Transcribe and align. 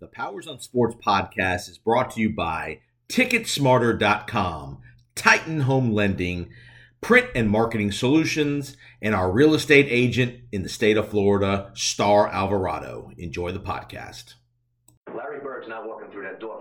The 0.00 0.06
Powers 0.06 0.46
on 0.46 0.60
Sports 0.60 0.96
podcast 1.04 1.68
is 1.68 1.76
brought 1.76 2.12
to 2.12 2.22
you 2.22 2.30
by 2.30 2.80
Ticketsmarter.com, 3.10 4.78
Titan 5.14 5.60
Home 5.60 5.92
Lending, 5.92 6.48
Print 7.02 7.26
and 7.34 7.50
Marketing 7.50 7.92
Solutions, 7.92 8.78
and 9.02 9.14
our 9.14 9.30
real 9.30 9.52
estate 9.52 9.88
agent 9.90 10.40
in 10.52 10.62
the 10.62 10.70
state 10.70 10.96
of 10.96 11.10
Florida, 11.10 11.70
Star 11.74 12.28
Alvarado. 12.28 13.10
Enjoy 13.18 13.52
the 13.52 13.60
podcast. 13.60 14.36
Larry 15.14 15.40
Bird's 15.42 15.68
not 15.68 15.86
walking 15.86 16.10
through 16.10 16.22
that 16.22 16.40
door. 16.40 16.60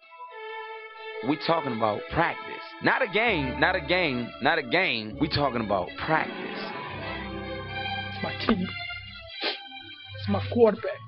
We're 1.24 1.40
talking 1.48 1.78
about 1.78 2.02
practice. 2.12 2.44
Not 2.84 3.02
a 3.02 3.08
game, 3.08 3.58
not 3.58 3.74
a 3.74 3.82
game, 3.82 4.30
not 4.42 4.58
a 4.58 4.64
game. 4.64 5.18
We're 5.18 5.28
talking 5.28 5.62
about 5.62 5.88
practice. 5.98 6.36
It's 8.10 8.22
my 8.22 8.34
team. 8.46 8.68
It's 10.18 10.28
my 10.28 10.44
quarterback. 10.52 11.00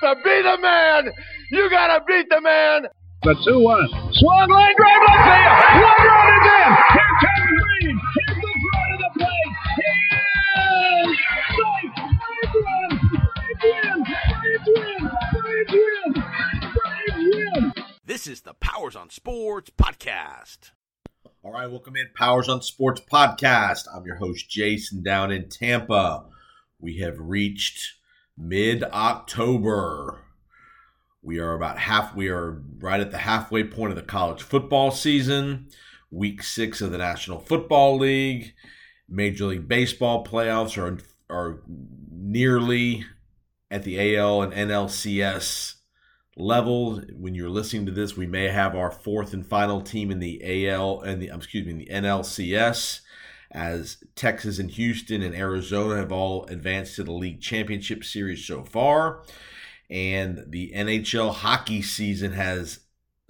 To 0.00 0.10
be 0.24 0.36
the 0.40 0.56
man, 0.58 1.12
you 1.50 1.68
gotta 1.68 2.02
beat 2.08 2.30
the 2.30 2.40
man. 2.40 2.86
The 3.24 3.34
2 3.44 3.60
1. 3.60 3.88
Swung 4.12 4.48
line 4.48 4.74
drive 4.78 5.02
left 5.06 5.22
field. 5.28 5.84
One 5.84 6.00
run 6.08 6.28
is 6.32 6.46
in. 6.48 6.70
Here 6.96 7.12
comes 7.20 7.52
Green. 7.60 7.96
This 18.22 18.34
is 18.34 18.42
the 18.42 18.54
Powers 18.54 18.94
on 18.94 19.10
Sports 19.10 19.72
podcast. 19.76 20.70
All 21.42 21.50
right, 21.50 21.68
welcome 21.68 21.96
in 21.96 22.06
Powers 22.14 22.48
on 22.48 22.62
Sports 22.62 23.00
podcast. 23.00 23.88
I'm 23.92 24.06
your 24.06 24.14
host 24.14 24.48
Jason 24.48 25.02
down 25.02 25.32
in 25.32 25.48
Tampa. 25.48 26.26
We 26.78 26.98
have 26.98 27.18
reached 27.18 27.94
mid 28.38 28.84
October. 28.84 30.20
We 31.20 31.40
are 31.40 31.54
about 31.54 31.80
half. 31.80 32.14
We 32.14 32.28
are 32.28 32.62
right 32.78 33.00
at 33.00 33.10
the 33.10 33.18
halfway 33.18 33.64
point 33.64 33.90
of 33.90 33.96
the 33.96 34.02
college 34.02 34.42
football 34.42 34.92
season. 34.92 35.66
Week 36.12 36.44
six 36.44 36.80
of 36.80 36.92
the 36.92 36.98
National 36.98 37.40
Football 37.40 37.98
League, 37.98 38.54
Major 39.08 39.46
League 39.46 39.66
Baseball 39.66 40.24
playoffs 40.24 40.78
are 40.78 40.98
are 41.28 41.60
nearly 42.08 43.04
at 43.68 43.82
the 43.82 44.16
AL 44.16 44.42
and 44.42 44.52
NLCS 44.52 45.74
level. 46.36 47.00
When 47.16 47.34
you're 47.34 47.48
listening 47.48 47.86
to 47.86 47.92
this, 47.92 48.16
we 48.16 48.26
may 48.26 48.48
have 48.48 48.74
our 48.74 48.90
fourth 48.90 49.32
and 49.32 49.46
final 49.46 49.80
team 49.80 50.10
in 50.10 50.18
the 50.18 50.68
AL 50.68 51.02
and 51.02 51.20
the 51.20 51.30
um, 51.30 51.38
excuse 51.38 51.66
me, 51.66 51.84
the 51.84 51.92
NLCS 51.92 53.00
as 53.50 53.98
Texas 54.16 54.58
and 54.58 54.70
Houston 54.70 55.22
and 55.22 55.34
Arizona 55.34 55.96
have 55.96 56.10
all 56.10 56.46
advanced 56.46 56.96
to 56.96 57.04
the 57.04 57.12
league 57.12 57.40
championship 57.40 58.02
series 58.02 58.44
so 58.44 58.64
far. 58.64 59.22
And 59.90 60.44
the 60.48 60.72
NHL 60.74 61.34
hockey 61.34 61.82
season 61.82 62.32
has 62.32 62.80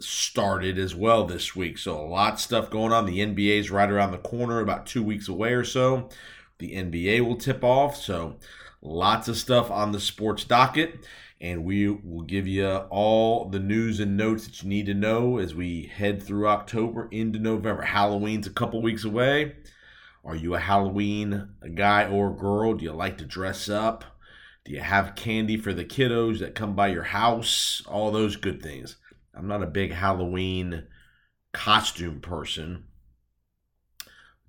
started 0.00 0.78
as 0.78 0.94
well 0.94 1.24
this 1.24 1.56
week. 1.56 1.78
So 1.78 1.98
a 1.98 2.06
lot 2.06 2.34
of 2.34 2.40
stuff 2.40 2.70
going 2.70 2.92
on. 2.92 3.06
The 3.06 3.18
NBA 3.18 3.58
is 3.58 3.70
right 3.70 3.90
around 3.90 4.12
the 4.12 4.18
corner, 4.18 4.60
about 4.60 4.86
two 4.86 5.02
weeks 5.02 5.28
away 5.28 5.52
or 5.54 5.64
so. 5.64 6.08
The 6.58 6.74
NBA 6.74 7.26
will 7.26 7.36
tip 7.36 7.64
off. 7.64 7.96
So 7.96 8.36
lots 8.80 9.26
of 9.26 9.36
stuff 9.36 9.70
on 9.72 9.90
the 9.90 10.00
sports 10.00 10.44
docket. 10.44 11.04
And 11.42 11.64
we 11.64 11.88
will 11.88 12.22
give 12.22 12.46
you 12.46 12.68
all 12.68 13.50
the 13.50 13.58
news 13.58 13.98
and 13.98 14.16
notes 14.16 14.46
that 14.46 14.62
you 14.62 14.68
need 14.68 14.86
to 14.86 14.94
know 14.94 15.38
as 15.38 15.56
we 15.56 15.86
head 15.86 16.22
through 16.22 16.46
October 16.46 17.08
into 17.10 17.40
November. 17.40 17.82
Halloween's 17.82 18.46
a 18.46 18.50
couple 18.50 18.80
weeks 18.80 19.04
away. 19.04 19.56
Are 20.24 20.36
you 20.36 20.54
a 20.54 20.60
Halloween 20.60 21.48
guy 21.74 22.08
or 22.08 22.34
girl? 22.34 22.74
Do 22.74 22.84
you 22.84 22.92
like 22.92 23.18
to 23.18 23.24
dress 23.24 23.68
up? 23.68 24.04
Do 24.64 24.70
you 24.70 24.78
have 24.78 25.16
candy 25.16 25.56
for 25.56 25.74
the 25.74 25.84
kiddos 25.84 26.38
that 26.38 26.54
come 26.54 26.76
by 26.76 26.88
your 26.88 27.02
house? 27.02 27.82
All 27.88 28.12
those 28.12 28.36
good 28.36 28.62
things. 28.62 28.96
I'm 29.34 29.48
not 29.48 29.64
a 29.64 29.66
big 29.66 29.92
Halloween 29.92 30.86
costume 31.50 32.20
person. 32.20 32.84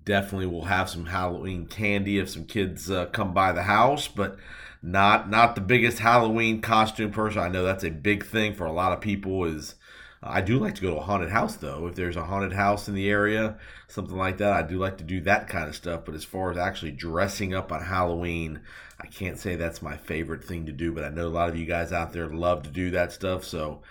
Definitely 0.04 0.46
will 0.46 0.66
have 0.66 0.92
some 0.92 1.08
Halloween 1.08 1.66
candy 1.66 2.20
if 2.20 2.30
some 2.30 2.46
kids 2.46 2.92
uh, 2.92 3.08
come 3.08 3.34
by 3.34 3.52
the 3.52 3.64
house, 3.64 4.08
but 4.08 4.38
not 4.84 5.30
not 5.30 5.56
the 5.56 5.62
biggest 5.62 6.00
Halloween 6.00 6.62
costume 6.62 7.12
person. 7.12 7.42
I 7.42 7.48
know 7.48 7.64
that's 7.64 7.86
a 7.86 7.90
big 7.90 8.26
thing 8.26 8.54
for 8.54 8.66
a 8.66 8.72
lot 8.72 8.92
of 8.92 9.00
people. 9.00 9.46
Is 9.46 9.76
I 10.22 10.42
do 10.42 10.60
like 10.60 10.76
to 10.76 10.82
go 10.82 10.92
to 10.92 10.98
a 10.98 11.04
haunted 11.04 11.30
house 11.30 11.56
though. 11.56 11.88
If 11.88 11.96
there's 11.96 12.18
a 12.18 12.26
haunted 12.26 12.52
house 12.54 12.90
in 12.90 12.94
the 12.94 13.10
area, 13.10 13.58
something 13.88 14.18
like 14.18 14.38
that, 14.38 14.52
I 14.52 14.62
do 14.62 14.78
like 14.78 14.98
to 14.98 15.04
do 15.06 15.22
that 15.22 15.48
kind 15.48 15.70
of 15.70 15.76
stuff. 15.76 16.04
But 16.06 16.16
as 16.16 16.26
far 16.26 16.52
as 16.52 16.58
actually 16.58 16.92
dressing 16.92 17.56
up 17.56 17.72
on 17.72 17.82
Halloween, 17.82 18.60
I 19.00 19.08
can't 19.08 19.40
say 19.40 19.56
that's 19.56 19.82
my 19.82 19.96
favorite 19.96 20.44
thing 20.44 20.66
to 20.66 20.74
do. 20.74 20.92
But 20.92 21.06
I 21.06 21.10
know 21.10 21.28
a 21.28 21.30
lot 21.30 21.50
of 21.50 21.58
you 21.58 21.66
guys 21.66 21.94
out 21.94 22.12
there 22.12 22.28
love 22.28 22.64
to 22.64 22.70
do 22.70 22.92
that 22.92 23.14
stuff. 23.14 23.46
So 23.46 23.82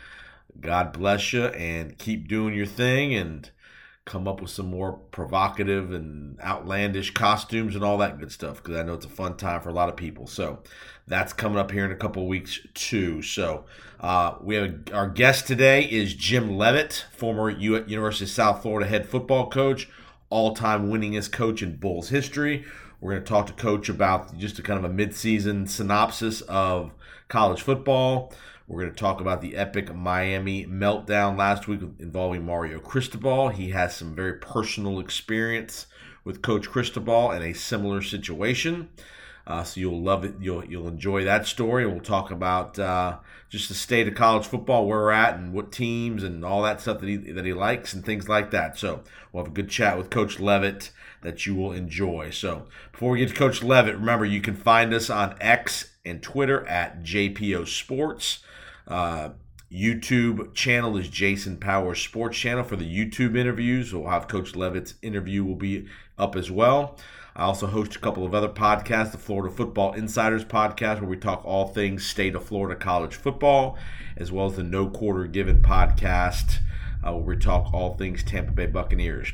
God 0.60 0.92
bless 0.92 1.32
you 1.32 1.47
and 1.47 1.97
keep 1.97 2.28
doing 2.28 2.54
your 2.54 2.66
thing 2.66 3.14
and 3.14 3.50
come 4.04 4.26
up 4.26 4.40
with 4.40 4.50
some 4.50 4.66
more 4.66 4.94
provocative 5.12 5.92
and 5.92 6.40
outlandish 6.40 7.12
costumes 7.12 7.76
and 7.76 7.84
all 7.84 7.98
that 7.98 8.18
good 8.18 8.32
stuff 8.32 8.62
because 8.62 8.76
I 8.76 8.82
know 8.82 8.94
it's 8.94 9.06
a 9.06 9.10
fun 9.10 9.36
time 9.36 9.60
for 9.60 9.68
a 9.68 9.72
lot 9.72 9.88
of 9.88 9.96
people. 9.96 10.26
So 10.26 10.58
that's 11.06 11.32
coming 11.32 11.58
up 11.58 11.70
here 11.70 11.84
in 11.84 11.92
a 11.92 11.96
couple 11.96 12.26
weeks 12.26 12.58
too. 12.74 13.22
So 13.22 13.64
uh, 14.00 14.34
we 14.40 14.56
have 14.56 14.64
a, 14.88 14.94
our 14.94 15.08
guest 15.08 15.46
today 15.46 15.84
is 15.84 16.14
Jim 16.14 16.56
Leavitt, 16.58 17.06
former 17.12 17.48
U- 17.48 17.84
University 17.86 18.24
of 18.24 18.30
South 18.30 18.62
Florida 18.62 18.88
head 18.88 19.08
football 19.08 19.48
coach, 19.48 19.88
all-time 20.30 20.90
winningest 20.90 21.30
coach 21.30 21.62
in 21.62 21.76
Bulls 21.76 22.08
history. 22.08 22.64
We're 23.00 23.12
going 23.12 23.24
to 23.24 23.28
talk 23.28 23.46
to 23.48 23.52
Coach 23.52 23.88
about 23.88 24.38
just 24.38 24.60
a 24.60 24.62
kind 24.62 24.84
of 24.84 24.88
a 24.88 24.94
midseason 24.94 25.69
synopsis 25.69 26.40
of 26.42 26.92
college 27.28 27.60
football. 27.60 28.32
We're 28.68 28.82
going 28.82 28.94
to 28.94 28.98
talk 28.98 29.20
about 29.20 29.40
the 29.40 29.56
epic 29.56 29.94
Miami 29.94 30.66
meltdown 30.66 31.36
last 31.36 31.66
week 31.66 31.80
involving 31.98 32.46
Mario 32.46 32.78
Cristobal. 32.78 33.48
He 33.48 33.70
has 33.70 33.96
some 33.96 34.14
very 34.14 34.34
personal 34.34 35.00
experience 35.00 35.86
with 36.24 36.42
Coach 36.42 36.70
Cristobal 36.70 37.32
in 37.32 37.42
a 37.42 37.52
similar 37.52 38.02
situation. 38.02 38.88
Uh, 39.44 39.64
so 39.64 39.80
you'll 39.80 40.00
love 40.00 40.24
it. 40.24 40.34
You'll 40.40 40.64
you'll 40.64 40.86
enjoy 40.86 41.24
that 41.24 41.46
story. 41.46 41.84
We'll 41.84 41.98
talk 41.98 42.30
about 42.30 42.78
uh, 42.78 43.18
just 43.48 43.68
the 43.68 43.74
state 43.74 44.06
of 44.06 44.14
college 44.14 44.46
football, 44.46 44.86
where 44.86 45.00
we're 45.00 45.10
at, 45.10 45.34
and 45.34 45.52
what 45.52 45.72
teams, 45.72 46.22
and 46.22 46.44
all 46.44 46.62
that 46.62 46.80
stuff 46.80 47.00
that 47.00 47.08
he 47.08 47.16
that 47.16 47.44
he 47.44 47.52
likes, 47.52 47.92
and 47.92 48.04
things 48.04 48.28
like 48.28 48.52
that. 48.52 48.78
So 48.78 49.02
we'll 49.32 49.42
have 49.42 49.52
a 49.52 49.54
good 49.54 49.68
chat 49.68 49.98
with 49.98 50.10
Coach 50.10 50.38
Leavitt 50.38 50.92
that 51.22 51.44
you 51.44 51.56
will 51.56 51.72
enjoy. 51.72 52.30
So 52.30 52.68
before 52.92 53.10
we 53.10 53.18
get 53.18 53.30
to 53.30 53.34
Coach 53.34 53.64
Leavitt, 53.64 53.96
remember 53.96 54.24
you 54.24 54.40
can 54.40 54.54
find 54.54 54.94
us 54.94 55.10
on 55.10 55.34
X 55.40 55.90
and 56.04 56.22
Twitter 56.22 56.64
at 56.68 57.02
JPO 57.02 57.66
Sports. 57.66 58.44
Uh, 58.92 59.30
YouTube 59.72 60.53
channel 60.53 60.98
is 60.98 61.08
Jason 61.08 61.56
Powers 61.56 61.98
Sports 61.98 62.36
Channel 62.36 62.62
for 62.62 62.76
the 62.76 62.84
YouTube 62.84 63.38
interviews. 63.38 63.94
We'll 63.94 64.10
have 64.10 64.28
Coach 64.28 64.54
Leavitt's 64.54 64.97
interview 65.00 65.42
will 65.44 65.56
be 65.56 65.86
up 66.19 66.36
as 66.36 66.50
well. 66.50 66.98
I 67.34 67.44
also 67.44 67.66
host 67.66 67.97
a 67.97 67.98
couple 67.98 68.26
of 68.26 68.34
other 68.34 68.50
podcasts, 68.50 69.12
the 69.12 69.16
Florida 69.16 69.54
Football 69.54 69.94
Insiders 69.94 70.44
podcast, 70.44 71.00
where 71.00 71.08
we 71.08 71.16
talk 71.16 71.42
all 71.47 71.69
things 71.69 72.04
state 72.04 72.34
of 72.34 72.44
Florida 72.44 72.78
college 72.78 73.14
football, 73.14 73.78
as 74.19 74.31
well 74.31 74.44
as 74.44 74.56
the 74.56 74.62
No 74.62 74.91
Quarter 74.91 75.25
Given 75.25 75.62
podcast, 75.62 76.58
uh, 77.02 77.14
where 77.14 77.34
we 77.34 77.36
talk 77.38 77.72
all 77.72 77.94
things 77.94 78.22
Tampa 78.22 78.52
Bay 78.52 78.66
Buccaneers. 78.66 79.32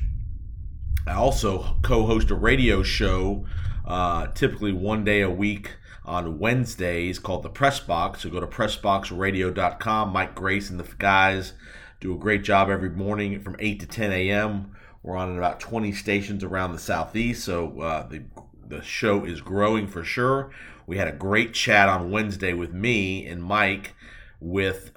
I 1.04 1.14
also 1.14 1.78
co-host 1.82 2.30
a 2.30 2.36
radio 2.36 2.84
show, 2.84 3.44
uh, 3.84 4.28
typically 4.28 4.72
one 4.72 5.02
day 5.02 5.20
a 5.22 5.30
week 5.30 5.72
on 6.08 6.38
Wednesdays 6.38 7.18
called 7.18 7.42
the 7.42 7.50
Press 7.50 7.78
Box. 7.78 8.22
So 8.22 8.30
go 8.30 8.40
to 8.40 8.46
pressboxradio.com. 8.46 10.12
Mike 10.12 10.34
Grace 10.34 10.70
and 10.70 10.80
the 10.80 10.88
guys 10.98 11.52
do 12.00 12.14
a 12.14 12.18
great 12.18 12.42
job 12.42 12.70
every 12.70 12.90
morning 12.90 13.40
from 13.40 13.56
8 13.58 13.80
to 13.80 13.86
10 13.86 14.12
a.m. 14.12 14.74
We're 15.02 15.16
on 15.16 15.36
about 15.36 15.60
20 15.60 15.92
stations 15.92 16.42
around 16.42 16.72
the 16.72 16.78
southeast, 16.78 17.44
so 17.44 17.80
uh, 17.80 18.08
the 18.08 18.24
the 18.66 18.82
show 18.82 19.24
is 19.24 19.40
growing 19.40 19.86
for 19.86 20.04
sure. 20.04 20.50
We 20.86 20.98
had 20.98 21.08
a 21.08 21.12
great 21.12 21.54
chat 21.54 21.88
on 21.88 22.10
Wednesday 22.10 22.52
with 22.52 22.72
me 22.72 23.26
and 23.26 23.42
Mike 23.42 23.94
with 24.40 24.92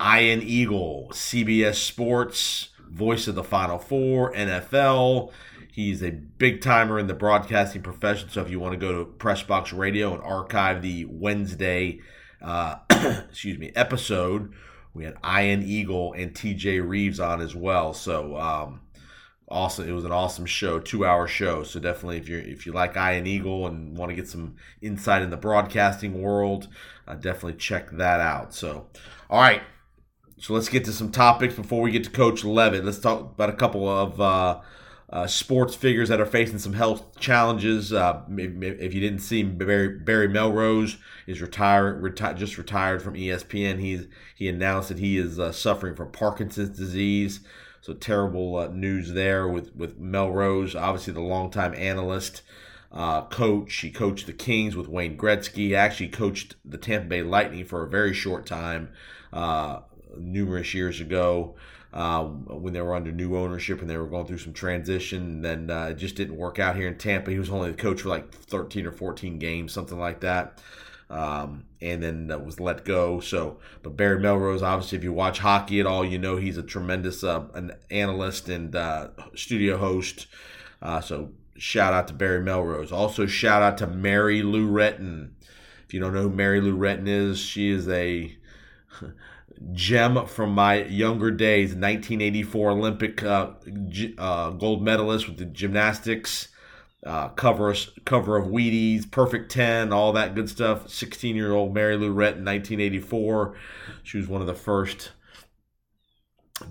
Ian 0.00 0.42
Eagle, 0.42 1.08
CBS 1.12 1.76
Sports, 1.76 2.70
voice 2.90 3.28
of 3.28 3.34
the 3.34 3.44
Final 3.44 3.78
Four, 3.78 4.32
NFL. 4.34 5.30
He's 5.72 6.02
a 6.02 6.10
big 6.10 6.60
timer 6.60 6.98
in 6.98 7.06
the 7.06 7.14
broadcasting 7.14 7.80
profession. 7.80 8.28
So 8.28 8.42
if 8.42 8.50
you 8.50 8.60
want 8.60 8.74
to 8.74 8.78
go 8.78 8.92
to 8.92 9.10
Pressbox 9.10 9.74
Radio 9.74 10.12
and 10.12 10.22
archive 10.22 10.82
the 10.82 11.06
Wednesday, 11.06 12.00
uh, 12.42 12.76
excuse 12.90 13.58
me, 13.58 13.72
episode, 13.74 14.52
we 14.92 15.04
had 15.04 15.16
Ian 15.24 15.62
Eagle 15.62 16.12
and 16.12 16.34
TJ 16.34 16.86
Reeves 16.86 17.18
on 17.20 17.40
as 17.40 17.54
well. 17.56 17.94
So 17.94 18.36
um, 18.36 18.82
awesome! 19.48 19.88
It 19.88 19.92
was 19.92 20.04
an 20.04 20.12
awesome 20.12 20.44
show, 20.44 20.78
two 20.78 21.06
hour 21.06 21.26
show. 21.26 21.62
So 21.62 21.80
definitely, 21.80 22.18
if 22.18 22.28
you 22.28 22.36
if 22.36 22.66
you 22.66 22.72
like 22.72 22.94
Ian 22.94 23.26
Eagle 23.26 23.66
and 23.66 23.96
want 23.96 24.10
to 24.10 24.14
get 24.14 24.28
some 24.28 24.56
insight 24.82 25.22
in 25.22 25.30
the 25.30 25.38
broadcasting 25.38 26.20
world, 26.20 26.68
uh, 27.08 27.14
definitely 27.14 27.54
check 27.54 27.90
that 27.92 28.20
out. 28.20 28.52
So, 28.52 28.88
all 29.30 29.40
right. 29.40 29.62
so 30.36 30.52
let's 30.52 30.68
get 30.68 30.84
to 30.84 30.92
some 30.92 31.10
topics 31.10 31.54
before 31.54 31.80
we 31.80 31.92
get 31.92 32.04
to 32.04 32.10
Coach 32.10 32.44
Leavitt. 32.44 32.84
Let's 32.84 32.98
talk 32.98 33.20
about 33.20 33.48
a 33.48 33.54
couple 33.54 33.88
of 33.88 34.20
uh, 34.20 34.60
uh, 35.12 35.26
sports 35.26 35.74
figures 35.74 36.08
that 36.08 36.20
are 36.20 36.26
facing 36.26 36.58
some 36.58 36.72
health 36.72 37.18
challenges. 37.20 37.92
Uh, 37.92 38.22
if, 38.30 38.62
if, 38.80 38.94
you 38.94 39.00
didn't 39.00 39.18
see, 39.18 39.42
Barry, 39.42 39.98
Barry 39.98 40.26
Melrose 40.26 40.96
is 41.26 41.42
retired, 41.42 42.02
reti- 42.02 42.36
just 42.36 42.56
retired 42.56 43.02
from 43.02 43.14
ESPN. 43.14 43.78
He's 43.78 44.06
he 44.34 44.48
announced 44.48 44.88
that 44.88 44.98
he 44.98 45.18
is 45.18 45.38
uh, 45.38 45.52
suffering 45.52 45.94
from 45.94 46.12
Parkinson's 46.12 46.76
disease. 46.76 47.40
So 47.82 47.92
terrible 47.92 48.56
uh, 48.56 48.68
news 48.68 49.12
there 49.12 49.46
with 49.46 49.76
with 49.76 49.98
Melrose, 49.98 50.74
obviously 50.74 51.12
the 51.12 51.20
longtime 51.20 51.74
analyst. 51.74 52.42
Uh, 52.90 53.22
coach. 53.22 53.74
He 53.76 53.90
coached 53.90 54.26
the 54.26 54.34
Kings 54.34 54.76
with 54.76 54.86
Wayne 54.86 55.16
Gretzky. 55.16 55.74
Actually 55.74 56.08
coached 56.08 56.56
the 56.62 56.76
Tampa 56.76 57.08
Bay 57.08 57.22
Lightning 57.22 57.64
for 57.64 57.82
a 57.82 57.88
very 57.88 58.12
short 58.12 58.44
time, 58.44 58.90
uh, 59.32 59.80
numerous 60.18 60.74
years 60.74 61.00
ago 61.00 61.54
um, 61.92 62.46
when 62.48 62.72
they 62.72 62.80
were 62.80 62.94
under 62.94 63.12
new 63.12 63.36
ownership 63.36 63.80
and 63.80 63.90
they 63.90 63.96
were 63.96 64.06
going 64.06 64.26
through 64.26 64.38
some 64.38 64.52
transition. 64.52 65.22
And 65.22 65.44
then 65.44 65.70
uh, 65.70 65.88
it 65.88 65.94
just 65.94 66.16
didn't 66.16 66.36
work 66.36 66.58
out 66.58 66.76
here 66.76 66.88
in 66.88 66.96
Tampa. 66.96 67.30
He 67.30 67.38
was 67.38 67.50
only 67.50 67.70
the 67.70 67.76
coach 67.76 68.02
for 68.02 68.08
like 68.08 68.32
13 68.32 68.86
or 68.86 68.92
14 68.92 69.38
games, 69.38 69.72
something 69.72 69.98
like 69.98 70.20
that. 70.20 70.60
Um, 71.10 71.64
and 71.82 72.02
then 72.02 72.30
uh, 72.30 72.38
was 72.38 72.58
let 72.58 72.86
go. 72.86 73.20
So, 73.20 73.58
but 73.82 73.96
Barry 73.96 74.18
Melrose, 74.18 74.62
obviously, 74.62 74.96
if 74.96 75.04
you 75.04 75.12
watch 75.12 75.40
hockey 75.40 75.78
at 75.78 75.86
all, 75.86 76.04
you 76.04 76.18
know 76.18 76.36
he's 76.36 76.56
a 76.56 76.62
tremendous 76.62 77.22
uh, 77.22 77.44
an 77.52 77.72
analyst 77.90 78.48
and 78.48 78.74
uh, 78.74 79.08
studio 79.34 79.76
host. 79.76 80.26
Uh, 80.80 81.02
so, 81.02 81.32
shout 81.58 81.92
out 81.92 82.08
to 82.08 82.14
Barry 82.14 82.40
Melrose. 82.40 82.92
Also, 82.92 83.26
shout 83.26 83.62
out 83.62 83.76
to 83.78 83.86
Mary 83.86 84.42
Lou 84.42 84.70
Retton. 84.70 85.32
If 85.86 85.92
you 85.92 86.00
don't 86.00 86.14
know 86.14 86.22
who 86.22 86.30
Mary 86.30 86.62
Lou 86.62 86.78
Retton 86.78 87.06
is, 87.06 87.38
she 87.38 87.70
is 87.70 87.86
a 87.88 88.34
gem 89.72 90.26
from 90.26 90.54
my 90.54 90.84
younger 90.84 91.30
days 91.30 91.70
1984 91.70 92.70
olympic 92.70 93.22
uh, 93.22 93.50
g- 93.88 94.14
uh, 94.18 94.50
gold 94.50 94.82
medalist 94.82 95.28
with 95.28 95.38
the 95.38 95.44
gymnastics 95.44 96.48
uh, 97.04 97.28
cover 97.30 97.74
cover 98.04 98.36
of 98.36 98.46
wheaties 98.46 99.10
perfect 99.10 99.50
10 99.50 99.92
all 99.92 100.12
that 100.12 100.34
good 100.34 100.48
stuff 100.48 100.88
16 100.88 101.36
year 101.36 101.52
old 101.52 101.74
mary 101.74 101.96
lou 101.96 102.10
Retton 102.10 102.44
1984 102.44 103.56
she 104.02 104.18
was 104.18 104.28
one 104.28 104.40
of 104.40 104.46
the 104.46 104.54
first 104.54 105.12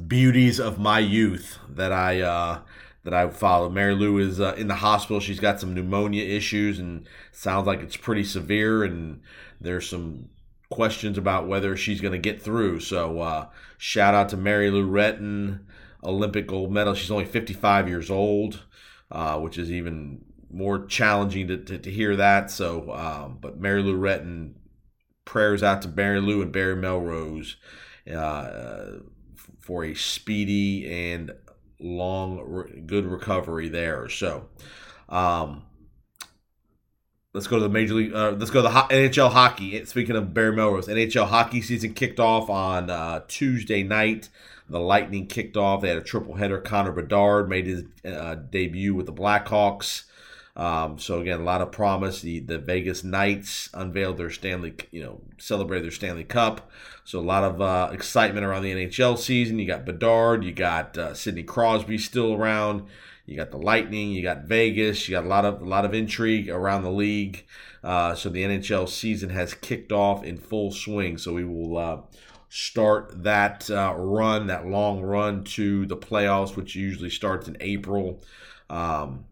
beauties 0.08 0.60
of 0.60 0.80
my 0.80 1.00
youth 1.00 1.60
that 1.70 1.92
i 1.92 2.22
uh, 2.22 2.60
that 3.04 3.14
I 3.14 3.28
followed. 3.30 3.74
Mary 3.74 3.96
Lou 3.96 4.18
is 4.18 4.40
uh, 4.40 4.54
in 4.58 4.68
the 4.68 4.76
hospital. 4.76 5.20
She's 5.20 5.40
got 5.40 5.60
some 5.60 5.74
pneumonia 5.74 6.24
issues 6.24 6.80
and 6.80 7.08
sounds 7.32 7.66
like 7.66 7.80
it's 7.80 7.98
pretty 7.98 8.24
severe. 8.24 8.84
And 8.84 9.22
there's 9.60 9.90
some 9.90 10.30
questions 10.72 11.18
about 11.18 11.48
whether 11.48 11.78
she's 11.78 12.02
going 12.02 12.14
to 12.14 12.18
get 12.18 12.42
through. 12.42 12.80
So 12.80 13.20
uh, 13.20 13.48
shout 13.78 14.16
out 14.16 14.30
to 14.30 14.38
Mary 14.38 14.72
Lou 14.72 14.90
Retton, 14.90 15.60
Olympic 16.04 16.48
gold 16.48 16.72
medal. 16.72 16.96
She's 16.96 17.12
only 17.12 17.26
55 17.26 17.88
years 17.88 18.10
old, 18.10 18.64
uh, 19.12 19.38
which 19.40 19.58
is 19.58 19.72
even 19.72 20.24
more 20.50 20.86
challenging 20.86 21.48
to, 21.48 21.58
to, 21.58 21.78
to 21.78 21.92
hear 21.92 22.16
that. 22.16 22.50
So, 22.50 22.92
um, 22.92 23.38
but 23.40 23.60
Mary 23.60 23.84
Lou 23.84 23.98
Retton, 23.98 24.54
prayers 25.26 25.64
out 25.64 25.82
to 25.84 25.88
Mary 25.88 26.20
Lou 26.20 26.42
and 26.42 26.52
Barry 26.52 26.76
Melrose 26.76 27.56
uh, 28.14 28.98
for 29.60 29.86
a 29.86 29.94
speedy 29.94 31.12
and 31.12 31.32
long, 31.80 32.84
good 32.86 33.06
recovery 33.06 33.70
there. 33.70 34.10
So, 34.10 34.50
um, 35.08 35.64
Let's 37.34 37.48
go 37.48 37.58
to 37.58 37.64
the 37.64 37.70
major 37.70 37.94
league. 37.94 38.14
Uh, 38.14 38.32
let's 38.32 38.52
go 38.52 38.60
to 38.60 38.64
the 38.64 38.72
ho- 38.72 38.88
NHL 38.90 39.32
hockey. 39.32 39.86
Speaking 39.86 40.18
of 40.18 40.34
Barry 40.34 40.54
Melrose, 40.54 40.88
NHL 40.88 41.28
hockey 41.28 41.62
season 41.62 41.94
kicked 41.94 42.20
off 42.20 42.50
on 42.50 42.90
uh, 42.90 43.22
Tuesday 43.28 43.84
night. 43.84 44.28
The 44.70 44.80
Lightning 44.80 45.28
kicked 45.28 45.56
off. 45.56 45.82
They 45.82 45.90
had 45.90 45.98
a 45.98 46.04
triple 46.04 46.36
header. 46.36 46.60
Connor 46.60 46.92
Bedard 46.92 47.48
made 47.48 47.68
his 47.68 47.84
uh, 48.06 48.36
debut 48.36 48.94
with 48.94 49.06
the 49.06 49.14
Blackhawks. 49.14 50.04
Um, 50.56 51.00
so 51.00 51.22
again, 51.22 51.40
a 51.40 51.44
lot 51.44 51.62
of 51.62 51.72
promise. 51.72 52.22
The 52.22 52.40
the 52.40 52.58
Vegas 52.58 53.04
Knights 53.04 53.70
unveiled 53.74 54.18
their 54.18 54.30
Stanley, 54.30 54.74
you 54.92 55.02
know, 55.02 55.22
celebrated 55.38 55.86
their 55.86 55.92
Stanley 55.92 56.26
Cup. 56.26 56.70
So 57.06 57.20
a 57.20 57.22
lot 57.22 57.46
of 57.46 57.62
uh, 57.62 57.90
excitement 57.94 58.46
around 58.46 58.64
the 58.64 58.74
NHL 58.74 59.18
season. 59.18 59.60
You 59.60 59.68
got 59.68 59.86
Bedard, 59.86 60.44
you 60.44 60.52
got 60.52 60.98
uh, 60.98 61.14
Sidney 61.14 61.44
Crosby 61.44 61.98
still 61.98 62.34
around. 62.34 62.88
You 63.32 63.38
got 63.38 63.52
the 63.52 63.58
Lightning, 63.58 64.12
you 64.12 64.22
got 64.22 64.44
Vegas, 64.44 65.08
you 65.08 65.16
got 65.16 65.24
a 65.24 65.30
lot 65.30 65.46
of 65.46 65.62
a 65.62 65.66
lot 65.66 65.86
of 65.86 65.94
intrigue 65.94 66.50
around 66.50 66.84
the 66.84 66.92
league. 66.92 67.46
Uh, 67.82 68.14
so 68.14 68.30
the 68.30 68.44
NHL 68.44 68.90
season 68.90 69.30
has 69.30 69.54
kicked 69.54 69.94
off 69.94 70.24
in 70.24 70.38
full 70.38 70.72
swing. 70.72 71.18
So 71.18 71.34
we 71.34 71.46
will 71.46 71.78
uh, 71.78 72.02
start 72.50 73.24
that 73.24 73.72
uh, 73.72 73.94
run, 73.96 74.48
that 74.48 74.68
long 74.68 75.02
run 75.02 75.46
to 75.46 75.86
the 75.86 75.96
playoffs, 75.96 76.58
which 76.58 76.76
usually 76.76 77.10
starts 77.10 77.48
in 77.48 77.56
April. 77.62 78.22
Um, 78.70 79.26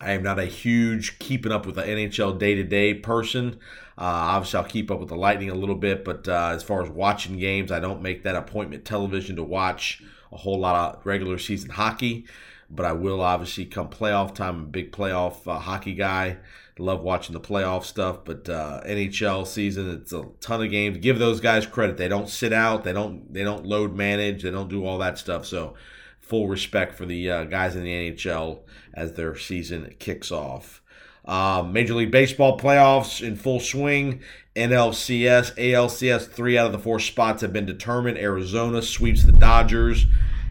I 0.00 0.10
am 0.10 0.24
not 0.24 0.40
a 0.40 0.44
huge 0.44 1.20
keeping 1.20 1.52
up 1.52 1.66
with 1.66 1.76
the 1.76 1.82
NHL 1.82 2.38
day 2.38 2.56
to 2.56 2.64
day 2.64 2.92
person. 2.94 3.60
Uh, 3.96 4.34
obviously, 4.34 4.58
I'll 4.58 4.64
keep 4.64 4.90
up 4.90 4.98
with 4.98 5.10
the 5.10 5.16
Lightning 5.16 5.50
a 5.50 5.54
little 5.54 5.76
bit, 5.76 6.04
but 6.04 6.26
uh, 6.26 6.50
as 6.52 6.64
far 6.64 6.82
as 6.82 6.90
watching 6.90 7.38
games, 7.38 7.70
I 7.70 7.78
don't 7.78 8.02
make 8.02 8.24
that 8.24 8.34
appointment 8.34 8.84
television 8.84 9.36
to 9.36 9.44
watch 9.44 10.02
a 10.32 10.36
whole 10.36 10.58
lot 10.58 10.96
of 10.96 11.06
regular 11.06 11.38
season 11.38 11.70
hockey 11.70 12.26
but 12.70 12.86
I 12.86 12.92
will 12.92 13.20
obviously 13.20 13.66
come 13.66 13.88
playoff 13.88 14.34
time. 14.34 14.56
I'm 14.56 14.62
a 14.62 14.66
big 14.66 14.92
playoff 14.92 15.46
uh, 15.46 15.58
hockey 15.58 15.94
guy. 15.94 16.38
Love 16.78 17.02
watching 17.02 17.34
the 17.34 17.40
playoff 17.40 17.84
stuff, 17.84 18.24
but 18.24 18.48
uh, 18.48 18.80
NHL 18.84 19.46
season 19.46 19.90
it's 19.90 20.12
a 20.12 20.24
ton 20.40 20.62
of 20.62 20.70
games. 20.70 20.98
Give 20.98 21.20
those 21.20 21.40
guys 21.40 21.66
credit. 21.66 21.96
They 21.96 22.08
don't 22.08 22.28
sit 22.28 22.52
out. 22.52 22.82
They 22.82 22.92
don't 22.92 23.32
they 23.32 23.44
don't 23.44 23.64
load 23.64 23.94
manage. 23.94 24.42
They 24.42 24.50
don't 24.50 24.68
do 24.68 24.84
all 24.84 24.98
that 24.98 25.16
stuff. 25.16 25.46
So 25.46 25.74
full 26.20 26.48
respect 26.48 26.94
for 26.96 27.06
the 27.06 27.30
uh, 27.30 27.44
guys 27.44 27.76
in 27.76 27.84
the 27.84 28.10
NHL 28.10 28.60
as 28.92 29.12
their 29.12 29.36
season 29.36 29.94
kicks 30.00 30.32
off. 30.32 30.82
Um, 31.24 31.72
Major 31.72 31.94
League 31.94 32.10
Baseball 32.10 32.58
playoffs 32.58 33.26
in 33.26 33.36
full 33.36 33.60
swing. 33.60 34.20
NLCS, 34.56 35.56
ALCS, 35.56 36.28
three 36.28 36.58
out 36.58 36.66
of 36.66 36.72
the 36.72 36.78
four 36.78 36.98
spots 36.98 37.42
have 37.42 37.52
been 37.52 37.66
determined. 37.66 38.18
Arizona 38.18 38.82
sweeps 38.82 39.24
the 39.24 39.32
Dodgers 39.32 40.06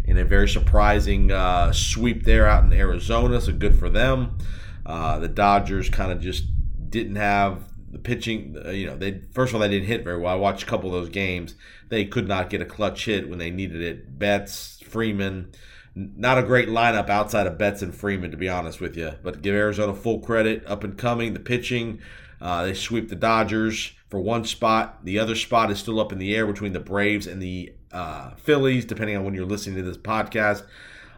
in 0.06 0.18
a 0.18 0.26
very 0.26 0.50
surprising 0.50 1.32
uh, 1.32 1.72
sweep 1.72 2.24
there 2.24 2.48
out 2.48 2.64
in 2.64 2.74
Arizona. 2.74 3.40
So 3.42 3.54
good 3.54 3.78
for 3.78 3.90
them. 3.90 4.38
Uh, 4.86 5.20
the 5.20 5.28
Dodgers 5.28 5.90
kind 5.90 6.12
of 6.12 6.20
just 6.20 6.46
didn't 6.90 7.16
have 7.16 7.64
the 7.92 8.00
pitching. 8.00 8.58
Uh, 8.64 8.72
you 8.72 8.88
know, 8.88 8.98
they 8.98 9.22
first 9.32 9.52
of 9.52 9.56
all 9.56 9.62
they 9.62 9.70
didn't 9.70 9.88
hit 9.88 10.04
very 10.04 10.20
well. 10.20 10.34
I 10.34 10.36
watched 10.36 10.64
a 10.64 10.66
couple 10.66 10.94
of 10.94 11.02
those 11.02 11.10
games. 11.10 11.56
They 11.90 12.06
could 12.06 12.28
not 12.28 12.50
get 12.50 12.62
a 12.62 12.66
clutch 12.66 13.06
hit 13.06 13.30
when 13.30 13.40
they 13.40 13.52
needed 13.52 13.82
it. 13.82 14.20
Betts, 14.20 14.82
Freeman. 14.88 15.52
Not 15.96 16.40
a 16.40 16.44
great 16.44 16.70
lineup 16.70 17.08
outside 17.10 17.46
of 17.46 17.60
Betts 17.60 17.84
and 17.84 17.94
Freeman, 17.94 18.32
to 18.32 18.38
be 18.38 18.50
honest 18.50 18.82
with 18.82 18.98
you. 18.98 19.12
But 19.22 19.44
give 19.44 19.54
Arizona 19.54 19.94
full 19.94 20.20
credit. 20.20 20.64
Up 20.66 20.84
and 20.84 20.98
coming, 20.98 21.34
the 21.34 21.40
pitching. 21.40 22.02
Uh, 22.42 22.64
they 22.64 22.74
sweep 22.74 23.10
the 23.10 23.16
Dodgers 23.16 23.94
for 24.10 24.20
one 24.20 24.44
spot. 24.44 25.06
The 25.06 25.20
other 25.20 25.36
spot 25.36 25.70
is 25.70 25.80
still 25.80 26.00
up 26.00 26.12
in 26.12 26.18
the 26.18 26.36
air 26.36 26.48
between 26.48 26.74
the 26.74 26.80
Braves 26.80 27.28
and 27.28 27.42
the 27.42 27.74
uh, 27.94 28.32
Phillies, 28.36 28.86
depending 28.86 29.16
on 29.16 29.24
when 29.24 29.34
you're 29.34 29.46
listening 29.46 29.76
to 29.78 29.84
this 29.84 29.98
podcast. 29.98 30.66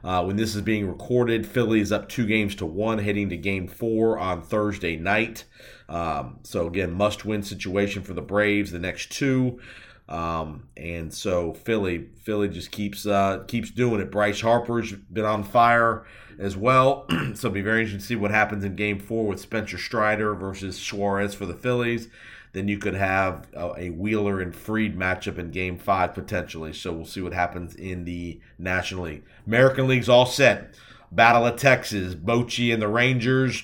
Uh, 0.03 0.24
when 0.24 0.36
this 0.36 0.53
is 0.53 0.62
being 0.62 0.88
recorded, 0.88 1.48
Phillies 1.48 1.91
up 1.91 2.08
two 2.08 2.27
games 2.27 2.53
to 2.55 2.65
one, 2.65 3.00
heading 3.00 3.29
to 3.29 3.38
game 3.38 3.67
four 3.67 4.20
on 4.20 4.44
Thursday 4.44 4.96
night. 4.96 5.46
Um, 5.89 6.39
so, 6.44 6.67
again, 6.67 6.91
must 6.91 7.25
win 7.25 7.41
situation 7.41 8.03
for 8.03 8.13
the 8.13 8.22
Braves, 8.22 8.72
the 8.72 8.77
next 8.77 9.12
two. 9.12 9.60
Um, 10.08 10.67
and 10.77 11.12
so 11.12 11.53
Philly, 11.53 12.10
Philly 12.22 12.48
just 12.48 12.72
keeps 12.72 13.05
uh, 13.05 13.44
keeps 13.48 13.72
doing 13.72 14.01
it. 14.01 14.12
Bryce 14.12 14.41
Harper's 14.41 14.91
been 14.91 15.25
on 15.25 15.44
fire 15.44 16.05
as 16.38 16.55
well, 16.55 17.05
so 17.10 17.15
it'll 17.32 17.50
be 17.50 17.62
very 17.62 17.82
interesting 17.82 18.00
to 18.00 18.05
see 18.05 18.15
what 18.15 18.32
happens 18.32 18.63
in 18.63 18.75
Game 18.75 19.00
Four 19.00 19.25
with 19.25 19.39
Spencer 19.39 19.77
Strider 19.77 20.36
versus 20.36 20.77
Suarez 20.77 21.34
for 21.34 21.46
the 21.46 21.55
Phillies. 21.55 22.10
Then 22.55 22.69
you 22.69 22.77
could 22.77 22.93
have 22.93 23.50
a, 23.53 23.89
Wheeler 23.89 24.39
and 24.39 24.55
Fried 24.55 24.97
matchup 24.97 25.38
in 25.38 25.51
Game 25.51 25.77
Five 25.77 26.13
potentially. 26.13 26.71
So 26.71 26.93
we'll 26.93 27.03
see 27.03 27.19
what 27.19 27.33
happens 27.33 27.75
in 27.75 28.05
the 28.05 28.39
National 28.57 29.03
League. 29.03 29.25
American 29.45 29.89
League's 29.89 30.07
all 30.07 30.25
set. 30.25 30.74
Battle 31.12 31.45
of 31.45 31.57
Texas, 31.57 32.15
Bochy 32.15 32.74
and 32.74 32.81
the 32.81 32.88
Rangers. 32.88 33.63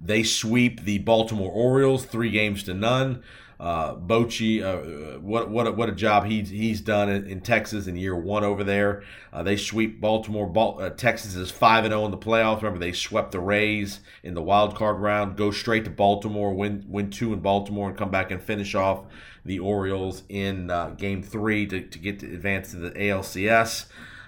They 0.00 0.22
sweep 0.22 0.84
the 0.84 1.00
Baltimore 1.00 1.52
Orioles 1.52 2.06
three 2.06 2.30
games 2.30 2.62
to 2.62 2.72
none. 2.72 3.22
Uh, 3.62 3.94
Bochy, 3.94 4.60
uh, 4.60 5.20
what 5.20 5.48
what 5.48 5.68
a, 5.68 5.70
what 5.70 5.88
a 5.88 5.92
job 5.92 6.24
he's 6.24 6.48
he's 6.48 6.80
done 6.80 7.08
in, 7.08 7.24
in 7.28 7.40
Texas 7.40 7.86
in 7.86 7.94
year 7.94 8.16
one 8.16 8.42
over 8.42 8.64
there. 8.64 9.04
Uh, 9.32 9.44
they 9.44 9.56
sweep 9.56 10.00
Baltimore. 10.00 10.48
Bal- 10.48 10.80
uh, 10.80 10.90
Texas 10.90 11.36
is 11.36 11.52
five 11.52 11.84
and 11.84 11.92
zero 11.92 12.02
oh 12.02 12.06
in 12.06 12.10
the 12.10 12.18
playoffs. 12.18 12.56
Remember 12.56 12.80
they 12.80 12.90
swept 12.90 13.30
the 13.30 13.38
Rays 13.38 14.00
in 14.24 14.34
the 14.34 14.42
wild 14.42 14.74
card 14.74 14.98
round. 14.98 15.36
Go 15.36 15.52
straight 15.52 15.84
to 15.84 15.90
Baltimore, 15.90 16.52
win 16.52 16.84
win 16.88 17.08
two 17.10 17.32
in 17.32 17.38
Baltimore, 17.38 17.88
and 17.88 17.96
come 17.96 18.10
back 18.10 18.32
and 18.32 18.42
finish 18.42 18.74
off 18.74 19.04
the 19.44 19.60
Orioles 19.60 20.24
in 20.28 20.68
uh, 20.68 20.88
Game 20.98 21.22
Three 21.22 21.64
to, 21.66 21.82
to 21.82 21.98
get 22.00 22.18
to 22.18 22.26
advance 22.26 22.72
to 22.72 22.78
the 22.78 22.90
ALCS. 22.90 23.84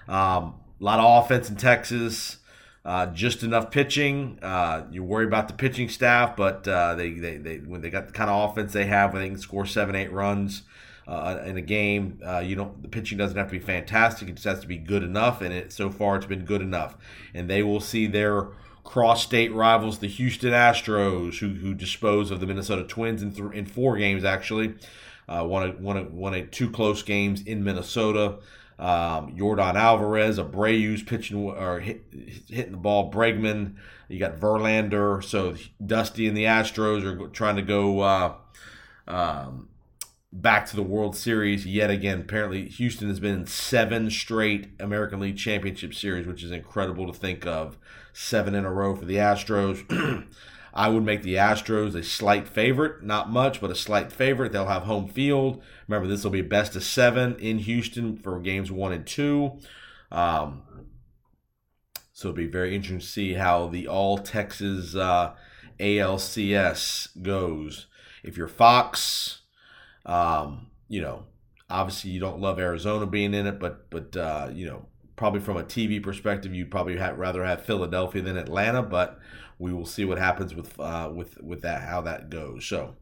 Um, 0.07 0.55
a 0.81 0.85
lot 0.85 1.01
of 1.01 1.25
offense 1.25 1.51
in 1.51 1.57
Texas. 1.57 2.37
Uh, 2.85 3.07
just 3.07 3.43
enough 3.43 3.71
pitching. 3.71 4.39
Uh, 4.43 4.85
you 4.91 5.03
worry 5.03 5.25
about 5.25 5.49
the 5.49 5.55
pitching 5.55 5.89
staff, 5.89 6.37
but 6.37 6.69
uh, 6.69 6.95
they, 6.95 7.13
they, 7.13 7.39
they 7.39 7.57
when 7.57 7.81
they 7.81 7.89
got 7.89 8.07
the 8.07 8.13
kind 8.13 8.29
of 8.29 8.51
offense 8.51 8.75
they 8.75 8.85
have, 8.85 9.13
when 9.13 9.23
they 9.23 9.29
can 9.31 9.39
score 9.39 9.65
seven, 9.65 9.95
eight 9.95 10.13
runs, 10.13 10.63
uh, 11.07 11.39
in 11.45 11.57
a 11.57 11.63
game. 11.63 12.21
Uh, 12.25 12.39
you 12.39 12.57
don't 12.57 12.83
the 12.83 12.89
pitching 12.89 13.19
doesn't 13.19 13.37
have 13.37 13.47
to 13.49 13.53
be 13.53 13.59
fantastic; 13.59 14.29
it 14.29 14.33
just 14.33 14.45
has 14.45 14.61
to 14.61 14.67
be 14.67 14.77
good 14.77 15.03
enough. 15.03 15.41
And 15.41 15.53
it 15.53 15.73
so 15.73 15.91
far 15.91 16.17
it's 16.17 16.27
been 16.27 16.45
good 16.45 16.63
enough. 16.63 16.97
And 17.33 17.49
they 17.49 17.63
will 17.63 17.81
see 17.81 18.07
their 18.07 18.49
cross-state 18.85 19.53
rivals, 19.53 19.99
the 19.99 20.09
Houston 20.09 20.53
Astros, 20.53 21.39
who 21.39 21.49
who 21.51 21.75
dispose 21.75 22.31
of 22.31 22.41
the 22.41 22.47
Minnesota 22.47 22.85
Twins 22.85 23.23
in 23.23 23.33
th- 23.33 23.53
in 23.53 23.67
four 23.67 23.97
games 23.97 24.25
actually. 24.25 24.75
Uh, 25.27 25.43
won 25.49 25.71
a, 25.71 25.73
won 25.81 25.97
a, 25.97 26.03
won 26.03 26.35
a 26.35 26.45
two 26.45 26.71
close 26.71 27.03
games 27.03 27.41
in 27.43 27.65
Minnesota. 27.65 28.37
Um, 28.79 29.37
Yordan 29.37 29.77
Alvarez, 29.77 30.39
Abreu's 30.39 31.03
pitching 31.03 31.45
or 31.45 31.81
hit, 31.81 32.05
hitting 32.49 32.73
the 32.73 32.79
ball. 32.79 33.11
Bregman, 33.11 33.77
you 34.09 34.19
got 34.19 34.37
Verlander. 34.37 35.23
So 35.23 35.55
Dusty 35.85 36.27
and 36.27 36.37
the 36.37 36.45
Astros 36.45 37.05
are 37.05 37.29
trying 37.29 37.57
to 37.57 37.63
go 37.63 38.01
uh, 38.01 38.35
um, 39.07 39.69
back 40.33 40.67
to 40.67 40.77
the 40.77 40.83
World 40.83 41.17
Series 41.17 41.67
yet 41.67 41.91
again. 41.91 42.21
Apparently, 42.21 42.69
Houston 42.69 43.09
has 43.09 43.21
been 43.21 43.35
in 43.35 43.47
seven 43.47 44.11
straight 44.11 44.71
American 44.81 45.21
League 45.21 45.39
Championship 45.39 45.95
Series, 45.95 46.27
which 46.27 46.43
is 46.43 46.51
incredible 46.51 47.07
to 47.07 47.19
think 47.19 47.47
of. 47.47 47.79
Seven 48.13 48.55
in 48.55 48.65
a 48.65 48.73
row 48.73 48.95
for 48.97 49.05
the 49.05 49.17
Astros. 49.17 49.85
I 50.77 50.89
would 50.89 51.05
make 51.05 51.23
the 51.23 51.37
Astros 51.37 51.95
a 51.95 52.03
slight 52.03 52.49
favorite, 52.49 53.05
not 53.05 53.31
much, 53.31 53.61
but 53.61 53.71
a 53.71 53.77
slight 53.77 54.11
favorite. 54.11 54.51
They'll 54.51 54.67
have 54.67 54.83
home 54.83 55.07
field. 55.07 55.63
Remember, 55.87 56.09
this 56.09 56.25
will 56.25 56.33
be 56.33 56.43
best 56.43 56.75
of 56.75 56.83
seven 56.83 57.37
in 57.37 57.61
Houston 57.61 58.17
for 58.17 58.41
games 58.41 58.73
one 58.73 58.93
and 58.93 59.07
two. 59.07 59.61
Um, 60.11 60.63
so 62.13 62.29
it'll 62.29 62.37
be 62.37 62.47
very 62.47 62.75
interesting 62.75 62.99
to 62.99 63.07
see 63.07 63.35
how 63.35 63.69
the 63.69 63.87
All 63.87 64.19
Texas 64.19 64.97
uh, 64.97 65.35
ALCS 65.79 67.23
goes. 67.23 67.87
If 68.25 68.37
you're 68.37 68.49
Fox, 68.49 69.43
um, 70.05 70.69
you 70.89 71.01
know, 71.01 71.27
obviously 71.71 72.11
you 72.11 72.19
don't 72.19 72.41
love 72.41 72.59
Arizona 72.59 73.07
being 73.07 73.33
in 73.33 73.47
it, 73.47 73.61
but 73.61 73.91
but 73.91 74.17
uh, 74.17 74.51
you 74.53 74.67
know, 74.67 74.87
probably 75.15 75.41
from 75.41 75.57
a 75.57 75.63
TV 75.63 76.03
perspective, 76.03 76.53
you'd 76.53 76.71
probably 76.71 76.97
have, 76.97 77.19
rather 77.19 77.45
have 77.45 77.65
Philadelphia 77.65 78.23
than 78.23 78.37
Atlanta. 78.37 78.83
But 78.83 79.19
we 79.59 79.73
will 79.73 79.87
see 79.87 80.05
what 80.05 80.19
happens 80.19 80.55
with 80.55 80.79
uh, 80.81 81.11
with 81.15 81.41
with 81.43 81.63
that 81.63 81.83
how 81.83 82.01
that 82.03 82.31
goes. 82.31 82.65
So 82.65 82.97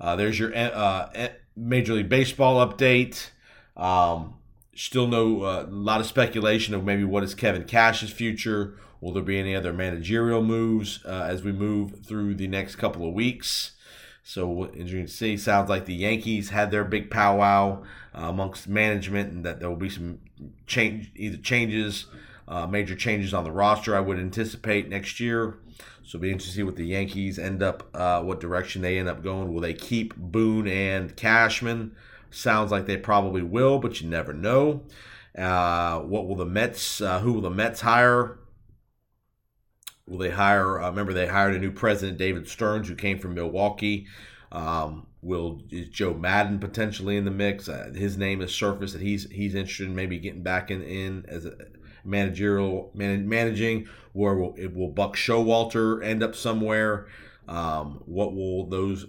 uh, 0.00 0.16
there's 0.16 0.38
your 0.38 0.56
uh, 0.56 1.28
Major 1.56 1.94
League 1.94 2.08
Baseball 2.08 2.66
update. 2.66 3.30
Um, 3.76 4.34
still 4.74 5.06
no 5.06 5.44
a 5.44 5.60
uh, 5.60 5.66
lot 5.68 6.00
of 6.00 6.06
speculation 6.06 6.74
of 6.74 6.84
maybe 6.84 7.04
what 7.04 7.24
is 7.24 7.34
Kevin 7.34 7.64
Cash's 7.64 8.10
future. 8.10 8.76
Will 9.00 9.12
there 9.12 9.22
be 9.22 9.38
any 9.38 9.54
other 9.54 9.72
managerial 9.72 10.42
moves 10.42 11.00
uh, 11.04 11.26
as 11.28 11.42
we 11.42 11.52
move 11.52 12.04
through 12.04 12.34
the 12.34 12.48
next 12.48 12.76
couple 12.76 13.06
of 13.06 13.14
weeks? 13.14 13.72
So 14.22 14.64
as 14.64 14.92
you 14.92 14.98
can 14.98 15.08
see, 15.08 15.36
sounds 15.36 15.68
like 15.68 15.84
the 15.84 15.94
Yankees 15.94 16.50
had 16.50 16.70
their 16.70 16.84
big 16.84 17.10
powwow 17.10 17.84
uh, 18.14 18.22
amongst 18.22 18.68
management, 18.68 19.32
and 19.32 19.44
that 19.44 19.60
there 19.60 19.68
will 19.68 19.76
be 19.76 19.90
some 19.90 20.18
change, 20.66 21.12
either 21.14 21.36
changes, 21.36 22.06
uh, 22.48 22.66
major 22.66 22.96
changes 22.96 23.32
on 23.32 23.44
the 23.44 23.52
roster. 23.52 23.94
I 23.94 24.00
would 24.00 24.18
anticipate 24.18 24.88
next 24.88 25.20
year. 25.20 25.58
So 26.06 26.18
it'll 26.18 26.22
be 26.22 26.30
interesting 26.30 26.52
to 26.52 26.56
see 26.56 26.62
what 26.62 26.76
the 26.76 26.86
Yankees 26.86 27.36
end 27.36 27.64
up, 27.64 27.88
uh, 27.92 28.22
what 28.22 28.38
direction 28.38 28.80
they 28.80 28.96
end 28.96 29.08
up 29.08 29.24
going. 29.24 29.52
Will 29.52 29.60
they 29.60 29.74
keep 29.74 30.14
Boone 30.14 30.68
and 30.68 31.16
Cashman? 31.16 31.96
Sounds 32.30 32.70
like 32.70 32.86
they 32.86 32.96
probably 32.96 33.42
will, 33.42 33.80
but 33.80 34.00
you 34.00 34.08
never 34.08 34.32
know. 34.32 34.82
Uh, 35.36 35.98
what 35.98 36.28
will 36.28 36.36
the 36.36 36.46
Mets? 36.46 37.00
Uh, 37.00 37.18
who 37.18 37.32
will 37.32 37.40
the 37.40 37.50
Mets 37.50 37.80
hire? 37.80 38.38
Will 40.06 40.18
they 40.18 40.30
hire? 40.30 40.80
Uh, 40.80 40.90
remember, 40.90 41.12
they 41.12 41.26
hired 41.26 41.56
a 41.56 41.58
new 41.58 41.72
president, 41.72 42.18
David 42.18 42.48
Stearns, 42.48 42.86
who 42.86 42.94
came 42.94 43.18
from 43.18 43.34
Milwaukee. 43.34 44.06
Um, 44.52 45.08
will 45.22 45.60
is 45.72 45.88
Joe 45.88 46.14
Maddon 46.14 46.60
potentially 46.60 47.16
in 47.16 47.24
the 47.24 47.32
mix? 47.32 47.68
Uh, 47.68 47.90
his 47.92 48.16
name 48.16 48.40
has 48.40 48.54
surfaced 48.54 48.92
that 48.92 49.02
he's 49.02 49.28
he's 49.30 49.56
interested 49.56 49.88
in 49.88 49.96
maybe 49.96 50.20
getting 50.20 50.44
back 50.44 50.70
in, 50.70 50.82
in 50.82 51.24
as 51.26 51.46
a 51.46 51.56
managerial 52.06 52.92
man, 52.94 53.28
managing. 53.28 53.88
Where 54.12 54.34
will, 54.34 54.54
will 54.74 54.90
Buck 54.90 55.16
Showalter 55.16 56.02
end 56.02 56.22
up 56.22 56.34
somewhere? 56.34 57.06
Um, 57.48 58.02
what 58.06 58.34
will 58.34 58.68
those? 58.68 59.06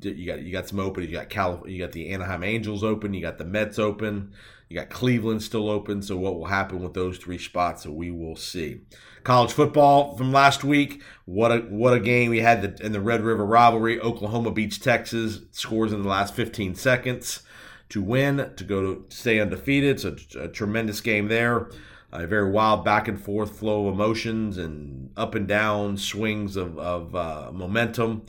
You 0.00 0.26
got 0.26 0.42
you 0.42 0.52
got 0.52 0.68
some 0.68 0.80
open. 0.80 1.04
You 1.04 1.12
got 1.12 1.30
Calif- 1.30 1.68
You 1.68 1.78
got 1.78 1.92
the 1.92 2.10
Anaheim 2.10 2.42
Angels 2.42 2.82
open. 2.82 3.14
You 3.14 3.22
got 3.22 3.38
the 3.38 3.44
Mets 3.44 3.78
open. 3.78 4.32
You 4.68 4.78
got 4.78 4.90
Cleveland 4.90 5.42
still 5.42 5.68
open. 5.68 6.02
So 6.02 6.16
what 6.16 6.34
will 6.34 6.46
happen 6.46 6.82
with 6.82 6.94
those 6.94 7.18
three 7.18 7.38
spots? 7.38 7.82
So 7.82 7.92
we 7.92 8.10
will 8.10 8.36
see 8.36 8.80
college 9.22 9.52
football 9.52 10.16
from 10.16 10.32
last 10.32 10.64
week. 10.64 11.02
What 11.24 11.52
a 11.52 11.58
what 11.58 11.94
a 11.94 12.00
game 12.00 12.30
we 12.30 12.40
had 12.40 12.62
the, 12.62 12.84
in 12.84 12.92
the 12.92 13.00
Red 13.00 13.22
River 13.22 13.44
rivalry. 13.46 14.00
Oklahoma 14.00 14.50
beats 14.50 14.78
Texas. 14.78 15.40
Scores 15.52 15.92
in 15.92 16.02
the 16.02 16.08
last 16.08 16.34
15 16.34 16.74
seconds 16.74 17.42
to 17.90 18.02
win 18.02 18.50
to 18.56 18.64
go 18.64 18.80
to 18.80 19.04
stay 19.10 19.38
undefeated. 19.38 20.00
So 20.00 20.16
a 20.40 20.48
tremendous 20.48 21.02
game 21.02 21.28
there. 21.28 21.68
A 22.12 22.26
very 22.26 22.50
wild 22.50 22.84
back 22.84 23.08
and 23.08 23.20
forth 23.20 23.58
flow 23.58 23.88
of 23.88 23.94
emotions 23.94 24.58
and 24.58 25.10
up 25.16 25.34
and 25.34 25.48
down 25.48 25.96
swings 25.96 26.56
of, 26.56 26.78
of 26.78 27.14
uh, 27.14 27.50
momentum. 27.52 28.26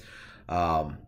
Um, 0.48 1.00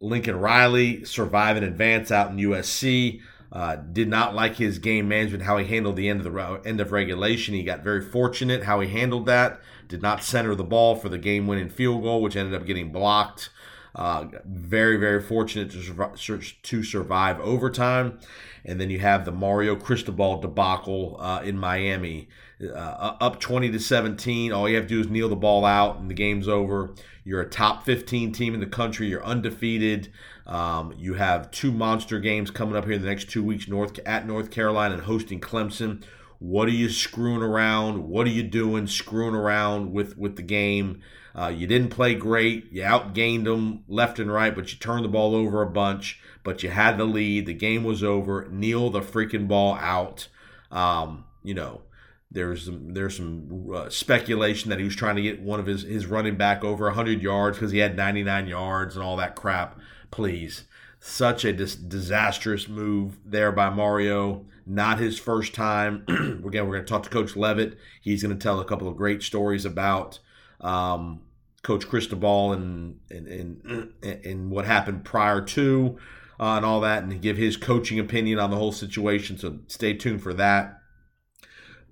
Lincoln 0.00 0.38
Riley 0.38 1.04
survive 1.04 1.56
and 1.56 1.64
advance 1.64 2.10
out 2.10 2.30
in 2.30 2.36
USC. 2.36 3.20
Uh, 3.52 3.76
did 3.76 4.08
not 4.08 4.34
like 4.34 4.56
his 4.56 4.78
game 4.78 5.08
management, 5.08 5.44
how 5.44 5.58
he 5.58 5.66
handled 5.66 5.96
the 5.96 6.08
end 6.08 6.24
of 6.24 6.32
the 6.32 6.60
end 6.64 6.80
of 6.80 6.90
regulation. 6.90 7.54
He 7.54 7.62
got 7.62 7.84
very 7.84 8.00
fortunate 8.00 8.64
how 8.64 8.80
he 8.80 8.88
handled 8.88 9.26
that. 9.26 9.60
Did 9.88 10.00
not 10.00 10.24
center 10.24 10.54
the 10.54 10.64
ball 10.64 10.96
for 10.96 11.10
the 11.10 11.18
game-winning 11.18 11.68
field 11.68 12.02
goal, 12.02 12.22
which 12.22 12.34
ended 12.34 12.58
up 12.58 12.66
getting 12.66 12.90
blocked. 12.92 13.50
Uh, 13.94 14.24
very, 14.46 14.96
very 14.96 15.20
fortunate 15.20 15.70
to, 15.70 16.40
to 16.62 16.82
survive 16.82 17.38
overtime. 17.40 18.18
And 18.64 18.80
then 18.80 18.90
you 18.90 19.00
have 19.00 19.24
the 19.24 19.32
Mario 19.32 19.74
Cristobal 19.76 20.40
debacle 20.40 21.16
uh, 21.18 21.42
in 21.44 21.58
Miami. 21.58 22.28
Uh, 22.62 23.16
up 23.20 23.40
20 23.40 23.72
to 23.72 23.80
17. 23.80 24.52
All 24.52 24.68
you 24.68 24.76
have 24.76 24.86
to 24.86 24.88
do 24.88 25.00
is 25.00 25.08
kneel 25.08 25.28
the 25.28 25.36
ball 25.36 25.64
out, 25.64 25.98
and 25.98 26.08
the 26.08 26.14
game's 26.14 26.46
over. 26.46 26.94
You're 27.24 27.40
a 27.40 27.48
top 27.48 27.84
15 27.84 28.32
team 28.32 28.54
in 28.54 28.60
the 28.60 28.66
country. 28.66 29.08
You're 29.08 29.24
undefeated. 29.24 30.12
Um, 30.46 30.94
you 30.96 31.14
have 31.14 31.50
two 31.50 31.72
monster 31.72 32.18
games 32.20 32.50
coming 32.50 32.76
up 32.76 32.84
here 32.84 32.94
in 32.94 33.02
the 33.02 33.08
next 33.08 33.30
two 33.30 33.42
weeks 33.42 33.68
North 33.68 33.98
at 34.06 34.26
North 34.26 34.50
Carolina 34.50 34.94
and 34.94 35.04
hosting 35.04 35.40
Clemson. 35.40 36.02
What 36.38 36.66
are 36.66 36.72
you 36.72 36.88
screwing 36.88 37.42
around? 37.42 38.08
What 38.08 38.26
are 38.26 38.30
you 38.30 38.42
doing 38.42 38.88
screwing 38.88 39.34
around 39.34 39.92
with, 39.92 40.18
with 40.18 40.34
the 40.34 40.42
game? 40.42 41.00
Uh, 41.34 41.52
you 41.54 41.66
didn't 41.66 41.90
play 41.90 42.14
great. 42.14 42.70
You 42.72 42.82
outgained 42.82 43.44
them 43.44 43.84
left 43.88 44.18
and 44.18 44.30
right, 44.30 44.54
but 44.54 44.72
you 44.72 44.78
turned 44.78 45.04
the 45.04 45.08
ball 45.08 45.34
over 45.34 45.62
a 45.62 45.70
bunch. 45.70 46.20
But 46.44 46.62
you 46.62 46.70
had 46.70 46.98
the 46.98 47.04
lead. 47.04 47.46
The 47.46 47.54
game 47.54 47.84
was 47.84 48.02
over. 48.02 48.48
Kneel 48.50 48.90
the 48.90 49.00
freaking 49.00 49.46
ball 49.46 49.74
out. 49.74 50.28
Um, 50.70 51.24
you 51.42 51.54
know, 51.54 51.82
there's 52.30 52.64
some 52.64 52.94
there's 52.94 53.16
some 53.16 53.70
uh, 53.74 53.90
speculation 53.90 54.70
that 54.70 54.78
he 54.78 54.84
was 54.84 54.96
trying 54.96 55.16
to 55.16 55.22
get 55.22 55.40
one 55.40 55.60
of 55.60 55.66
his 55.66 55.82
his 55.82 56.06
running 56.06 56.36
back 56.36 56.64
over 56.64 56.86
100 56.86 57.22
yards 57.22 57.58
because 57.58 57.72
he 57.72 57.78
had 57.78 57.96
99 57.96 58.46
yards 58.46 58.96
and 58.96 59.04
all 59.04 59.16
that 59.16 59.36
crap 59.36 59.78
please. 60.12 60.64
Such 61.00 61.44
a 61.44 61.52
dis- 61.52 61.74
disastrous 61.74 62.68
move 62.68 63.18
there 63.24 63.50
by 63.50 63.70
Mario. 63.70 64.46
Not 64.64 65.00
his 65.00 65.18
first 65.18 65.52
time. 65.52 66.04
Again, 66.08 66.68
we're 66.68 66.76
going 66.76 66.84
to 66.84 66.88
talk 66.88 67.02
to 67.02 67.10
Coach 67.10 67.34
Leavitt. 67.34 67.76
He's 68.00 68.22
going 68.22 68.38
to 68.38 68.40
tell 68.40 68.60
a 68.60 68.64
couple 68.64 68.86
of 68.86 68.96
great 68.96 69.24
stories 69.24 69.64
about 69.64 70.20
um, 70.60 71.22
Coach 71.64 71.88
Cristobal 71.88 72.52
and, 72.52 73.00
and, 73.10 73.26
and, 73.26 73.92
and 74.24 74.50
what 74.52 74.64
happened 74.64 75.04
prior 75.04 75.40
to 75.40 75.98
uh, 76.42 76.56
and 76.56 76.66
all 76.66 76.80
that, 76.80 77.04
and 77.04 77.22
give 77.22 77.36
his 77.36 77.56
coaching 77.56 78.00
opinion 78.00 78.38
on 78.38 78.50
the 78.50 78.56
whole 78.56 78.72
situation. 78.72 79.38
So 79.38 79.60
stay 79.68 79.94
tuned 79.94 80.22
for 80.22 80.34
that 80.34 80.78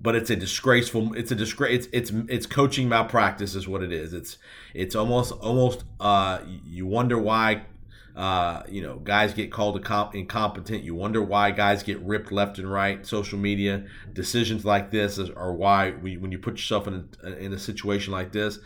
but 0.03 0.15
it's 0.15 0.31
a 0.31 0.37
disgraceful 0.37 1.13
it's 1.13 1.31
a 1.31 1.35
disgrace 1.35 1.87
it's 1.93 2.11
it's 2.11 2.31
it's 2.31 2.47
coaching 2.47 2.89
malpractice 2.89 3.55
is 3.55 3.69
what 3.69 3.83
it 3.83 3.93
is 3.93 4.15
it's 4.15 4.39
it's 4.73 4.95
almost 4.95 5.31
almost 5.31 5.85
uh 6.01 6.39
you 6.65 6.87
wonder 6.87 7.19
why 7.19 7.61
uh, 8.17 8.65
you 8.69 8.83
know, 8.83 8.97
guys 8.97 9.33
get 9.33 9.53
called 9.53 9.77
incompetent. 10.15 10.83
You 10.83 10.95
wonder 10.95 11.23
why 11.23 11.53
guys 11.53 11.83
get 11.83 12.01
ripped 12.01 12.33
left 12.33 12.59
and 12.59 12.71
right. 12.71 13.07
Social 13.07 13.39
media 13.39 13.87
decisions 14.13 14.65
like 14.65 14.91
this 14.91 15.19
are 15.19 15.55
why 15.55 15.93
we, 15.93 16.17
when 16.17 16.33
you 16.33 16.39
put 16.39 16.55
yourself 16.55 16.87
in 16.87 17.09
a, 17.23 17.37
in 17.37 17.53
a 17.53 17.59
situation 17.59 18.13
like 18.13 18.33
this, 18.33 18.59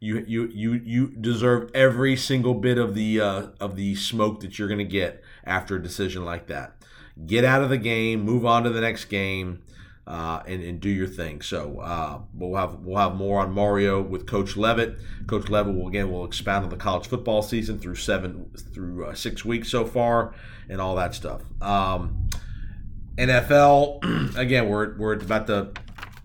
you 0.00 0.24
you 0.26 0.46
you 0.48 0.72
you 0.84 1.08
deserve 1.08 1.70
every 1.74 2.16
single 2.16 2.54
bit 2.54 2.78
of 2.78 2.94
the 2.94 3.20
uh, 3.20 3.46
of 3.60 3.76
the 3.76 3.94
smoke 3.96 4.40
that 4.40 4.58
you're 4.58 4.68
going 4.68 4.78
to 4.78 4.84
get 4.84 5.22
after 5.44 5.76
a 5.76 5.82
decision 5.82 6.24
like 6.24 6.46
that. 6.46 6.74
Get 7.26 7.44
out 7.44 7.62
of 7.62 7.68
the 7.68 7.78
game, 7.78 8.22
move 8.22 8.46
on 8.46 8.64
to 8.64 8.70
the 8.70 8.80
next 8.80 9.06
game 9.06 9.62
uh, 10.06 10.42
and, 10.46 10.62
and 10.62 10.80
do 10.80 10.88
your 10.88 11.06
thing. 11.06 11.40
So 11.42 11.78
uh, 11.80 12.20
we'll 12.34 12.56
have 12.56 12.80
we'll 12.80 12.98
have 12.98 13.14
more 13.14 13.40
on 13.40 13.52
Mario 13.52 14.02
with 14.02 14.26
Coach 14.26 14.56
Leavitt. 14.56 14.96
Coach 15.26 15.48
Leavitt 15.48 15.74
will 15.74 15.88
again 15.88 16.10
will 16.10 16.24
expound 16.24 16.64
on 16.64 16.70
the 16.70 16.76
college 16.76 17.06
football 17.06 17.42
season 17.42 17.78
through 17.78 17.94
seven 17.96 18.50
through 18.56 19.06
uh, 19.06 19.14
six 19.14 19.44
weeks 19.44 19.70
so 19.70 19.84
far 19.84 20.34
and 20.68 20.80
all 20.80 20.96
that 20.96 21.14
stuff. 21.14 21.42
Um, 21.60 22.28
NFL 23.16 24.36
again 24.36 24.68
we're 24.68 24.96
we're 24.96 25.14
at 25.14 25.22
about 25.22 25.46
the 25.46 25.72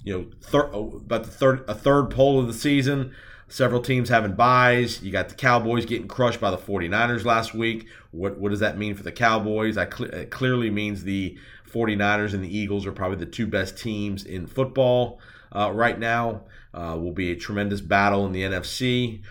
you 0.03 0.17
know 0.17 0.25
thir- 0.41 0.73
oh, 0.73 1.01
about 1.05 1.25
the 1.25 1.31
third 1.31 1.63
a 1.67 1.75
third 1.75 2.09
poll 2.09 2.39
of 2.39 2.47
the 2.47 2.53
season. 2.53 3.13
Several 3.49 3.81
teams 3.81 4.09
having 4.09 4.33
byes. 4.33 5.01
You 5.01 5.11
got 5.11 5.29
the 5.29 5.35
Cowboys 5.35 5.85
getting 5.85 6.07
crushed 6.07 6.41
by 6.41 6.51
the 6.51 6.57
49ers 6.57 7.23
last 7.23 7.53
week. 7.53 7.87
What 8.11 8.37
what 8.37 8.49
does 8.49 8.59
that 8.59 8.77
mean 8.77 8.93
for 8.95 9.03
the 9.03 9.11
Cowboys? 9.11 9.77
I 9.77 9.89
cl- 9.89 10.09
it 10.11 10.31
clearly 10.31 10.69
means 10.69 11.03
the 11.03 11.37
49ers 11.71 12.33
and 12.33 12.43
the 12.43 12.57
Eagles 12.57 12.85
are 12.85 12.91
probably 12.91 13.17
the 13.17 13.25
two 13.25 13.47
best 13.47 13.77
teams 13.77 14.25
in 14.25 14.47
football 14.47 15.19
uh, 15.55 15.71
right 15.73 15.97
now. 15.97 16.43
Uh, 16.73 16.97
will 16.99 17.13
be 17.13 17.31
a 17.31 17.35
tremendous 17.35 17.81
battle 17.81 18.25
in 18.25 18.33
the 18.33 18.43
NFC. 18.43 19.21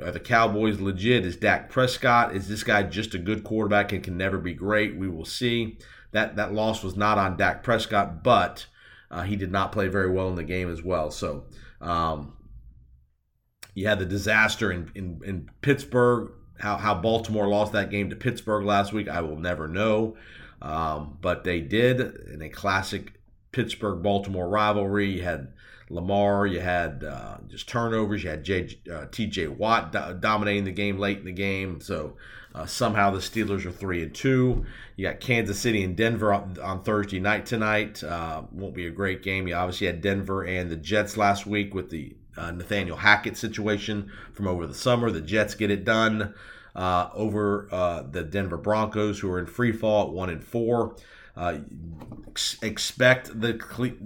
Are 0.00 0.12
the 0.12 0.20
Cowboys 0.20 0.80
legit? 0.80 1.26
Is 1.26 1.36
Dak 1.36 1.68
Prescott? 1.68 2.34
Is 2.34 2.48
this 2.48 2.62
guy 2.62 2.84
just 2.84 3.14
a 3.14 3.18
good 3.18 3.44
quarterback 3.44 3.92
and 3.92 4.02
can 4.02 4.16
never 4.16 4.38
be 4.38 4.54
great? 4.54 4.96
We 4.96 5.08
will 5.08 5.26
see. 5.26 5.78
That 6.12 6.36
that 6.36 6.54
loss 6.54 6.84
was 6.84 6.96
not 6.96 7.18
on 7.18 7.36
Dak 7.36 7.64
Prescott, 7.64 8.22
but 8.22 8.66
uh, 9.10 9.22
he 9.22 9.34
did 9.34 9.50
not 9.50 9.72
play 9.72 9.88
very 9.88 10.10
well 10.10 10.28
in 10.28 10.36
the 10.36 10.44
game 10.44 10.70
as 10.70 10.82
well. 10.82 11.10
So 11.10 11.44
um, 11.80 12.34
you 13.74 13.86
had 13.86 13.98
the 13.98 14.06
disaster 14.06 14.70
in, 14.72 14.90
in, 14.94 15.20
in 15.24 15.50
Pittsburgh. 15.60 16.30
How, 16.58 16.76
how 16.76 16.94
Baltimore 16.94 17.48
lost 17.48 17.72
that 17.72 17.90
game 17.90 18.10
to 18.10 18.16
Pittsburgh 18.16 18.64
last 18.64 18.92
week, 18.92 19.08
I 19.08 19.20
will 19.20 19.36
never 19.36 19.66
know. 19.68 20.16
Um, 20.62 21.18
but 21.20 21.44
they 21.44 21.60
did 21.60 22.00
in 22.00 22.40
a 22.40 22.48
classic 22.48 23.12
Pittsburgh 23.52 24.02
Baltimore 24.02 24.48
rivalry. 24.48 25.10
You 25.10 25.22
had 25.22 25.52
Lamar, 25.90 26.46
you 26.46 26.60
had 26.60 27.04
uh, 27.04 27.38
just 27.48 27.68
turnovers, 27.68 28.24
you 28.24 28.30
had 28.30 28.44
J, 28.44 28.78
uh, 28.90 29.06
TJ 29.06 29.48
Watt 29.56 29.92
do- 29.92 30.16
dominating 30.18 30.64
the 30.64 30.72
game 30.72 30.98
late 30.98 31.18
in 31.18 31.24
the 31.24 31.32
game. 31.32 31.80
So 31.80 32.16
uh, 32.54 32.66
somehow 32.66 33.10
the 33.10 33.18
Steelers 33.18 33.66
are 33.66 33.72
three 33.72 34.02
and 34.02 34.14
two. 34.14 34.64
You 34.96 35.08
got 35.08 35.20
Kansas 35.20 35.58
City 35.58 35.82
and 35.82 35.96
Denver 35.96 36.32
on, 36.32 36.56
on 36.62 36.82
Thursday 36.82 37.20
night 37.20 37.46
tonight. 37.46 38.02
Uh, 38.02 38.42
won't 38.52 38.74
be 38.74 38.86
a 38.86 38.90
great 38.90 39.22
game. 39.22 39.46
You 39.46 39.54
obviously 39.54 39.86
had 39.88 40.00
Denver 40.00 40.44
and 40.44 40.70
the 40.70 40.76
Jets 40.76 41.16
last 41.16 41.46
week 41.46 41.74
with 41.74 41.90
the 41.90 42.16
uh, 42.36 42.50
Nathaniel 42.50 42.98
Hackett 42.98 43.36
situation 43.36 44.10
from 44.32 44.46
over 44.46 44.66
the 44.66 44.74
summer. 44.74 45.10
The 45.10 45.20
Jets 45.20 45.54
get 45.54 45.70
it 45.70 45.84
done 45.84 46.34
uh, 46.74 47.08
over 47.14 47.68
uh, 47.70 48.02
the 48.02 48.22
Denver 48.22 48.56
Broncos, 48.56 49.20
who 49.20 49.30
are 49.30 49.38
in 49.38 49.46
free 49.46 49.72
fall 49.72 50.08
at 50.08 50.12
one 50.12 50.30
and 50.30 50.42
four. 50.42 50.96
Uh, 51.36 51.58
ex- 52.28 52.62
expect 52.62 53.40
the 53.40 53.54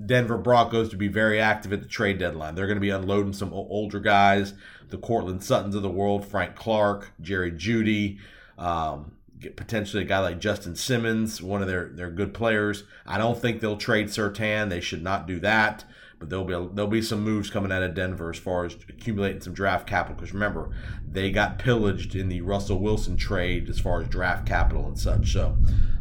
Denver 0.07 0.39
Broncos 0.39 0.89
to 0.91 0.97
be 0.97 1.09
very 1.09 1.41
active 1.41 1.73
at 1.73 1.83
the 1.83 1.89
trade 1.89 2.19
deadline. 2.19 2.55
They're 2.55 2.67
going 2.67 2.77
to 2.77 2.81
be 2.81 2.91
unloading 2.91 3.35
some 3.35 3.53
older 3.53 4.01
guys, 4.01 4.55
the 4.89 4.97
Courtland 4.99 5.45
Suttons 5.45 5.75
of 5.75 5.83
the 5.83 5.91
world, 5.91 6.27
Frank 6.27 6.57
Clark, 6.57 7.13
Jerry 7.21 7.53
Jeudy, 7.53 8.19
um, 8.57 9.13
potentially 9.57 10.03
a 10.03 10.07
guy 10.07 10.21
like 10.21 10.41
Justin 10.41 10.75
Simmons, 10.75 11.43
one 11.43 11.61
of 11.61 11.69
their, 11.69 11.91
their 11.91 12.11
good 12.11 12.33
players. 12.33 12.85
I 13.07 13.19
don't 13.19 13.39
think 13.39 13.61
they'll 13.61 13.77
trade 13.77 14.07
Surtain. 14.07 14.71
They 14.71 14.81
should 14.81 15.03
not 15.03 15.27
do 15.27 15.39
that. 15.41 15.85
But 16.19 16.31
there'll 16.31 16.45
be 16.45 16.55
a, 16.55 16.67
there'll 16.67 16.91
be 16.91 17.03
some 17.03 17.23
moves 17.23 17.49
coming 17.49 17.71
out 17.71 17.83
of 17.83 17.95
Denver 17.95 18.31
as 18.31 18.39
far 18.39 18.65
as 18.65 18.75
accumulating 18.89 19.41
some 19.41 19.53
draft 19.53 19.87
capital. 19.87 20.17
Because 20.17 20.35
remember, 20.35 20.71
they 21.09 21.31
got 21.31 21.59
pillaged 21.59 22.15
in 22.15 22.29
the 22.29 22.41
Russell 22.41 22.81
Wilson 22.81 23.17
trade 23.17 23.69
as 23.69 23.79
far 23.79 24.01
as 24.01 24.09
draft 24.09 24.47
capital 24.47 24.87
and 24.87 24.99
such. 24.99 25.33
So, 25.33 25.57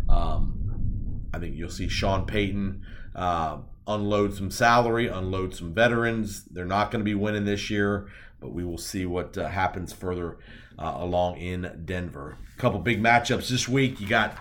um, 0.09 0.57
I 1.33 1.39
think 1.39 1.55
you'll 1.55 1.69
see 1.69 1.87
Sean 1.87 2.25
Payton 2.25 2.83
uh, 3.15 3.59
unload 3.85 4.33
some 4.33 4.51
salary, 4.51 5.07
unload 5.07 5.53
some 5.53 5.73
veterans. 5.73 6.43
They're 6.45 6.65
not 6.65 6.91
going 6.91 7.01
to 7.01 7.05
be 7.05 7.15
winning 7.15 7.45
this 7.45 7.69
year, 7.69 8.07
but 8.39 8.51
we 8.51 8.63
will 8.63 8.77
see 8.77 9.05
what 9.05 9.37
uh, 9.37 9.47
happens 9.47 9.93
further 9.93 10.37
uh, 10.79 10.95
along 10.97 11.37
in 11.37 11.83
Denver. 11.85 12.37
A 12.55 12.59
couple 12.59 12.79
big 12.79 13.01
matchups 13.01 13.49
this 13.49 13.67
week. 13.67 13.99
You 14.01 14.07
got 14.07 14.35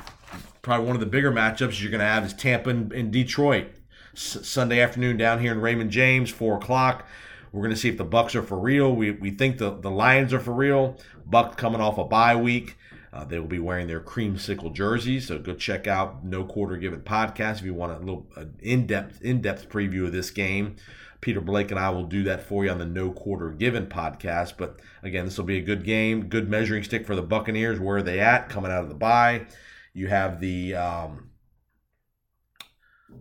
probably 0.62 0.86
one 0.86 0.96
of 0.96 1.00
the 1.00 1.06
bigger 1.06 1.30
matchups 1.30 1.80
you're 1.80 1.90
going 1.90 2.00
to 2.00 2.06
have 2.06 2.24
is 2.24 2.32
Tampa 2.32 2.70
and, 2.70 2.92
and 2.92 3.12
Detroit. 3.12 3.68
S- 4.16 4.38
Sunday 4.48 4.80
afternoon 4.80 5.16
down 5.16 5.40
here 5.40 5.52
in 5.52 5.60
Raymond 5.60 5.90
James, 5.90 6.30
four 6.30 6.56
o'clock. 6.56 7.06
We're 7.52 7.62
going 7.62 7.74
to 7.74 7.80
see 7.80 7.88
if 7.88 7.98
the 7.98 8.04
Bucks 8.04 8.34
are 8.34 8.42
for 8.42 8.58
real. 8.58 8.94
We, 8.94 9.12
we 9.12 9.30
think 9.30 9.58
the, 9.58 9.70
the 9.70 9.90
Lions 9.90 10.32
are 10.32 10.40
for 10.40 10.52
real. 10.52 10.96
Bucks 11.24 11.56
coming 11.56 11.80
off 11.80 11.98
a 11.98 12.04
bye 12.04 12.36
week. 12.36 12.76
Uh, 13.12 13.24
they 13.24 13.38
will 13.38 13.46
be 13.46 13.58
wearing 13.58 13.86
their 13.86 14.00
creamsicle 14.00 14.72
jerseys, 14.74 15.28
so 15.28 15.38
go 15.38 15.54
check 15.54 15.86
out 15.86 16.22
No 16.24 16.44
Quarter 16.44 16.76
Given 16.76 17.00
podcast 17.00 17.58
if 17.58 17.62
you 17.64 17.72
want 17.72 17.92
a 17.92 17.98
little 17.98 18.26
in 18.60 18.86
depth 18.86 19.22
in 19.22 19.40
depth 19.40 19.68
preview 19.70 20.04
of 20.04 20.12
this 20.12 20.30
game. 20.30 20.76
Peter 21.22 21.40
Blake 21.40 21.70
and 21.70 21.80
I 21.80 21.88
will 21.90 22.04
do 22.04 22.24
that 22.24 22.42
for 22.42 22.64
you 22.64 22.70
on 22.70 22.78
the 22.78 22.84
No 22.84 23.10
Quarter 23.10 23.50
Given 23.52 23.86
podcast. 23.86 24.54
But 24.58 24.80
again, 25.02 25.24
this 25.24 25.38
will 25.38 25.46
be 25.46 25.56
a 25.58 25.62
good 25.62 25.82
game, 25.82 26.28
good 26.28 26.48
measuring 26.48 26.84
stick 26.84 27.06
for 27.06 27.16
the 27.16 27.22
Buccaneers. 27.22 27.80
Where 27.80 27.98
are 27.98 28.02
they 28.02 28.20
at 28.20 28.50
coming 28.50 28.70
out 28.70 28.82
of 28.82 28.90
the 28.90 28.94
bye? 28.94 29.46
You 29.94 30.08
have 30.08 30.40
the 30.40 30.74
um, 30.74 31.30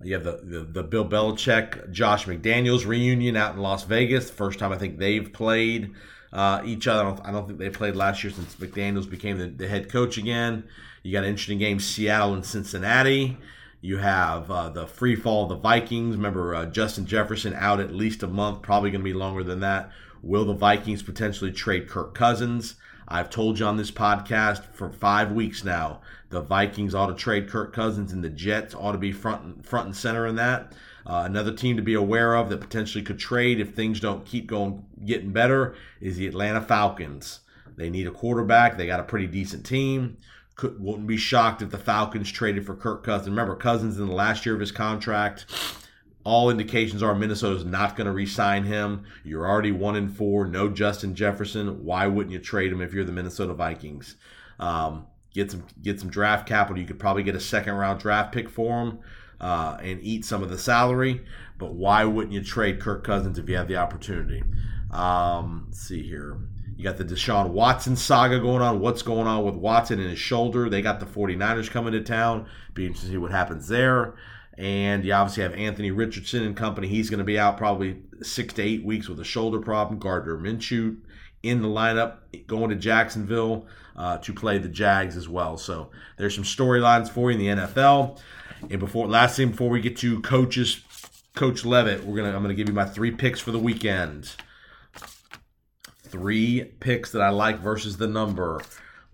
you 0.03 0.13
have 0.13 0.23
the, 0.23 0.39
the, 0.43 0.60
the 0.60 0.84
Bill 0.84 1.08
Belichick, 1.08 1.91
Josh 1.91 2.25
McDaniels 2.25 2.86
reunion 2.86 3.36
out 3.36 3.55
in 3.55 3.62
Las 3.62 3.84
Vegas. 3.84 4.29
First 4.29 4.60
time 4.60 4.71
I 4.71 4.77
think 4.77 4.97
they've 4.97 5.31
played 5.31 5.93
uh, 6.34 6.62
each 6.65 6.88
other. 6.88 7.01
I 7.01 7.05
don't, 7.05 7.25
I 7.27 7.31
don't, 7.31 7.47
think 7.47 7.60
they 7.60 7.69
played 7.69 7.95
last 7.95 8.23
year 8.23 8.31
since 8.34 8.55
McDaniels 8.55 9.10
became 9.10 9.38
the, 9.38 9.47
the, 9.47 9.67
head 9.67 9.89
coach 9.89 10.17
again. 10.17 10.65
You 11.03 11.12
got 11.12 11.23
an 11.23 11.29
interesting 11.29 11.60
game, 11.60 11.79
Seattle 11.79 12.34
and 12.34 12.45
Cincinnati. 12.45 13.38
You 13.81 13.97
have 13.97 14.49
uh, 14.49 14.69
the 14.69 14.88
free 14.88 15.15
fall 15.15 15.43
of 15.43 15.49
the 15.49 15.55
Vikings. 15.55 16.15
Remember, 16.15 16.55
uh, 16.55 16.65
Justin 16.65 17.05
Jefferson 17.05 17.53
out 17.53 17.79
at 17.79 17.93
least 17.93 18.23
a 18.23 18.27
month, 18.27 18.62
probably 18.62 18.91
going 18.91 19.01
to 19.01 19.05
be 19.05 19.13
longer 19.13 19.43
than 19.43 19.60
that. 19.62 19.91
Will 20.21 20.43
the 20.43 20.53
Vikings 20.53 21.03
potentially 21.03 21.51
trade 21.51 21.88
Kirk 21.88 22.15
Cousins? 22.15 22.75
I've 23.07 23.29
told 23.29 23.59
you 23.59 23.65
on 23.65 23.77
this 23.77 23.91
podcast 23.91 24.63
for 24.73 24.89
five 24.89 25.31
weeks 25.31 25.63
now, 25.63 26.01
the 26.29 26.41
Vikings 26.41 26.95
ought 26.95 27.07
to 27.07 27.13
trade 27.13 27.49
Kirk 27.49 27.73
Cousins 27.73 28.11
and 28.11 28.23
the 28.23 28.29
Jets 28.29 28.73
ought 28.73 28.93
to 28.93 28.97
be 28.97 29.11
front 29.11 29.43
and, 29.43 29.65
front 29.65 29.87
and 29.87 29.95
center 29.95 30.25
in 30.27 30.35
that. 30.37 30.73
Uh, 31.05 31.23
another 31.25 31.53
team 31.53 31.75
to 31.75 31.83
be 31.83 31.93
aware 31.93 32.35
of 32.35 32.49
that 32.49 32.61
potentially 32.61 33.03
could 33.03 33.19
trade 33.19 33.59
if 33.59 33.75
things 33.75 33.99
don't 33.99 34.25
keep 34.25 34.47
going 34.47 34.83
getting 35.05 35.31
better 35.31 35.75
is 36.01 36.17
the 36.17 36.25
Atlanta 36.25 36.61
Falcons. 36.61 37.41
They 37.77 37.89
need 37.89 38.07
a 38.07 38.11
quarterback. 38.11 38.77
They 38.77 38.87
got 38.87 38.99
a 38.99 39.03
pretty 39.03 39.27
decent 39.27 39.65
team. 39.65 40.17
Could, 40.55 40.81
wouldn't 40.81 41.07
be 41.07 41.17
shocked 41.17 41.61
if 41.61 41.69
the 41.69 41.77
Falcons 41.77 42.31
traded 42.31 42.65
for 42.65 42.75
Kirk 42.75 43.03
Cousins. 43.03 43.29
Remember, 43.29 43.55
Cousins 43.55 43.99
in 43.99 44.07
the 44.07 44.13
last 44.13 44.45
year 44.45 44.55
of 44.55 44.61
his 44.61 44.71
contract. 44.71 45.45
All 46.25 46.49
indications 46.49 47.03
are 47.03 47.13
Minnesota's 47.13 47.63
not 47.63 47.95
going 47.95 48.07
to 48.07 48.11
re-sign 48.11 48.63
him. 48.63 49.03
You're 49.23 49.47
already 49.47 49.71
one 49.71 49.95
in 49.95 50.09
four. 50.09 50.47
No 50.47 50.69
Justin 50.69 51.13
Jefferson. 51.13 51.85
Why 51.85 52.07
wouldn't 52.07 52.33
you 52.33 52.39
trade 52.39 52.71
him 52.71 52.81
if 52.81 52.93
you're 52.93 53.05
the 53.05 53.11
Minnesota 53.11 53.53
Vikings? 53.53 54.15
Um, 54.59 55.05
get 55.33 55.51
some 55.51 55.63
get 55.81 55.99
some 55.99 56.09
draft 56.09 56.47
capital. 56.47 56.81
You 56.81 56.88
could 56.88 56.99
probably 56.99 57.21
get 57.21 57.35
a 57.35 57.39
second 57.39 57.75
round 57.75 57.99
draft 57.99 58.33
pick 58.33 58.49
for 58.49 58.81
him 58.81 58.99
uh, 59.39 59.77
and 59.81 60.01
eat 60.01 60.25
some 60.25 60.41
of 60.41 60.49
the 60.49 60.57
salary. 60.57 61.23
But 61.59 61.75
why 61.75 62.03
wouldn't 62.05 62.33
you 62.33 62.43
trade 62.43 62.81
Kirk 62.81 63.03
Cousins 63.03 63.38
if 63.38 63.47
you 63.47 63.55
have 63.57 63.67
the 63.67 63.77
opportunity? 63.77 64.43
Um, 64.91 65.65
let's 65.67 65.81
see 65.81 66.01
here. 66.01 66.39
You 66.75 66.83
got 66.83 66.97
the 66.97 67.05
Deshaun 67.05 67.51
Watson 67.51 67.95
saga 67.95 68.39
going 68.39 68.61
on. 68.61 68.79
What's 68.79 69.01
going 69.01 69.27
on 69.27 69.45
with 69.45 69.55
Watson 69.55 69.99
and 69.99 70.09
his 70.09 70.19
shoulder? 70.19 70.69
They 70.69 70.81
got 70.81 70.99
the 70.99 71.05
49ers 71.05 71.69
coming 71.69 71.93
to 71.93 72.01
town. 72.01 72.47
Be 72.73 72.85
interesting 72.85 73.11
to 73.11 73.13
see 73.13 73.17
what 73.17 73.31
happens 73.31 73.67
there. 73.67 74.15
And 74.57 75.03
you 75.03 75.13
obviously 75.13 75.43
have 75.43 75.53
Anthony 75.53 75.91
Richardson 75.91 76.43
and 76.43 76.55
company. 76.55 76.87
He's 76.87 77.09
going 77.09 77.17
to 77.19 77.25
be 77.25 77.37
out 77.37 77.57
probably 77.57 78.01
six 78.21 78.53
to 78.53 78.61
eight 78.61 78.85
weeks 78.85 79.09
with 79.09 79.19
a 79.19 79.25
shoulder 79.25 79.59
problem. 79.59 79.99
Gardner 79.99 80.37
Minshew 80.37 80.97
in 81.43 81.61
the 81.61 81.67
lineup 81.67 82.17
going 82.47 82.69
to 82.69 82.75
Jacksonville 82.75 83.67
uh, 83.95 84.17
to 84.19 84.33
play 84.33 84.57
the 84.57 84.69
Jags 84.69 85.15
as 85.15 85.29
well. 85.29 85.57
So 85.57 85.91
there's 86.17 86.33
some 86.33 86.43
storylines 86.43 87.09
for 87.09 87.31
you 87.31 87.39
in 87.39 87.57
the 87.57 87.63
NFL. 87.63 88.19
And 88.69 88.79
before 88.79 89.07
last 89.07 89.37
thing 89.37 89.51
before 89.51 89.69
we 89.69 89.81
get 89.81 89.97
to 89.97 90.21
coaches, 90.21 90.81
Coach 91.35 91.65
Leavitt, 91.65 92.03
we're 92.03 92.15
gonna 92.15 92.35
I'm 92.35 92.41
gonna 92.41 92.53
give 92.53 92.69
you 92.69 92.73
my 92.73 92.85
three 92.85 93.11
picks 93.11 93.39
for 93.39 93.51
the 93.51 93.59
weekend. 93.59 94.35
Three 96.03 96.63
picks 96.79 97.11
that 97.11 97.21
I 97.21 97.29
like 97.29 97.59
versus 97.59 97.97
the 97.97 98.07
number. 98.07 98.61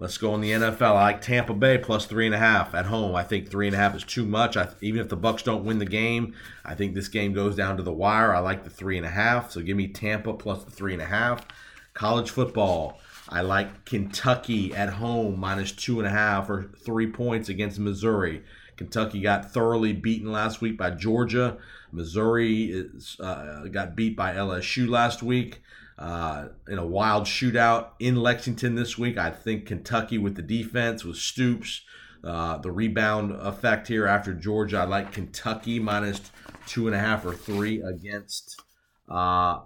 Let's 0.01 0.17
go 0.17 0.33
in 0.33 0.41
the 0.41 0.49
NFL. 0.49 0.81
I 0.81 1.03
like 1.03 1.21
Tampa 1.21 1.53
Bay 1.53 1.77
plus 1.77 2.07
three 2.07 2.25
and 2.25 2.33
a 2.33 2.39
half 2.39 2.73
at 2.73 2.87
home. 2.87 3.13
I 3.13 3.21
think 3.21 3.47
three 3.47 3.67
and 3.67 3.75
a 3.75 3.77
half 3.77 3.93
is 3.93 4.03
too 4.03 4.25
much. 4.25 4.57
I, 4.57 4.67
even 4.81 4.99
if 4.99 5.09
the 5.09 5.15
Bucks 5.15 5.43
don't 5.43 5.63
win 5.63 5.77
the 5.77 5.85
game, 5.85 6.33
I 6.65 6.73
think 6.73 6.95
this 6.95 7.07
game 7.07 7.33
goes 7.33 7.55
down 7.55 7.77
to 7.77 7.83
the 7.83 7.93
wire. 7.93 8.33
I 8.33 8.39
like 8.39 8.63
the 8.63 8.71
three 8.71 8.97
and 8.97 9.05
a 9.05 9.11
half. 9.11 9.51
So 9.51 9.61
give 9.61 9.77
me 9.77 9.87
Tampa 9.87 10.33
plus 10.33 10.63
the 10.63 10.71
three 10.71 10.93
and 10.93 11.03
a 11.03 11.05
half. 11.05 11.45
College 11.93 12.31
football. 12.31 12.99
I 13.29 13.41
like 13.41 13.85
Kentucky 13.85 14.73
at 14.73 14.89
home 14.89 15.39
minus 15.39 15.71
two 15.71 15.99
and 15.99 16.07
a 16.07 16.11
half 16.11 16.49
or 16.49 16.71
three 16.83 17.11
points 17.11 17.49
against 17.49 17.77
Missouri. 17.77 18.41
Kentucky 18.77 19.21
got 19.21 19.53
thoroughly 19.53 19.93
beaten 19.93 20.31
last 20.31 20.61
week 20.61 20.79
by 20.79 20.89
Georgia. 20.89 21.59
Missouri 21.91 22.71
is, 22.71 23.17
uh, 23.19 23.65
got 23.71 23.95
beat 23.95 24.15
by 24.15 24.33
LSU 24.33 24.89
last 24.89 25.21
week 25.21 25.61
uh, 26.01 26.47
in 26.67 26.79
a 26.79 26.85
wild 26.85 27.25
shootout 27.25 27.89
in 27.99 28.15
Lexington 28.15 28.73
this 28.73 28.97
week. 28.97 29.19
I 29.19 29.29
think 29.29 29.67
Kentucky 29.67 30.17
with 30.17 30.35
the 30.35 30.41
defense 30.41 31.05
with 31.05 31.17
Stoops, 31.17 31.83
uh, 32.23 32.57
the 32.57 32.71
rebound 32.71 33.33
effect 33.33 33.87
here 33.87 34.07
after 34.07 34.33
Georgia. 34.33 34.79
I 34.79 34.85
like 34.85 35.11
Kentucky 35.11 35.79
minus 35.79 36.31
two 36.65 36.87
and 36.87 36.95
a 36.95 36.99
half 36.99 37.23
or 37.23 37.35
three 37.35 37.83
against 37.83 38.59
uh, 39.07 39.59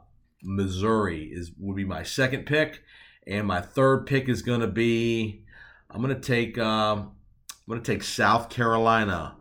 Missouri 0.44 1.32
is 1.32 1.52
would 1.58 1.78
be 1.78 1.86
my 1.86 2.04
second 2.04 2.46
pick, 2.46 2.82
and 3.26 3.48
my 3.48 3.62
third 3.62 4.06
pick 4.06 4.28
is 4.28 4.42
going 4.42 4.62
to 4.62 4.68
be 4.68 5.46
I'm 5.90 6.02
going 6.02 6.14
to 6.14 6.22
take 6.22 6.58
um, 6.58 7.14
I'm 7.50 7.70
going 7.70 7.82
to 7.82 7.92
take 7.94 8.04
South 8.04 8.50
Carolina 8.50 9.38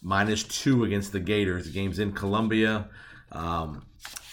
minus 0.00 0.42
two 0.42 0.84
against 0.84 1.12
the 1.12 1.20
Gators. 1.20 1.66
The 1.66 1.72
game's 1.72 1.98
in 1.98 2.12
Columbia. 2.12 2.88
Um, 3.30 3.84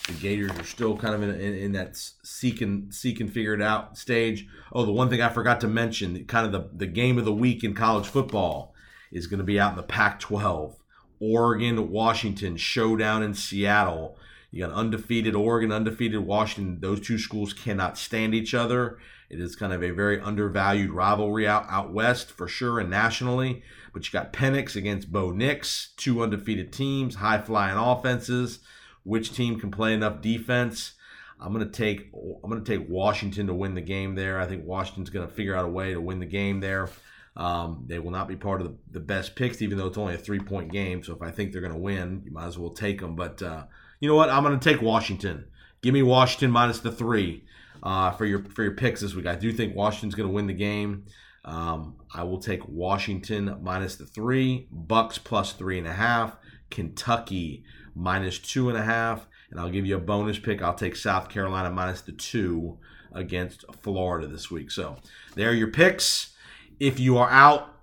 The 0.08 0.14
Gators 0.14 0.52
are 0.52 0.64
still 0.64 0.96
kind 0.98 1.16
of 1.16 1.24
in, 1.24 1.32
in, 1.32 1.54
in 1.56 1.72
that 1.72 1.98
seek 1.98 2.62
and 2.62 2.94
seek 2.94 3.20
and 3.20 3.32
figure 3.32 3.54
it 3.54 3.62
out 3.62 3.98
stage. 3.98 4.48
Oh, 4.72 4.86
the 4.86 4.92
one 4.92 5.10
thing 5.10 5.22
I 5.22 5.30
forgot 5.30 5.62
to 5.62 5.68
mention, 5.68 6.26
kind 6.26 6.46
of 6.46 6.52
the, 6.52 6.70
the 6.78 6.92
game 6.92 7.18
of 7.18 7.26
the 7.26 7.34
week 7.34 7.64
in 7.64 7.74
college 7.74 8.08
football 8.08 8.74
is 9.12 9.28
going 9.28 9.40
to 9.40 9.44
be 9.44 9.60
out 9.60 9.72
in 9.72 9.78
the 9.78 9.84
Pac-12. 9.84 10.76
Oregon, 11.20 11.90
Washington 11.90 12.58
showdown 12.58 13.24
in 13.24 13.34
Seattle. 13.34 14.18
You 14.52 14.68
got 14.68 14.76
undefeated 14.76 15.34
Oregon, 15.34 15.72
undefeated 15.72 16.20
Washington. 16.20 16.80
Those 16.82 17.02
two 17.02 17.18
schools 17.18 17.54
cannot 17.54 17.98
stand 17.98 18.36
each 18.36 18.54
other. 18.54 19.00
It 19.30 19.40
is 19.40 19.56
kind 19.56 19.74
of 19.74 19.84
a 19.84 19.92
very 19.92 20.20
undervalued 20.20 20.92
rivalry 20.92 21.48
out, 21.48 21.66
out 21.68 21.92
west 21.92 22.32
for 22.32 22.48
sure 22.48 22.80
and 22.80 22.90
nationally. 22.90 23.64
But 23.92 24.06
you 24.06 24.12
got 24.12 24.34
Penix 24.34 24.76
against 24.76 25.12
Bo 25.12 25.32
Nix, 25.32 25.94
two 25.98 26.22
undefeated 26.22 26.72
teams, 26.72 27.16
high 27.16 27.40
flying 27.40 27.78
offenses. 27.78 28.60
Which 29.06 29.34
team 29.34 29.58
can 29.58 29.72
play 29.72 29.94
enough 29.94 30.20
defense? 30.22 30.94
I'm 31.40 31.54
gonna 31.54 31.66
take 31.66 32.12
I'm 32.44 32.50
gonna 32.50 32.62
take 32.62 32.90
Washington 32.90 33.48
to 33.48 33.54
win 33.54 33.76
the 33.76 33.82
game 33.82 34.16
there. 34.16 34.40
I 34.40 34.46
think 34.46 34.66
Washington's 34.66 35.10
gonna 35.10 35.28
figure 35.28 35.56
out 35.56 35.66
a 35.66 35.70
way 35.70 35.94
to 35.94 36.02
win 36.02 36.20
the 36.20 36.26
game 36.26 36.60
there. 36.60 36.90
Um, 37.38 37.84
they 37.88 38.00
will 38.00 38.12
not 38.12 38.28
be 38.28 38.36
part 38.36 38.62
of 38.62 38.68
the, 38.68 38.76
the 38.92 39.00
best 39.00 39.36
picks, 39.36 39.62
even 39.62 39.78
though 39.78 39.88
it's 39.88 39.98
only 39.98 40.16
a 40.16 40.18
three 40.18 40.40
point 40.40 40.72
game. 40.72 41.04
So 41.04 41.14
if 41.14 41.22
I 41.22 41.32
think 41.32 41.52
they're 41.52 41.62
to 41.74 41.80
win, 41.80 42.24
you 42.26 42.32
might 42.32 42.48
as 42.48 42.58
well 42.58 42.72
take 42.72 43.02
them. 43.02 43.16
But 43.16 43.42
uh, 43.42 43.66
you 44.00 44.10
know 44.10 44.16
what? 44.16 44.30
I'm 44.30 44.44
to 44.60 44.70
take 44.70 44.82
Washington. 44.82 45.46
Give 45.82 45.94
me 45.94 46.02
Washington 46.02 46.52
minus 46.52 46.80
the 46.80 46.92
three 46.92 47.46
uh, 47.84 48.12
for 48.12 48.26
your 48.26 48.44
for 48.46 48.64
your 48.64 48.74
picks 48.74 49.02
this 49.02 49.14
week. 49.14 49.28
I 49.28 49.36
do 49.36 49.52
think 49.52 49.76
Washington's 49.76 50.16
to 50.30 50.34
win 50.34 50.48
the 50.48 50.54
game. 50.54 51.06
Um, 51.44 51.98
I 52.12 52.24
will 52.24 52.40
take 52.40 52.68
Washington 52.68 53.60
minus 53.62 53.98
the 53.98 54.06
three, 54.06 54.68
Bucks 54.72 55.20
plus 55.20 55.54
three 55.54 55.78
and 55.78 55.88
a 55.88 55.94
half, 55.94 56.38
Kentucky 56.72 57.64
minus 57.96 58.38
two 58.38 58.70
and 58.70 58.78
a 58.78 58.84
half, 58.84 59.26
and 59.50 59.60
I'll 59.60 59.70
give 59.70 59.86
you 59.86 59.96
a 59.96 60.00
bonus 60.00 60.38
pick. 60.38 60.62
I'll 60.62 60.76
take 60.76 60.96
South 60.96 61.30
Carolina 61.30 61.72
minus 61.72 62.02
the 62.02 62.12
two 62.12 62.78
against 63.14 63.64
Florida 63.82 64.28
this 64.28 64.52
week. 64.52 64.70
So 64.70 64.98
there 65.36 65.50
are 65.50 65.54
your 65.54 65.72
picks 65.72 66.36
if 66.80 67.00
you 67.00 67.18
are 67.18 67.30
out 67.30 67.76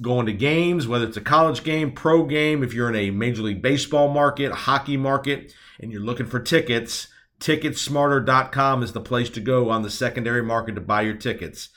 going 0.00 0.26
to 0.26 0.32
games, 0.32 0.88
whether 0.88 1.06
it's 1.06 1.16
a 1.16 1.22
college 1.22 1.62
game, 1.62 1.92
pro 1.92 2.24
game, 2.24 2.62
if 2.62 2.74
you're 2.74 2.88
in 2.88 2.96
a 2.96 3.10
Major 3.10 3.42
League 3.42 3.62
Baseball 3.62 4.08
market, 4.08 4.52
hockey 4.52 4.96
market, 4.96 5.54
and 5.80 5.92
you're 5.92 6.00
looking 6.00 6.26
for 6.26 6.40
tickets, 6.40 7.08
ticketsmarter.com 7.40 8.82
is 8.82 8.92
the 8.92 9.00
place 9.00 9.30
to 9.30 9.40
go 9.40 9.70
on 9.70 9.82
the 9.82 9.90
secondary 9.90 10.42
market 10.42 10.74
to 10.74 10.80
buy 10.80 11.02
your 11.02 11.14
tickets. 11.14 11.68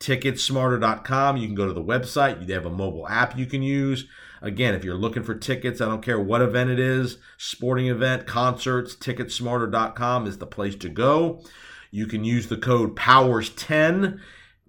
Ticketsmarter.com, 0.00 1.36
you 1.36 1.46
can 1.46 1.54
go 1.54 1.66
to 1.66 1.72
the 1.72 1.82
website, 1.82 2.46
they 2.46 2.52
have 2.54 2.66
a 2.66 2.70
mobile 2.70 3.08
app 3.08 3.36
you 3.36 3.46
can 3.46 3.62
use. 3.62 4.06
Again, 4.42 4.74
if 4.74 4.84
you're 4.84 4.94
looking 4.94 5.22
for 5.22 5.34
tickets, 5.34 5.80
I 5.80 5.86
don't 5.86 6.02
care 6.02 6.20
what 6.20 6.42
event 6.42 6.70
it 6.70 6.78
is, 6.78 7.18
sporting 7.36 7.86
event, 7.86 8.26
concerts, 8.26 8.94
ticketsmarter.com 8.94 10.26
is 10.26 10.38
the 10.38 10.46
place 10.46 10.76
to 10.76 10.88
go. 10.88 11.42
You 11.90 12.06
can 12.06 12.24
use 12.24 12.48
the 12.48 12.58
code 12.58 12.96
POWERS10 12.96 14.20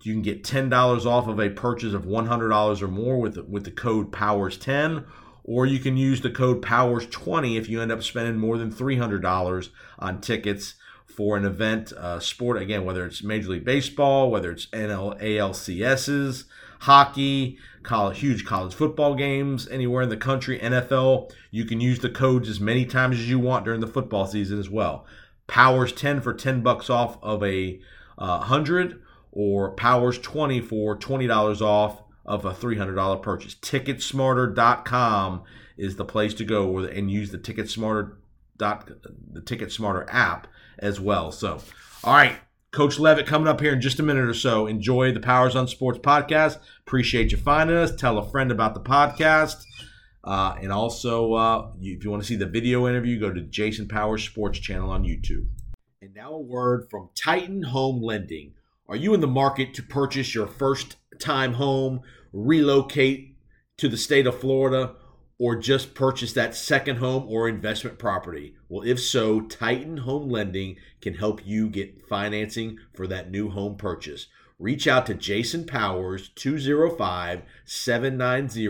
you 0.08 0.14
can 0.14 0.22
get 0.22 0.44
$10 0.44 1.06
off 1.06 1.28
of 1.28 1.40
a 1.40 1.50
purchase 1.50 1.94
of 1.94 2.06
$100 2.06 2.82
or 2.82 2.88
more 2.88 3.20
with, 3.20 3.38
with 3.40 3.66
the 3.66 3.72
code 3.72 4.12
POWERS10, 4.12 5.06
or 5.44 5.66
you 5.66 5.80
can 5.80 5.98
use 5.98 6.22
the 6.22 6.30
code 6.30 6.62
POWERS20 6.62 7.58
if 7.58 7.68
you 7.68 7.82
end 7.82 7.92
up 7.92 8.04
spending 8.04 8.38
more 8.38 8.58
than 8.58 8.72
$300 8.72 9.70
on 10.00 10.22
tickets 10.22 10.76
for 11.06 11.36
an 11.36 11.46
event, 11.46 11.92
uh, 11.94 12.20
sport, 12.20 12.62
again, 12.62 12.86
whether 12.86 13.06
it's 13.06 13.24
Major 13.24 13.50
League 13.50 13.66
Baseball, 13.66 14.30
whether 14.30 14.52
it's 14.52 14.68
NL, 14.68 15.20
ALCSs, 15.22 16.44
hockey, 16.80 17.58
college, 17.84 18.20
huge 18.20 18.46
college 18.46 18.74
football 18.74 19.16
games, 19.16 19.68
anywhere 19.70 20.04
in 20.04 20.10
the 20.10 20.18
country, 20.18 20.60
NFL, 20.60 21.32
you 21.52 21.66
can 21.66 21.82
use 21.82 22.00
the 22.00 22.10
codes 22.10 22.50
as 22.50 22.60
many 22.60 22.86
times 22.86 23.18
as 23.18 23.30
you 23.30 23.40
want 23.40 23.66
during 23.66 23.80
the 23.80 23.88
football 23.88 24.26
season 24.26 24.60
as 24.60 24.70
well. 24.70 25.06
Powers 25.48 25.94
10 25.94 26.22
for 26.22 26.34
10 26.34 26.62
bucks 26.62 26.90
off 26.90 27.18
of 27.24 27.44
a 27.44 27.80
uh, 28.18 28.38
100 28.40 29.02
or 29.32 29.72
Powers 29.72 30.18
20 30.20 30.62
for 30.62 30.98
$20 30.98 31.62
off 31.62 32.02
of 32.26 32.44
a 32.44 32.54
$300 32.54 33.22
purchase. 33.22 33.56
Ticketsmarter.com 33.56 35.44
is 35.78 35.96
the 35.96 36.06
place 36.06 36.34
to 36.34 36.44
go 36.44 36.80
and 36.80 37.10
use 37.10 37.32
the 37.32 37.38
Ticketsmarter 37.38 38.14
dot 38.58 38.90
the 39.32 39.40
Ticketsmarter 39.40 40.06
app 40.12 40.48
as 40.80 41.00
well. 41.00 41.32
So, 41.32 41.62
all 42.04 42.14
right, 42.14 42.38
Coach 42.78 43.00
Leavitt 43.00 43.26
coming 43.26 43.48
up 43.48 43.60
here 43.60 43.74
in 43.74 43.82
just 43.82 44.00
a 44.00 44.04
minute 44.04 44.30
or 44.30 44.36
so. 44.36 44.68
Enjoy 44.68 45.12
the 45.12 45.20
Powers 45.20 45.56
on 45.56 45.68
Sports 45.68 45.98
podcast. 45.98 46.60
Appreciate 46.86 47.32
you 47.32 47.38
finding 47.40 47.76
us. 47.76 47.96
Tell 47.96 48.20
a 48.20 48.30
friend 48.30 48.52
about 48.52 48.76
the 48.76 48.80
podcast. 48.80 49.66
Uh, 50.24 50.56
and 50.62 50.72
also, 50.72 51.34
uh, 51.34 51.72
if 51.82 52.04
you 52.04 52.12
want 52.12 52.22
to 52.22 52.28
see 52.28 52.36
the 52.36 52.46
video 52.46 52.88
interview, 52.88 53.20
go 53.20 53.34
to 53.34 53.42
Jason 53.42 53.88
Powers 53.88 54.24
Sports 54.24 54.60
channel 54.60 54.92
on 54.92 55.06
YouTube. 55.06 55.48
And 56.04 56.14
now 56.14 56.34
a 56.34 56.40
word 56.40 56.86
from 56.92 57.10
Titan 57.16 57.64
Home 57.64 58.00
Lending. 58.00 58.54
Are 58.88 58.96
you 58.96 59.16
in 59.16 59.22
the 59.22 59.28
market 59.28 59.74
to 59.74 59.82
purchase 59.82 60.36
your 60.36 60.46
first 60.46 60.98
time 61.18 61.54
home, 61.54 62.02
relocate 62.32 63.38
to 63.78 63.90
the 63.90 63.98
state 63.98 64.28
of 64.28 64.40
Florida, 64.40 64.94
or 65.40 65.56
just 65.56 65.94
purchase 65.94 66.34
that 66.34 66.56
second 66.56 66.98
home 66.98 67.26
or 67.28 67.48
investment 67.48 68.00
property? 68.00 68.56
Well, 68.70 68.88
if 68.88 69.00
so, 69.00 69.42
Titan 69.42 69.98
Home 69.98 70.30
Lending 70.30 70.78
can 71.02 71.16
help 71.16 71.46
you 71.46 71.70
get 71.70 72.08
financing 72.08 72.80
for 72.94 73.08
that 73.08 73.30
new 73.30 73.50
home 73.50 73.78
purchase. 73.78 74.28
Reach 74.60 74.88
out 74.88 75.06
to 75.06 75.14
Jason 75.14 75.66
Powers 75.66 76.30
205 76.30 77.44
790 77.64 78.68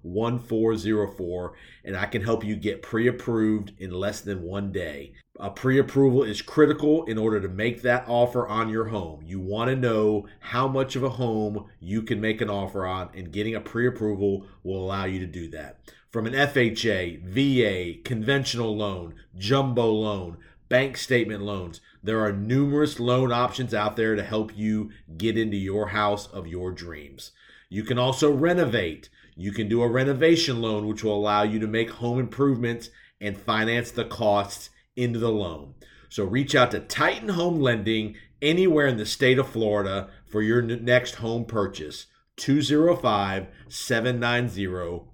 1404 0.00 1.54
and 1.84 1.94
I 1.94 2.06
can 2.06 2.22
help 2.22 2.42
you 2.42 2.56
get 2.56 2.80
pre 2.80 3.06
approved 3.06 3.72
in 3.78 3.90
less 3.90 4.22
than 4.22 4.40
one 4.40 4.72
day. 4.72 5.12
A 5.38 5.50
pre 5.50 5.78
approval 5.78 6.22
is 6.22 6.40
critical 6.40 7.04
in 7.04 7.18
order 7.18 7.38
to 7.38 7.48
make 7.48 7.82
that 7.82 8.06
offer 8.08 8.48
on 8.48 8.70
your 8.70 8.86
home. 8.86 9.20
You 9.26 9.38
want 9.38 9.68
to 9.68 9.76
know 9.76 10.26
how 10.40 10.66
much 10.66 10.96
of 10.96 11.02
a 11.02 11.10
home 11.10 11.66
you 11.80 12.00
can 12.00 12.18
make 12.18 12.40
an 12.40 12.48
offer 12.48 12.86
on, 12.86 13.10
and 13.14 13.30
getting 13.30 13.54
a 13.54 13.60
pre 13.60 13.86
approval 13.86 14.46
will 14.62 14.82
allow 14.82 15.04
you 15.04 15.18
to 15.18 15.26
do 15.26 15.50
that. 15.50 15.80
From 16.16 16.26
an 16.26 16.32
FHA, 16.32 17.24
VA, 17.24 18.00
conventional 18.02 18.74
loan, 18.74 19.16
jumbo 19.36 19.90
loan, 19.90 20.38
bank 20.70 20.96
statement 20.96 21.42
loans, 21.42 21.82
there 22.02 22.24
are 22.24 22.32
numerous 22.32 22.98
loan 22.98 23.30
options 23.30 23.74
out 23.74 23.96
there 23.96 24.16
to 24.16 24.22
help 24.22 24.56
you 24.56 24.92
get 25.18 25.36
into 25.36 25.58
your 25.58 25.88
house 25.88 26.26
of 26.28 26.46
your 26.46 26.72
dreams. 26.72 27.32
You 27.68 27.82
can 27.82 27.98
also 27.98 28.32
renovate. 28.32 29.10
You 29.36 29.52
can 29.52 29.68
do 29.68 29.82
a 29.82 29.90
renovation 29.90 30.62
loan, 30.62 30.86
which 30.86 31.04
will 31.04 31.18
allow 31.18 31.42
you 31.42 31.58
to 31.58 31.66
make 31.66 31.90
home 31.90 32.18
improvements 32.18 32.88
and 33.20 33.36
finance 33.36 33.90
the 33.90 34.06
costs 34.06 34.70
into 34.96 35.18
the 35.18 35.30
loan. 35.30 35.74
So 36.08 36.24
reach 36.24 36.54
out 36.54 36.70
to 36.70 36.80
Titan 36.80 37.28
Home 37.28 37.60
Lending 37.60 38.16
anywhere 38.40 38.86
in 38.86 38.96
the 38.96 39.04
state 39.04 39.38
of 39.38 39.50
Florida 39.50 40.08
for 40.24 40.40
your 40.40 40.62
next 40.62 41.16
home 41.16 41.44
purchase. 41.44 42.06
205 42.36 43.46
790 43.68 44.66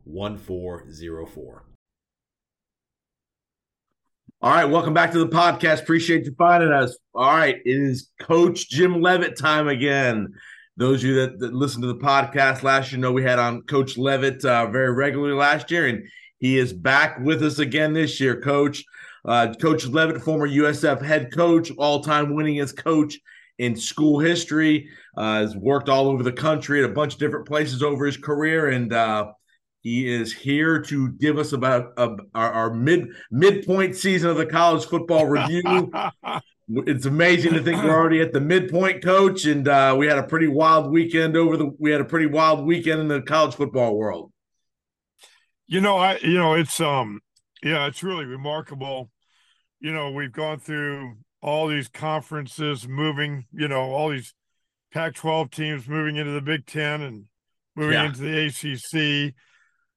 1404. 0.04 1.64
All 4.40 4.50
right, 4.50 4.64
welcome 4.64 4.92
back 4.92 5.12
to 5.12 5.18
the 5.18 5.28
podcast. 5.28 5.82
Appreciate 5.82 6.24
you 6.24 6.34
finding 6.36 6.72
us. 6.72 6.98
All 7.14 7.30
right, 7.30 7.56
it 7.64 7.70
is 7.70 8.10
Coach 8.20 8.68
Jim 8.68 9.00
Leavitt 9.00 9.38
time 9.38 9.68
again. 9.68 10.34
Those 10.76 11.04
of 11.04 11.10
you 11.10 11.14
that, 11.16 11.38
that 11.38 11.54
listened 11.54 11.82
to 11.82 11.88
the 11.92 12.00
podcast 12.00 12.64
last 12.64 12.90
year 12.90 13.00
know 13.00 13.12
we 13.12 13.22
had 13.22 13.38
on 13.38 13.62
Coach 13.62 13.96
Leavitt 13.96 14.44
uh, 14.44 14.66
very 14.66 14.92
regularly 14.92 15.34
last 15.34 15.70
year, 15.70 15.86
and 15.86 16.02
he 16.38 16.58
is 16.58 16.72
back 16.72 17.20
with 17.20 17.40
us 17.42 17.60
again 17.60 17.92
this 17.92 18.18
year, 18.18 18.40
Coach. 18.40 18.84
Uh, 19.24 19.54
coach 19.60 19.86
Leavitt, 19.86 20.20
former 20.20 20.48
USF 20.48 21.00
head 21.00 21.32
coach, 21.32 21.70
all-time 21.78 22.32
winningest 22.32 22.76
coach 22.76 23.20
in 23.58 23.76
school 23.76 24.18
history, 24.18 24.88
uh, 25.16 25.40
has 25.40 25.56
worked 25.56 25.88
all 25.88 26.08
over 26.08 26.22
the 26.22 26.32
country 26.32 26.82
at 26.82 26.90
a 26.90 26.92
bunch 26.92 27.14
of 27.14 27.18
different 27.18 27.46
places 27.46 27.82
over 27.82 28.06
his 28.06 28.16
career, 28.16 28.70
and 28.70 28.92
uh, 28.92 29.32
he 29.82 30.12
is 30.12 30.32
here 30.32 30.80
to 30.80 31.10
give 31.12 31.38
us 31.38 31.52
about 31.52 31.92
uh, 31.96 32.16
our, 32.34 32.52
our, 32.52 32.74
mid 32.74 33.08
midpoint 33.30 33.96
season 33.96 34.30
of 34.30 34.36
the 34.36 34.46
college 34.46 34.84
football 34.84 35.26
review. 35.26 35.90
it's 36.68 37.06
amazing 37.06 37.52
to 37.52 37.62
think 37.62 37.82
we're 37.82 37.94
already 37.94 38.20
at 38.20 38.32
the 38.32 38.40
midpoint, 38.40 39.02
coach, 39.02 39.44
and 39.44 39.68
uh, 39.68 39.94
we 39.98 40.06
had 40.06 40.18
a 40.18 40.22
pretty 40.22 40.48
wild 40.48 40.90
weekend 40.90 41.36
over 41.36 41.56
the. 41.56 41.70
We 41.78 41.90
had 41.90 42.00
a 42.00 42.04
pretty 42.04 42.26
wild 42.26 42.64
weekend 42.64 43.00
in 43.00 43.08
the 43.08 43.22
college 43.22 43.54
football 43.54 43.96
world. 43.96 44.32
You 45.66 45.80
know, 45.80 45.96
I 45.98 46.18
you 46.18 46.38
know 46.38 46.54
it's 46.54 46.80
um 46.80 47.20
yeah, 47.62 47.86
it's 47.86 48.02
really 48.02 48.24
remarkable. 48.24 49.10
You 49.80 49.92
know, 49.92 50.12
we've 50.12 50.32
gone 50.32 50.60
through 50.60 51.16
all 51.42 51.66
these 51.66 51.88
conferences 51.88 52.86
moving, 52.88 53.46
you 53.52 53.68
know, 53.68 53.80
all 53.80 54.10
these 54.10 54.32
Pac 54.92 55.14
12 55.14 55.50
teams 55.50 55.88
moving 55.88 56.16
into 56.16 56.32
the 56.32 56.40
Big 56.40 56.66
Ten 56.66 57.02
and 57.02 57.24
moving 57.74 57.94
yeah. 57.94 58.06
into 58.06 58.20
the 58.20 58.46
ACC, 58.46 59.34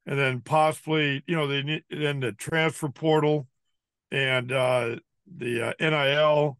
and 0.07 0.19
then 0.19 0.41
possibly, 0.41 1.23
you 1.27 1.35
know, 1.35 1.47
they 1.47 1.61
need 1.61 1.83
then 1.89 2.19
the 2.19 2.31
transfer 2.31 2.89
portal 2.89 3.47
and 4.11 4.51
uh, 4.51 4.95
the 5.37 5.69
uh, 5.69 5.73
NIL. 5.79 6.57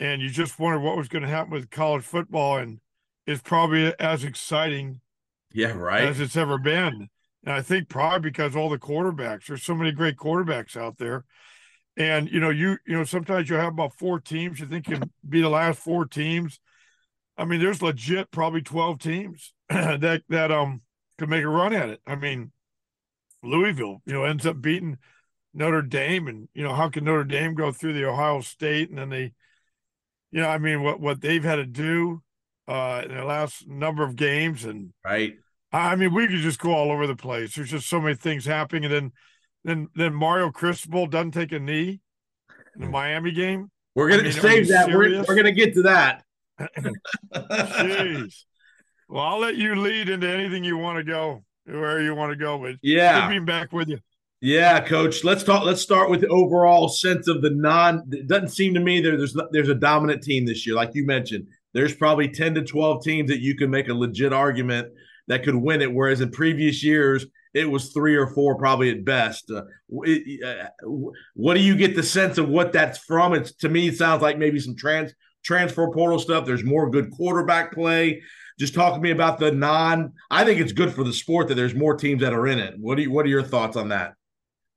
And 0.00 0.20
you 0.20 0.28
just 0.28 0.58
wonder 0.58 0.80
what 0.80 0.96
was 0.96 1.08
going 1.08 1.22
to 1.22 1.28
happen 1.28 1.52
with 1.52 1.70
college 1.70 2.04
football. 2.04 2.58
And 2.58 2.80
it's 3.26 3.42
probably 3.42 3.94
as 3.98 4.24
exciting 4.24 5.00
yeah, 5.52 5.72
right. 5.72 6.04
as 6.04 6.20
it's 6.20 6.36
ever 6.36 6.58
been. 6.58 7.08
And 7.44 7.54
I 7.54 7.62
think 7.62 7.88
probably 7.88 8.30
because 8.30 8.56
all 8.56 8.68
the 8.68 8.78
quarterbacks, 8.78 9.46
there's 9.46 9.62
so 9.62 9.74
many 9.74 9.92
great 9.92 10.16
quarterbacks 10.16 10.76
out 10.76 10.98
there. 10.98 11.24
And 11.96 12.28
you 12.30 12.40
know, 12.40 12.50
you 12.50 12.78
you 12.86 12.96
know, 12.96 13.04
sometimes 13.04 13.48
you 13.48 13.56
have 13.56 13.72
about 13.72 13.94
four 13.94 14.18
teams 14.18 14.58
you 14.58 14.66
think 14.66 14.86
can 14.86 15.10
be 15.28 15.40
the 15.40 15.48
last 15.48 15.78
four 15.78 16.06
teams. 16.06 16.58
I 17.36 17.44
mean, 17.44 17.60
there's 17.60 17.82
legit 17.82 18.30
probably 18.30 18.62
12 18.62 18.98
teams 18.98 19.52
that 19.68 20.22
that 20.28 20.50
um 20.50 20.82
could 21.18 21.28
make 21.28 21.44
a 21.44 21.48
run 21.48 21.72
at 21.72 21.88
it. 21.88 22.00
I 22.06 22.16
mean, 22.16 22.50
Louisville, 23.42 24.02
you 24.06 24.12
know, 24.12 24.24
ends 24.24 24.46
up 24.46 24.60
beating 24.60 24.98
Notre 25.52 25.82
Dame, 25.82 26.26
and 26.26 26.48
you 26.52 26.64
know, 26.64 26.74
how 26.74 26.88
can 26.88 27.04
Notre 27.04 27.24
Dame 27.24 27.54
go 27.54 27.70
through 27.70 27.92
the 27.92 28.08
Ohio 28.08 28.40
State 28.40 28.88
and 28.88 28.98
then 28.98 29.10
they, 29.10 29.32
you 30.32 30.40
know, 30.40 30.48
I 30.48 30.58
mean, 30.58 30.82
what 30.82 31.00
what 31.00 31.20
they've 31.20 31.44
had 31.44 31.56
to 31.56 31.66
do 31.66 32.22
uh 32.66 33.02
in 33.04 33.14
the 33.14 33.24
last 33.24 33.68
number 33.68 34.02
of 34.02 34.16
games, 34.16 34.64
and 34.64 34.92
Right. 35.04 35.34
I 35.72 35.96
mean, 35.96 36.14
we 36.14 36.28
could 36.28 36.38
just 36.38 36.60
go 36.60 36.72
all 36.72 36.92
over 36.92 37.06
the 37.06 37.16
place. 37.16 37.54
There's 37.54 37.70
just 37.70 37.88
so 37.88 38.00
many 38.00 38.14
things 38.14 38.44
happening, 38.44 38.84
and 38.84 38.94
then 38.94 39.12
then 39.64 39.88
then 39.94 40.14
Mario 40.14 40.50
Cristobal 40.50 41.06
doesn't 41.06 41.32
take 41.32 41.52
a 41.52 41.58
knee 41.58 42.00
in 42.74 42.80
the 42.80 42.86
hmm. 42.86 42.92
Miami 42.92 43.32
game. 43.32 43.70
We're 43.94 44.08
gonna 44.08 44.22
I 44.22 44.24
mean, 44.24 44.32
save 44.32 44.68
that. 44.68 44.88
We're, 44.88 45.24
we're 45.26 45.36
gonna 45.36 45.52
get 45.52 45.74
to 45.74 45.82
that. 45.82 46.24
Jeez. 47.34 48.44
Well, 49.08 49.22
I'll 49.22 49.38
let 49.38 49.56
you 49.56 49.76
lead 49.76 50.08
into 50.08 50.28
anything 50.28 50.64
you 50.64 50.78
want 50.78 50.98
to 50.98 51.04
go, 51.04 51.44
where 51.66 52.00
you 52.00 52.14
want 52.14 52.32
to 52.32 52.36
go. 52.36 52.58
But 52.58 52.76
yeah. 52.82 53.22
good 53.22 53.30
being 53.30 53.44
back 53.44 53.72
with 53.72 53.88
you. 53.88 53.98
Yeah, 54.40 54.80
coach. 54.80 55.24
Let's 55.24 55.42
talk. 55.42 55.64
Let's 55.64 55.80
start 55.80 56.10
with 56.10 56.20
the 56.20 56.28
overall 56.28 56.88
sense 56.88 57.28
of 57.28 57.40
the 57.40 57.50
non. 57.50 58.02
It 58.10 58.26
doesn't 58.26 58.50
seem 58.50 58.74
to 58.74 58.80
me 58.80 59.00
there, 59.00 59.16
there's 59.16 59.36
there's 59.52 59.68
a 59.68 59.74
dominant 59.74 60.22
team 60.22 60.44
this 60.44 60.66
year, 60.66 60.76
like 60.76 60.90
you 60.94 61.06
mentioned. 61.06 61.46
There's 61.72 61.94
probably 61.94 62.28
ten 62.28 62.54
to 62.54 62.62
twelve 62.62 63.02
teams 63.02 63.30
that 63.30 63.40
you 63.40 63.56
can 63.56 63.70
make 63.70 63.88
a 63.88 63.94
legit 63.94 64.32
argument 64.32 64.88
that 65.28 65.44
could 65.44 65.54
win 65.54 65.80
it. 65.80 65.92
Whereas 65.92 66.20
in 66.20 66.30
previous 66.30 66.84
years, 66.84 67.24
it 67.54 67.70
was 67.70 67.92
three 67.92 68.16
or 68.16 68.26
four, 68.26 68.56
probably 68.56 68.90
at 68.90 69.04
best. 69.04 69.50
Uh, 69.50 69.62
it- 70.02 70.42
uh, 70.44 70.68
what 71.34 71.54
do 71.54 71.60
you 71.60 71.76
get 71.76 71.94
the 71.96 72.02
sense 72.02 72.38
of 72.38 72.48
what 72.48 72.72
that's 72.72 72.98
from? 72.98 73.34
It's 73.34 73.52
to 73.56 73.68
me, 73.68 73.88
it 73.88 73.96
sounds 73.96 74.22
like 74.22 74.38
maybe 74.38 74.58
some 74.58 74.76
trans 74.76 75.12
transfer 75.44 75.90
portal 75.92 76.18
stuff. 76.18 76.44
There's 76.46 76.64
more 76.64 76.90
good 76.90 77.10
quarterback 77.10 77.72
play. 77.72 78.22
Just 78.58 78.74
talk 78.74 78.94
to 78.94 79.00
me 79.00 79.10
about 79.10 79.38
the 79.38 79.52
non. 79.52 80.12
I 80.30 80.44
think 80.44 80.60
it's 80.60 80.72
good 80.72 80.92
for 80.92 81.04
the 81.04 81.12
sport 81.12 81.48
that 81.48 81.54
there's 81.54 81.74
more 81.74 81.96
teams 81.96 82.22
that 82.22 82.32
are 82.32 82.46
in 82.46 82.58
it. 82.58 82.74
What 82.78 82.96
do 82.96 83.02
you, 83.02 83.10
What 83.10 83.26
are 83.26 83.30
your 83.30 83.42
thoughts 83.42 83.76
on 83.76 83.88
that? 83.88 84.14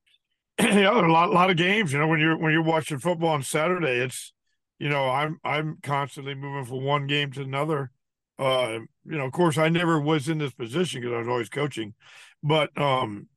yeah, 0.59 0.73
there 0.73 0.87
are 0.95 1.05
a 1.05 1.11
lot, 1.11 1.31
lot 1.31 1.49
of 1.49 1.57
games. 1.57 1.93
You 1.93 1.99
know, 1.99 2.07
when 2.07 2.19
you're 2.19 2.37
when 2.37 2.51
you're 2.51 2.63
watching 2.63 2.97
football 2.99 3.29
on 3.29 3.43
Saturday, 3.43 3.99
it's 3.99 4.33
you 4.79 4.89
know, 4.89 5.09
I'm 5.09 5.39
I'm 5.43 5.77
constantly 5.83 6.35
moving 6.35 6.65
from 6.65 6.83
one 6.83 7.07
game 7.07 7.31
to 7.33 7.41
another. 7.41 7.91
Uh, 8.39 8.79
you 9.05 9.17
know, 9.17 9.25
of 9.25 9.31
course, 9.31 9.57
I 9.57 9.69
never 9.69 9.99
was 9.99 10.29
in 10.29 10.37
this 10.37 10.53
position 10.53 11.01
because 11.01 11.13
I 11.13 11.19
was 11.19 11.27
always 11.27 11.49
coaching, 11.49 11.93
but 12.43 12.75
um, 12.79 13.27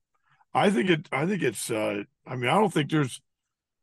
I 0.55 0.71
think 0.71 0.91
it. 0.91 1.09
I 1.13 1.27
think 1.27 1.43
it's. 1.43 1.71
Uh, 1.71 2.03
I 2.27 2.37
mean, 2.37 2.51
I 2.51 2.55
don't 2.55 2.73
think 2.73 2.91
there's 2.91 3.21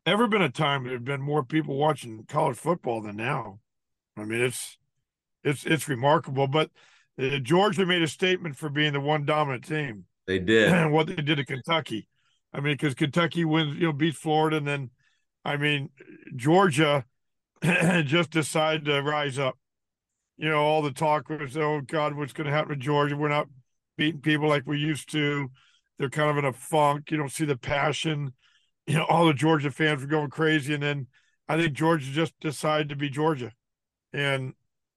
ever 0.06 0.28
been 0.28 0.42
a 0.42 0.50
time 0.50 0.84
there've 0.84 1.04
been 1.04 1.22
more 1.22 1.44
people 1.44 1.76
watching 1.78 2.26
college 2.28 2.58
football 2.58 3.02
than 3.02 3.18
now. 3.18 3.60
I 4.18 4.24
mean, 4.24 4.42
it's 4.42 4.78
it's 5.44 5.66
it's 5.66 5.88
remarkable. 5.88 6.48
But 6.48 6.70
uh, 7.22 7.38
Georgia 7.40 7.86
made 7.86 8.02
a 8.02 8.08
statement 8.08 8.56
for 8.56 8.70
being 8.70 8.94
the 8.94 9.00
one 9.00 9.26
dominant 9.26 9.66
team 9.66 10.06
They 10.28 10.40
did. 10.40 10.72
and 10.72 10.92
what 10.94 11.08
they 11.08 11.16
did 11.16 11.36
to 11.38 11.46
Kentucky. 11.46 12.08
I 12.54 12.60
mean, 12.62 12.74
because 12.74 12.96
Kentucky 12.96 13.46
wins, 13.46 13.76
you 13.76 13.88
know, 13.88 13.94
beats 13.94 14.18
Florida, 14.18 14.58
and 14.58 14.68
then, 14.68 14.90
I 15.44 15.58
mean, 15.58 15.90
Georgia 16.36 17.06
just 17.64 18.32
decided 18.32 18.86
to 18.86 19.02
rise 19.02 19.38
up. 19.38 19.58
You 20.38 20.50
know, 20.50 20.60
all 20.60 20.82
the 20.82 20.92
talk 20.92 21.30
was, 21.30 21.58
oh 21.58 21.82
God, 21.82 22.14
what's 22.16 22.34
going 22.34 22.46
to 22.48 22.54
happen 22.54 22.70
to 22.70 22.76
Georgia? 22.76 23.18
We're 23.18 23.28
not 23.28 23.48
beating 23.98 24.22
people 24.22 24.48
like 24.48 24.66
we 24.66 24.78
used 24.78 25.12
to. 25.12 25.50
They're 25.98 26.10
kind 26.10 26.30
of 26.30 26.38
in 26.38 26.46
a 26.46 26.54
funk. 26.54 27.12
You 27.12 27.18
don't 27.18 27.32
see 27.32 27.46
the 27.46 27.58
passion. 27.58 28.34
You 28.86 28.96
know, 28.96 29.06
all 29.06 29.26
the 29.26 29.34
Georgia 29.34 29.72
fans 29.72 30.02
were 30.02 30.08
going 30.08 30.30
crazy, 30.30 30.74
and 30.74 30.84
then 30.84 31.08
I 31.50 31.58
think 31.58 31.74
Georgia 31.74 32.10
just 32.10 32.40
decided 32.40 32.90
to 32.90 32.96
be 32.96 33.10
Georgia, 33.10 33.52
and 34.14 34.54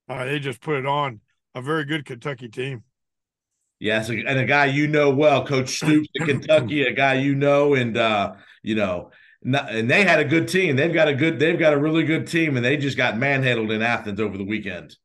uh, 0.08 0.24
they 0.24 0.38
just 0.38 0.60
put 0.60 0.76
it 0.76 0.86
on. 0.86 1.20
A 1.54 1.60
very 1.60 1.84
good 1.84 2.04
Kentucky 2.04 2.48
team. 2.48 2.84
Yes, 3.80 4.08
and 4.10 4.28
a 4.28 4.44
guy 4.44 4.66
you 4.66 4.86
know 4.86 5.10
well, 5.10 5.44
Coach 5.44 5.76
Stoops 5.76 6.08
at 6.20 6.26
Kentucky, 6.26 6.82
a 6.82 6.92
guy 6.92 7.14
you 7.14 7.34
know, 7.34 7.74
and 7.74 7.96
uh, 7.96 8.34
you 8.62 8.74
know, 8.74 9.10
not, 9.42 9.70
and 9.70 9.90
they 9.90 10.04
had 10.04 10.20
a 10.20 10.24
good 10.24 10.48
team. 10.48 10.76
They've 10.76 10.92
got 10.92 11.08
a 11.08 11.14
good, 11.14 11.38
they've 11.38 11.58
got 11.58 11.72
a 11.72 11.78
really 11.78 12.04
good 12.04 12.26
team, 12.26 12.56
and 12.56 12.64
they 12.64 12.76
just 12.76 12.96
got 12.96 13.16
manhandled 13.16 13.72
in 13.72 13.82
Athens 13.82 14.20
over 14.20 14.36
the 14.36 14.44
weekend. 14.44 14.96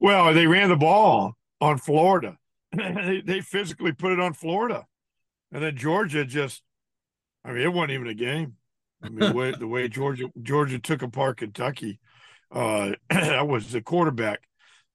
Well, 0.00 0.34
they 0.34 0.46
ran 0.46 0.68
the 0.68 0.76
ball 0.76 1.36
on 1.60 1.78
Florida. 1.78 2.36
they, 3.06 3.20
they 3.24 3.40
physically 3.40 3.92
put 3.92 4.12
it 4.12 4.20
on 4.20 4.32
Florida, 4.32 4.84
and 5.52 5.62
then 5.62 5.76
Georgia 5.76 6.24
just. 6.24 6.62
I 7.46 7.52
mean, 7.52 7.60
it 7.60 7.72
wasn't 7.72 7.92
even 7.92 8.06
a 8.06 8.14
game. 8.14 8.54
I 9.02 9.08
mean, 9.10 9.18
the 9.18 9.32
way, 9.34 9.52
the 9.52 9.66
way 9.68 9.86
Georgia 9.86 10.30
Georgia 10.40 10.78
took 10.78 11.02
apart 11.02 11.36
Kentucky, 11.36 12.00
uh, 12.50 12.92
that 13.10 13.46
was 13.46 13.70
the 13.70 13.82
quarterback. 13.82 14.40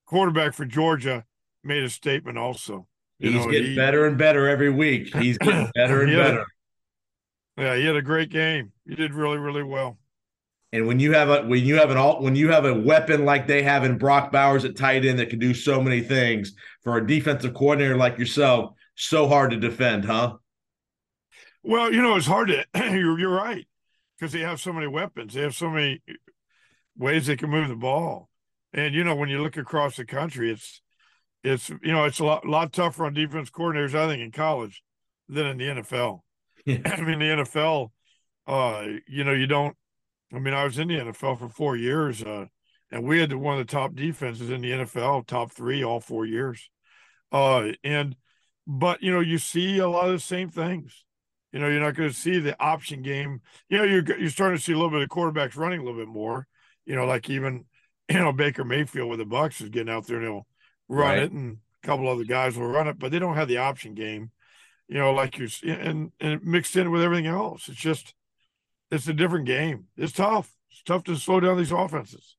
Quarterback 0.08 0.56
for 0.56 0.66
Georgia 0.66 1.26
made 1.64 1.84
a 1.84 1.90
statement 1.90 2.38
also. 2.40 2.88
You 3.20 3.32
He's 3.32 3.46
know, 3.46 3.52
getting 3.52 3.72
he- 3.72 3.76
better 3.76 4.08
and 4.08 4.18
better 4.18 4.48
every 4.48 4.72
week. 4.72 5.16
He's 5.16 5.38
getting 5.38 5.70
better 5.76 6.02
and 6.02 6.12
Yeah. 6.12 6.18
better. 6.24 6.46
Yeah, 7.58 7.76
he 7.76 7.86
had 7.86 7.98
a 7.98 8.02
great 8.02 8.30
game. 8.32 8.72
He 8.88 8.96
did 8.96 9.14
really, 9.14 9.38
really 9.38 9.64
well. 9.64 10.00
And 10.72 10.86
when 10.86 11.00
you 11.00 11.14
have 11.14 11.30
a 11.30 11.48
when 11.48 11.66
you 11.66 11.76
have 11.78 11.90
an 11.90 11.98
alt 11.98 12.22
when 12.22 12.36
you 12.36 12.52
have 12.52 12.66
a 12.66 12.74
weapon 12.74 13.26
like 13.26 13.48
they 13.48 13.64
have 13.64 13.84
in 13.84 13.98
Brock 13.98 14.32
Bowers 14.32 14.66
at 14.66 14.76
tight 14.76 15.06
end 15.06 15.20
that 15.20 15.30
can 15.30 15.40
do 15.40 15.54
so 15.54 15.82
many 15.82 16.02
things 16.02 16.54
for 16.84 16.98
a 16.98 17.08
defensive 17.08 17.54
coordinator 17.56 17.96
like 17.96 18.20
yourself, 18.20 18.76
so 18.96 19.28
hard 19.28 19.52
to 19.52 19.58
defend, 19.58 20.06
huh? 20.06 20.36
Well, 21.64 21.92
you 21.92 22.02
know, 22.02 22.16
it's 22.16 22.28
hard 22.28 22.50
to. 22.50 22.66
You're, 22.76 23.20
you're 23.20 23.30
right 23.30 23.68
because 24.18 24.32
they 24.32 24.42
have 24.42 24.60
so 24.60 24.72
many 24.72 24.88
weapons. 24.88 25.34
They 25.34 25.42
have 25.42 25.56
so 25.56 25.70
many 25.70 26.02
ways 26.98 27.26
they 27.26 27.36
can 27.36 27.50
move 27.50 27.70
the 27.70 27.76
ball, 27.76 28.30
and 28.74 28.94
you 28.94 29.04
know, 29.04 29.16
when 29.16 29.30
you 29.30 29.42
look 29.42 29.58
across 29.58 29.96
the 29.96 30.06
country, 30.06 30.52
it's 30.52 30.82
it's 31.44 31.70
you 31.70 31.92
know, 31.92 32.06
it's 32.06 32.20
a 32.20 32.26
lot 32.26 32.46
lot 32.46 32.74
tougher 32.74 33.06
on 33.06 33.14
defense 33.14 33.50
coordinators, 33.50 33.96
I 33.96 34.08
think, 34.08 34.22
in 34.22 34.32
college 34.32 34.84
than 35.28 35.48
in 35.48 35.58
the 35.58 35.82
NFL. 35.82 36.22
Yeah. 36.66 36.80
I 36.86 37.02
mean, 37.02 37.20
the 37.20 37.44
NFL, 37.44 37.92
uh, 38.48 38.86
you 39.08 39.24
know, 39.24 39.34
you 39.34 39.48
don't. 39.48 39.76
I 40.34 40.40
mean, 40.40 40.54
I 40.54 40.64
was 40.64 40.78
in 40.78 40.88
the 40.88 41.00
NFL 41.00 41.40
for 41.40 41.50
four 41.50 41.76
years, 41.76 42.22
uh, 42.24 42.46
and 42.92 43.04
we 43.04 43.20
had 43.20 43.34
one 43.34 43.60
of 43.60 43.66
the 43.66 43.72
top 43.72 43.96
defenses 43.96 44.50
in 44.50 44.62
the 44.62 44.72
NFL, 44.72 45.26
top 45.28 45.52
three 45.52 45.84
all 45.84 46.00
four 46.00 46.26
years. 46.26 46.70
Uh, 47.32 47.72
and 47.84 48.16
but 48.68 49.02
you 49.02 49.12
know, 49.12 49.20
you 49.20 49.38
see 49.38 49.80
a 49.80 49.88
lot 49.90 50.08
of 50.08 50.14
the 50.14 50.20
same 50.20 50.50
things. 50.50 51.06
You 51.52 51.60
know, 51.60 51.68
you're 51.68 51.82
not 51.82 51.96
going 51.96 52.10
to 52.10 52.16
see 52.16 52.40
the 52.40 52.60
option 52.62 53.02
game. 53.02 53.42
You 53.70 53.80
know, 53.80 53.84
you're 53.84 54.04
you're 54.20 54.30
starting 54.30 54.58
to 54.58 54.64
see 54.64 54.74
a 54.74 54.76
little 54.76 54.92
bit 54.92 55.02
of 55.02 55.10
quarterbacks 55.10 55.58
running 55.58 55.80
a 55.80 55.84
little 55.84 56.00
bit 56.00 56.08
more. 56.08 56.48
You 56.86 56.96
know, 56.96 57.06
like 57.06 57.30
even 57.30 57.66
you 58.10 58.20
know 58.20 58.32
Baker 58.32 58.64
Mayfield 58.64 59.10
with 59.10 59.20
the 59.20 59.26
Bucks 59.26 59.62
is 59.62 59.70
getting 59.70 59.94
out 59.94 60.08
there 60.08 60.18
and 60.18 60.26
he'll 60.26 60.48
run 60.88 61.18
Right. 61.18 61.20
it, 61.20 61.32
and 61.32 61.58
a 61.84 61.88
couple 61.88 62.08
other 62.08 62.24
guys 62.24 62.58
will 62.58 62.68
run 62.68 62.88
it, 62.88 63.00
but 63.00 63.12
they 63.12 63.20
don't 63.20 63.36
have 63.36 63.48
the 63.48 63.58
option 63.58 63.94
game. 63.94 64.32
You 64.88 64.98
know, 64.98 65.14
like 65.14 65.38
you 65.38 65.48
and 65.66 66.12
and 66.20 66.44
mixed 66.44 66.76
in 66.76 66.92
with 66.92 67.02
everything 67.04 67.28
else. 67.28 67.68
It's 67.70 67.80
just 67.80 68.14
it's 68.92 69.08
a 69.08 69.14
different 69.14 69.46
game. 69.46 69.86
It's 69.98 70.14
tough. 70.14 70.52
It's 70.72 70.84
tough 70.84 71.04
to 71.06 71.16
slow 71.16 71.40
down 71.40 71.58
these 71.58 71.72
offenses. 71.72 72.36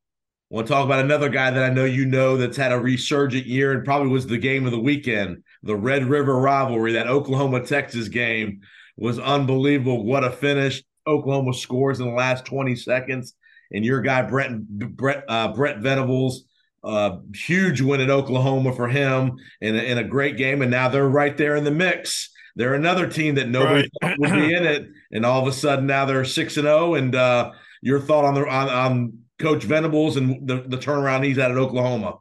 I 0.50 0.54
Want 0.56 0.66
to 0.66 0.72
talk 0.72 0.84
about 0.84 1.04
another 1.04 1.28
guy 1.28 1.50
that 1.50 1.62
I 1.62 1.72
know 1.72 1.84
you 1.84 2.04
know 2.06 2.36
that's 2.36 2.56
had 2.56 2.72
a 2.72 2.78
resurgent 2.80 3.46
year 3.46 3.72
and 3.72 3.84
probably 3.84 4.08
was 4.08 4.26
the 4.26 4.38
game 4.38 4.66
of 4.66 4.72
the 4.72 4.80
weekend. 4.80 5.44
The 5.62 5.76
Red 5.76 6.04
River 6.06 6.40
rivalry, 6.40 6.92
that 6.92 7.06
Oklahoma 7.06 7.64
Texas 7.64 8.08
game 8.08 8.60
was 8.96 9.18
unbelievable. 9.18 10.04
What 10.04 10.24
a 10.24 10.30
finish! 10.30 10.82
Oklahoma 11.06 11.54
scores 11.54 12.00
in 12.00 12.06
the 12.06 12.12
last 12.14 12.44
20 12.44 12.74
seconds, 12.76 13.34
and 13.72 13.84
your 13.84 14.00
guy 14.00 14.22
Brett 14.22 14.50
Brett 14.68 15.24
uh, 15.28 15.52
Brett 15.52 15.78
Venables, 15.78 16.44
uh, 16.82 17.18
huge 17.34 17.80
win 17.80 18.00
at 18.00 18.10
Oklahoma 18.10 18.74
for 18.74 18.88
him 18.88 19.36
in 19.60 19.76
a, 19.76 19.78
in 19.82 19.98
a 19.98 20.04
great 20.04 20.36
game, 20.36 20.62
and 20.62 20.70
now 20.70 20.88
they're 20.88 21.08
right 21.08 21.36
there 21.36 21.54
in 21.56 21.64
the 21.64 21.70
mix. 21.70 22.28
They're 22.56 22.74
another 22.74 23.06
team 23.06 23.36
that 23.36 23.48
nobody 23.48 23.88
Right. 24.02 24.18
would 24.18 24.32
be 24.32 24.52
in 24.52 24.64
it, 24.64 24.88
and 25.10 25.26
all 25.26 25.42
of 25.42 25.48
a 25.48 25.52
sudden 25.52 25.86
now 25.86 26.04
they're 26.04 26.24
six 26.24 26.56
and 26.56 26.64
zero. 26.64 26.94
And 26.94 27.14
uh, 27.14 27.52
your 27.82 28.00
thought 28.00 28.24
on 28.24 28.34
the 28.34 28.46
on, 28.48 28.68
on 28.68 29.18
Coach 29.38 29.64
Venables 29.64 30.16
and 30.16 30.46
the, 30.46 30.62
the 30.66 30.76
turnaround 30.76 31.24
he's 31.24 31.36
had 31.36 31.50
at 31.50 31.56
Oklahoma. 31.56 32.18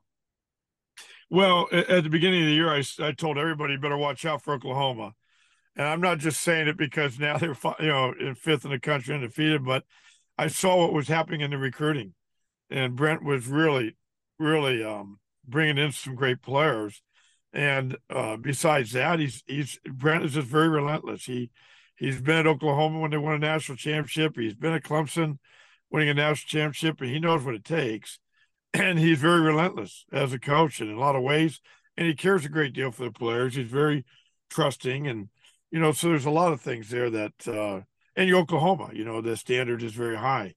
Well, 1.30 1.68
at 1.72 2.04
the 2.04 2.10
beginning 2.10 2.42
of 2.42 2.48
the 2.48 2.54
year, 2.54 2.70
I, 2.70 2.84
I 3.00 3.12
told 3.12 3.38
everybody 3.38 3.78
better 3.78 3.98
watch 3.98 4.26
out 4.26 4.42
for 4.42 4.56
Oklahoma, 4.56 5.14
and 5.76 5.86
I'm 5.86 6.02
not 6.02 6.18
just 6.18 6.42
saying 6.42 6.68
it 6.68 6.78
because 6.78 7.20
now 7.20 7.38
they're 7.38 7.56
you 7.80 7.88
know 7.88 8.14
in 8.20 8.34
fifth 8.34 8.66
in 8.66 8.72
the 8.72 8.80
country 8.80 9.14
undefeated, 9.14 9.64
but 9.64 9.84
I 10.40 10.48
saw 10.48 10.78
what 10.78 10.94
was 10.94 11.08
happening 11.08 11.42
in 11.42 11.52
the 11.52 11.58
recruiting, 11.60 12.14
and 12.72 12.96
Brent 12.96 13.24
was 13.24 13.46
really, 13.46 13.96
really 14.40 14.84
um, 14.84 15.20
bringing 15.48 15.78
in 15.78 15.92
some 15.92 16.16
great 16.16 16.42
players, 16.42 17.04
and 17.54 17.98
uh, 18.10 18.38
besides 18.38 18.94
that, 18.94 19.20
he's 19.20 19.44
he's 19.46 19.80
Brent 19.86 20.26
is 20.26 20.34
just 20.34 20.48
very 20.48 20.70
relentless. 20.70 21.26
He 21.26 21.52
he's 22.00 22.22
been 22.22 22.38
at 22.38 22.48
Oklahoma 22.48 23.00
when 23.00 23.12
they 23.12 23.18
won 23.18 23.36
a 23.36 23.40
national 23.40 23.78
championship. 23.78 24.36
He's 24.36 24.56
been 24.56 24.74
at 24.74 24.84
Clemson, 24.84 25.38
winning 25.92 26.10
a 26.10 26.14
national 26.14 26.48
championship, 26.48 27.02
and 27.02 27.10
he 27.10 27.20
knows 27.20 27.44
what 27.44 27.56
it 27.56 27.64
takes 27.64 28.20
and 28.74 28.98
he's 28.98 29.20
very 29.20 29.42
relentless 29.42 30.06
as 30.12 30.34
a 30.34 30.40
coach 30.40 30.82
in 30.82 30.92
a 30.92 31.00
lot 31.00 31.16
of 31.16 31.24
ways 31.24 31.60
and 31.98 32.08
he 32.08 32.14
cares 32.14 32.46
a 32.46 32.50
great 32.50 32.74
deal 32.74 32.92
for 32.92 33.04
the 33.04 33.12
players 33.12 33.56
he's 33.56 33.68
very 33.68 34.06
trusting 34.50 35.08
and 35.08 35.30
you 35.72 35.80
know 35.80 35.92
so 35.92 36.08
there's 36.08 36.26
a 36.26 36.30
lot 36.30 36.54
of 36.54 36.62
things 36.62 36.90
there 36.90 37.10
that 37.10 37.48
uh 37.48 37.82
and 38.20 38.34
Oklahoma. 38.34 38.90
You 38.94 39.06
know, 39.06 39.22
the 39.22 39.38
standard 39.38 39.82
is 39.82 39.94
very 39.94 40.18
high. 40.18 40.54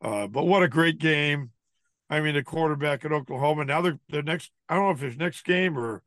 Uh, 0.00 0.26
but 0.26 0.46
what 0.46 0.62
a 0.62 0.68
great 0.68 0.98
game! 0.98 1.50
I 2.10 2.20
mean, 2.20 2.34
the 2.34 2.42
quarterback 2.42 3.04
at 3.04 3.12
Oklahoma. 3.12 3.64
Now 3.64 3.80
they're 3.82 3.98
the 4.08 4.22
next. 4.22 4.50
I 4.68 4.74
don't 4.74 4.84
know 4.84 4.90
if 4.90 5.02
it's 5.02 5.16
next 5.16 5.44
game 5.44 5.78
or 5.78 6.02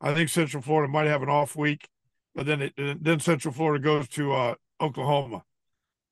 I 0.00 0.14
think 0.14 0.28
Central 0.28 0.62
Florida 0.62 0.90
might 0.90 1.06
have 1.06 1.22
an 1.22 1.28
off 1.28 1.56
week, 1.56 1.88
but 2.36 2.44
then 2.44 2.60
it, 2.62 3.02
then 3.02 3.18
Central 3.18 3.52
Florida 3.52 3.82
goes 3.82 4.06
to 4.10 4.32
uh, 4.32 4.54
Oklahoma, 4.80 5.42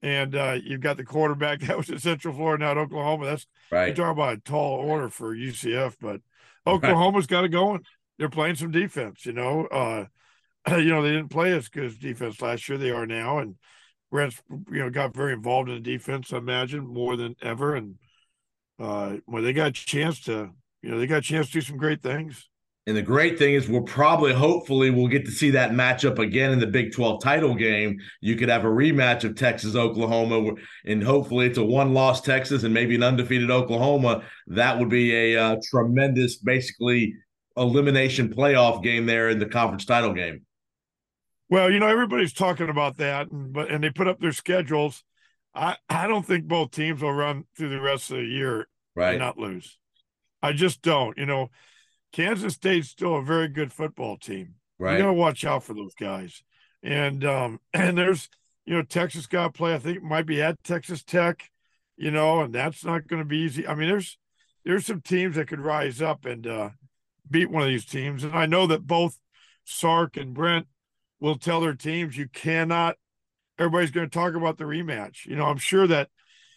and 0.03 0.35
uh, 0.35 0.59
you've 0.65 0.81
got 0.81 0.97
the 0.97 1.05
quarterback 1.05 1.61
that 1.61 1.77
was 1.77 1.91
at 1.91 2.01
Central 2.01 2.35
Florida 2.35 2.65
now 2.65 2.71
at 2.73 2.79
Oklahoma. 2.79 3.27
That's 3.27 3.47
Right. 3.71 3.89
you 3.89 3.95
talk 3.95 4.13
about 4.13 4.39
a 4.39 4.41
tall 4.41 4.79
order 4.79 5.09
for 5.09 5.37
UCF, 5.37 5.97
but 6.01 6.21
Oklahoma's 6.67 7.27
got 7.27 7.45
it 7.45 7.51
going. 7.51 7.85
They're 8.19 8.29
playing 8.31 8.55
some 8.57 8.71
defense. 8.71 9.27
You 9.27 9.35
know, 9.35 9.67
uh, 9.67 10.07
you 10.79 10.87
know 10.91 11.03
they 11.03 11.13
didn't 11.13 11.29
play 11.29 11.53
as 11.53 11.69
good 11.69 11.85
as 11.85 11.99
defense 11.99 12.41
last 12.41 12.69
year. 12.69 12.79
They 12.79 12.91
are 12.91 13.07
now, 13.07 13.39
and 13.39 13.57
Brent's 14.11 14.41
you 14.51 14.79
know 14.79 14.91
got 14.91 15.15
very 15.15 15.35
involved 15.35 15.69
in 15.69 15.75
the 15.75 15.81
defense. 15.81 16.33
I 16.33 16.39
imagine 16.39 16.87
more 16.87 17.17
than 17.17 17.37
ever, 17.43 17.75
and 17.75 17.97
uh, 18.79 19.17
well, 19.27 19.43
they 19.43 19.53
got 19.53 19.69
a 19.69 19.73
chance 19.73 20.21
to 20.23 20.51
you 20.81 20.91
know 20.91 20.99
they 20.99 21.07
got 21.07 21.19
a 21.19 21.23
chance 21.23 21.49
to 21.49 21.53
do 21.55 21.61
some 21.61 21.77
great 21.77 22.03
things. 22.03 22.49
And 22.87 22.94
the 22.94 23.03
great 23.03 23.38
thing 23.38 23.55
is, 23.55 23.66
we'll 23.66 23.83
probably, 23.83 24.35
hopefully, 24.35 24.90
we'll 24.90 25.09
get 25.09 25.25
to 25.25 25.31
see 25.31 25.51
that 25.53 25.70
matchup 25.70 26.18
again 26.18 26.53
in 26.53 26.59
the 26.59 26.66
Big 26.66 26.92
12 26.92 27.23
title 27.23 27.55
game. 27.55 27.99
You 28.20 28.37
could 28.37 28.51
have 28.51 28.64
a 28.64 28.68
rematch 28.68 29.25
of 29.25 29.37
Texas 29.37 29.75
Oklahoma, 29.75 30.53
and 30.85 31.03
hopefully, 31.03 31.47
it's 31.47 31.57
a 31.57 31.64
one 31.64 31.94
loss 31.94 32.20
Texas 32.20 32.62
and 32.62 32.75
maybe 32.75 32.94
an 32.94 33.03
undefeated 33.03 33.51
Oklahoma. 33.51 34.25
That 34.49 34.79
would 34.79 34.90
be 34.90 35.14
a 35.35 35.42
uh, 35.42 35.57
tremendous, 35.70 36.37
basically, 36.37 37.14
elimination 37.57 38.29
playoff 38.29 38.83
game 38.83 39.07
there 39.07 39.31
in 39.31 39.38
the 39.38 39.47
conference 39.47 39.87
title 39.87 40.12
game. 40.12 40.42
Well, 41.49 41.70
you 41.70 41.79
know 41.79 41.87
everybody's 41.87 42.33
talking 42.33 42.68
about 42.68 42.99
that, 42.99 43.31
and 43.31 43.53
but 43.53 43.70
and 43.70 43.83
they 43.83 43.90
put 43.90 44.09
up 44.09 44.20
their 44.20 44.33
schedules. 44.33 45.05
I 45.55 45.77
I 45.88 46.07
don't 46.07 46.27
think 46.27 46.47
both 46.47 46.70
teams 46.73 47.01
will 47.01 47.12
run 47.12 47.44
through 47.57 47.70
the 47.70 47.81
rest 47.81 48.11
of 48.11 48.18
the 48.18 48.25
year 48.25 48.68
Right. 48.97 49.11
and 49.11 49.20
not 49.20 49.38
lose. 49.38 49.79
I 50.42 50.53
just 50.53 50.83
don't. 50.83 51.16
You 51.16 51.27
know, 51.27 51.51
Kansas 52.14 52.55
State's 52.55 52.90
still 52.90 53.16
a 53.16 53.22
very 53.22 53.48
good 53.48 53.72
football 53.72 54.16
team. 54.16 54.55
Right. 54.79 54.92
You 54.92 54.98
got 54.98 55.07
to 55.07 55.12
watch 55.14 55.44
out 55.44 55.64
for 55.64 55.74
those 55.74 55.94
guys. 55.94 56.44
And 56.81 57.24
um 57.24 57.59
and 57.74 57.98
there's 57.98 58.29
you 58.64 58.74
know 58.74 58.83
Texas 58.83 59.27
got 59.27 59.46
to 59.46 59.50
play. 59.53 59.74
I 59.74 59.79
think 59.79 60.00
might 60.00 60.27
be 60.27 60.40
at 60.40 60.62
Texas 60.62 61.03
Tech. 61.03 61.50
You 61.96 62.12
know, 62.12 62.40
and 62.40 62.55
that's 62.55 62.85
not 62.85 63.09
going 63.09 63.20
to 63.20 63.27
be 63.27 63.38
easy. 63.38 63.66
I 63.66 63.74
mean, 63.74 63.88
there's 63.88 64.16
there's 64.64 64.87
some 64.87 65.00
teams 65.00 65.35
that 65.35 65.48
could 65.48 65.61
rise 65.61 66.00
up 66.00 66.24
and 66.24 66.46
uh 66.46 66.70
beat 67.29 67.50
one 67.50 67.62
of 67.62 67.68
these 67.68 67.85
teams. 67.85 68.22
And 68.22 68.33
I 68.33 68.46
know 68.46 68.68
that 68.68 68.87
both 68.87 69.18
Sark 69.64 70.16
and 70.16 70.35
Brent 70.35 70.68
will 71.18 71.37
tell 71.37 71.61
their 71.61 71.74
teams 71.74 72.16
you 72.16 72.29
cannot. 72.29 72.94
Everybody's 73.59 73.90
going 73.90 74.09
to 74.09 74.14
talk 74.14 74.35
about 74.35 74.59
the 74.59 74.64
rematch. 74.64 75.27
You 75.27 75.35
know, 75.35 75.46
I'm 75.46 75.59
sure 75.59 75.88
that 75.88 76.11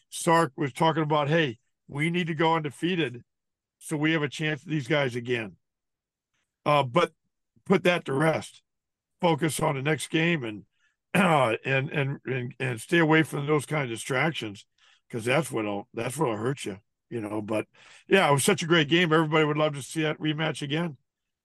Sark 0.10 0.52
was 0.56 0.74
talking 0.74 1.04
about, 1.04 1.30
hey, 1.30 1.58
we 1.88 2.12
need 2.12 2.28
to 2.28 2.36
go 2.36 2.56
undefeated 2.56 3.24
so 3.80 3.98
we 3.98 4.14
have 4.14 4.24
a 4.24 4.30
chance 4.30 4.62
at 4.62 4.68
these 4.68 4.88
guys 4.88 5.16
again. 5.16 5.54
Uh, 6.66 6.84
but 6.84 7.12
put 7.66 7.84
that 7.84 8.06
to 8.06 8.14
rest. 8.14 8.62
Focus 9.22 9.60
on 9.60 9.76
the 9.76 9.82
next 9.82 10.08
game 10.10 10.44
and 10.44 10.64
uh, 11.14 11.56
and 11.66 11.90
and 11.90 12.20
and 12.26 12.54
and 12.60 12.82
stay 12.82 13.00
away 13.00 13.24
from 13.24 13.48
those 13.48 13.66
kind 13.66 13.84
of 13.84 13.90
distractions 13.90 14.66
because 15.08 15.26
that's 15.26 15.52
what'll 15.52 15.88
that's 15.94 16.18
what'll 16.18 16.38
hurt 16.38 16.66
you. 16.66 16.78
You 17.10 17.22
know, 17.22 17.42
but 17.42 17.66
yeah, 18.10 18.28
it 18.30 18.34
was 18.34 18.44
such 18.44 18.64
a 18.64 18.68
great 18.68 18.90
game. 18.90 19.14
Everybody 19.14 19.46
would 19.46 19.58
love 19.58 19.76
to 19.76 19.82
see 19.82 20.04
that 20.04 20.20
rematch 20.20 20.62
again. 20.62 20.98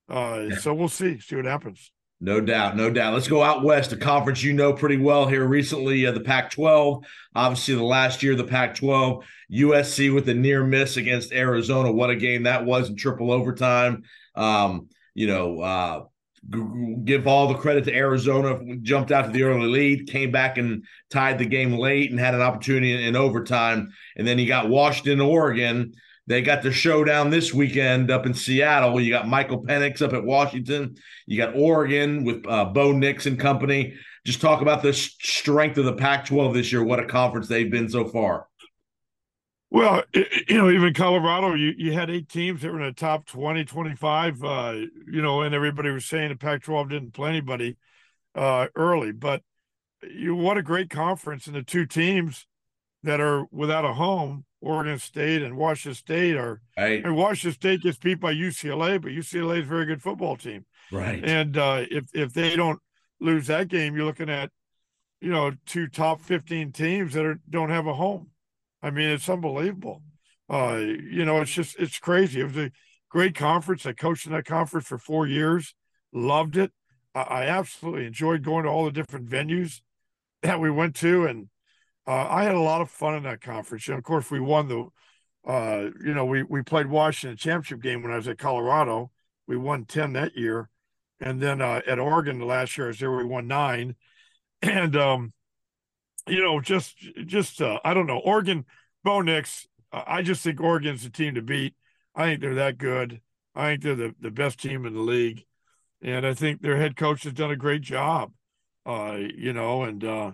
Uh, 0.09 0.47
Yeah. 0.49 0.57
so 0.59 0.75
we'll 0.75 0.89
see, 0.89 1.21
see 1.21 1.37
what 1.37 1.45
happens. 1.45 1.93
No 2.25 2.41
doubt, 2.41 2.77
no 2.77 2.89
doubt. 2.89 3.15
Let's 3.15 3.27
go 3.27 3.43
out 3.43 3.65
west, 3.65 3.91
a 3.91 3.97
conference 3.97 4.45
you 4.45 4.53
know 4.53 4.73
pretty 4.73 4.97
well 4.97 5.27
here 5.27 5.45
recently, 5.45 6.07
uh, 6.07 6.13
the 6.13 6.21
Pac 6.21 6.53
12. 6.53 7.03
Obviously, 7.35 7.75
the 7.75 7.83
last 7.83 8.23
year, 8.23 8.37
the 8.37 8.45
Pac 8.45 8.77
12, 8.77 9.25
USC 9.55 10.15
with 10.15 10.29
a 10.29 10.35
near 10.35 10.63
miss 10.63 10.97
against 10.97 11.33
Arizona. 11.33 11.91
What 11.91 12.11
a 12.11 12.17
game 12.17 12.45
that 12.45 12.65
was 12.65 12.91
in 12.91 12.95
triple 12.95 13.33
overtime. 13.33 14.05
Um, 14.37 14.89
you 15.15 15.27
know, 15.27 15.61
uh, 15.63 16.05
give 17.05 17.27
all 17.27 17.49
the 17.49 17.59
credit 17.59 17.87
to 17.87 17.95
Arizona, 17.95 18.77
jumped 18.83 19.11
out 19.11 19.23
to 19.23 19.33
the 19.33 19.43
early 19.43 19.67
lead, 19.67 20.07
came 20.07 20.31
back 20.31 20.59
and 20.59 20.85
tied 21.11 21.41
the 21.41 21.45
game 21.45 21.73
late 21.73 22.13
and 22.13 22.21
had 22.21 22.37
an 22.37 22.41
opportunity 22.41 22.93
in, 22.93 23.01
in 23.01 23.17
overtime. 23.17 23.93
And 24.17 24.25
then 24.29 24.39
you 24.39 24.47
got 24.47 24.69
Washington, 24.69 25.21
Oregon. 25.21 25.93
They 26.27 26.41
got 26.41 26.63
the 26.63 26.73
showdown 26.73 27.31
this 27.31 27.53
weekend 27.53 28.11
up 28.11 28.27
in 28.27 28.35
Seattle. 28.35 29.01
You 29.01 29.11
got 29.11 29.27
Michael 29.27 29.65
Penix 29.65 30.03
up 30.03 30.13
at 30.13 30.25
Washington. 30.25 30.97
You 31.27 31.37
got 31.37 31.57
Oregon 31.57 32.25
with 32.25 32.47
uh, 32.47 32.67
Bo 32.67 32.93
Nix 32.93 33.27
and 33.27 33.39
company. 33.39 33.95
Just 34.25 34.41
talk 34.41 34.63
about 34.63 34.83
the 34.83 34.93
strength 34.93 35.79
of 35.79 35.85
the 35.85 35.95
Pac 35.95 36.27
12 36.27 36.55
this 36.55 36.73
year. 36.73 36.85
What 36.85 37.01
a 37.01 37.07
conference 37.07 37.49
they've 37.49 37.71
been 37.71 37.89
so 37.89 38.07
far. 38.07 38.47
Well, 39.73 40.05
you 40.13 40.59
know, 40.59 40.71
even 40.71 40.93
Colorado, 40.93 41.55
you, 41.55 41.73
you 41.77 41.93
had 41.93 42.11
eight 42.11 42.29
teams 42.29 42.61
that 42.61 42.71
were 42.71 42.79
in 42.79 42.87
the 42.87 42.93
top 42.93 43.27
20, 43.27 43.65
25, 43.65 44.45
uh, 44.45 44.75
you 45.11 45.23
know, 45.23 45.41
and 45.41 45.55
everybody 45.55 45.91
was 45.91 46.05
saying 46.05 46.29
the 46.29 46.37
Pac 46.37 46.63
12 46.63 46.91
didn't 46.91 47.15
play 47.15 47.31
anybody 47.31 47.79
uh, 48.35 48.67
early. 48.77 49.13
But 49.13 49.43
you 50.03 50.35
what 50.35 50.59
a 50.59 50.63
great 50.63 50.91
conference. 50.91 51.47
And 51.47 51.57
the 51.57 51.63
two 51.63 51.87
teams 51.87 52.47
that 53.03 53.21
are 53.21 53.47
without 53.51 53.85
a 53.85 53.95
home, 53.95 54.45
Oregon 54.63 54.99
State 54.99 55.43
and 55.43 55.57
Washington 55.57 55.95
State, 55.97 56.37
are, 56.37 56.61
Right. 56.79 57.05
and 57.05 57.17
Washington 57.17 57.53
State 57.55 57.83
gets 57.83 57.99
beat 57.99 58.21
by 58.21 58.33
UCLA, 58.33 59.01
but 59.03 59.11
UCLA 59.13 59.59
is 59.59 59.65
a 59.67 59.69
very 59.69 59.85
good 59.87 60.01
football 60.03 60.37
team. 60.37 60.65
Right. 60.91 61.23
And 61.25 61.57
uh, 61.57 61.85
if 61.91 62.07
if 62.15 62.33
they 62.33 62.55
don't 62.57 62.79
lose 63.21 63.49
that 63.49 63.69
game, 63.69 63.95
you're 63.97 64.05
looking 64.07 64.31
at, 64.31 64.51
you 65.21 65.31
know, 65.31 65.53
two 65.67 65.89
top 65.89 66.21
15 66.21 66.73
teams 66.73 67.15
that 67.15 67.25
are 67.25 67.41
don't 67.51 67.71
have 67.71 67.87
a 67.87 67.95
home. 67.95 68.31
I 68.83 68.91
mean, 68.91 69.09
it's 69.11 69.29
unbelievable. 69.29 70.03
Uh, 70.51 70.77
you 70.77 71.25
know, 71.25 71.41
it's 71.41 71.53
just 71.53 71.77
it's 71.79 71.99
crazy. 71.99 72.41
It 72.41 72.45
was 72.45 72.57
a 72.57 72.71
great 73.09 73.35
conference. 73.35 73.85
I 73.87 73.93
coached 73.93 74.27
in 74.27 74.33
that 74.33 74.45
conference 74.45 74.87
for 74.87 74.99
four 74.99 75.27
years, 75.27 75.75
loved 76.13 76.57
it. 76.57 76.73
I, 77.15 77.23
I 77.23 77.43
absolutely 77.47 78.07
enjoyed 78.07 78.43
going 78.43 78.65
to 78.65 78.71
all 78.71 78.85
the 78.85 78.93
different 78.93 79.29
venues 79.29 79.81
that 80.43 80.61
we 80.61 80.71
went 80.71 80.95
to, 80.97 81.27
and 81.27 81.49
uh, 82.07 82.27
I 82.29 82.45
had 82.45 82.55
a 82.55 82.61
lot 82.61 82.81
of 82.81 82.91
fun 82.91 83.15
in 83.15 83.23
that 83.25 83.41
conference. 83.41 83.87
And 83.89 83.99
of 83.99 84.05
course, 84.05 84.31
we 84.31 84.41
won 84.41 84.69
the. 84.69 84.87
Uh, 85.45 85.91
you 86.05 86.15
know, 86.15 86.25
we 86.25 86.45
we 86.45 86.63
played 86.63 86.87
Washington 86.87 87.37
championship 87.37 87.83
game 87.83 88.03
when 88.03 88.13
I 88.13 88.17
was 88.17 88.29
at 88.29 88.39
Colorado. 88.39 89.11
We 89.49 89.57
won 89.57 89.85
ten 89.85 90.13
that 90.13 90.37
year, 90.37 90.71
and 91.21 91.41
then 91.41 91.61
uh, 91.61 91.81
at 91.87 91.99
Oregon 91.99 92.39
the 92.39 92.45
last 92.45 92.77
year 92.79 92.87
I 92.87 92.89
was 92.89 93.01
there, 93.01 93.11
we 93.11 93.25
won 93.25 93.49
nine, 93.49 93.97
and 94.63 94.95
um, 94.95 95.33
you 96.29 96.41
know, 96.41 96.61
just 96.61 96.97
just 97.27 97.61
uh, 97.61 97.81
I 97.85 97.93
don't 97.93 98.07
know, 98.07 98.19
Oregon, 98.19 98.65
Bo 99.03 99.21
Nix. 99.21 99.67
I 99.93 100.23
just 100.23 100.43
think 100.43 100.61
Oregon's 100.61 101.03
the 101.03 101.11
team 101.11 101.35
to 101.35 101.43
beat. 101.43 101.75
I 102.15 102.25
think 102.25 102.41
they're 102.41 102.55
that 102.55 102.79
good. 102.79 103.21
I 103.55 103.71
think 103.71 103.83
they're 103.83 103.95
the, 103.95 104.15
the 104.21 104.31
best 104.31 104.61
team 104.61 104.87
in 104.87 104.95
the 104.95 105.01
league, 105.01 105.45
and 106.01 106.27
I 106.27 106.35
think 106.35 106.63
their 106.63 106.77
head 106.77 106.97
coach 106.97 107.25
has 107.25 107.33
done 107.33 107.51
a 107.51 107.57
great 107.57 107.83
job. 107.83 108.33
Uh, 108.87 109.19
you 109.37 109.53
know, 109.53 109.83
and 109.83 110.03
uh, 110.05 110.33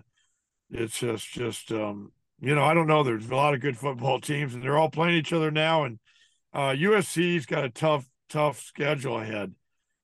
it's 0.71 0.99
just 0.99 1.31
just 1.31 1.71
um, 1.71 2.11
you 2.41 2.55
know, 2.55 2.63
I 2.63 2.73
don't 2.73 2.87
know. 2.87 3.03
There's 3.03 3.29
a 3.29 3.35
lot 3.35 3.53
of 3.53 3.61
good 3.61 3.77
football 3.77 4.19
teams, 4.19 4.53
and 4.53 4.63
they're 4.63 4.77
all 4.77 4.89
playing 4.89 5.15
each 5.15 5.33
other 5.33 5.51
now. 5.51 5.83
And 5.83 5.99
uh, 6.53 6.69
USC's 6.69 7.45
got 7.45 7.65
a 7.65 7.69
tough 7.69 8.07
tough 8.29 8.61
schedule 8.61 9.19
ahead. 9.19 9.53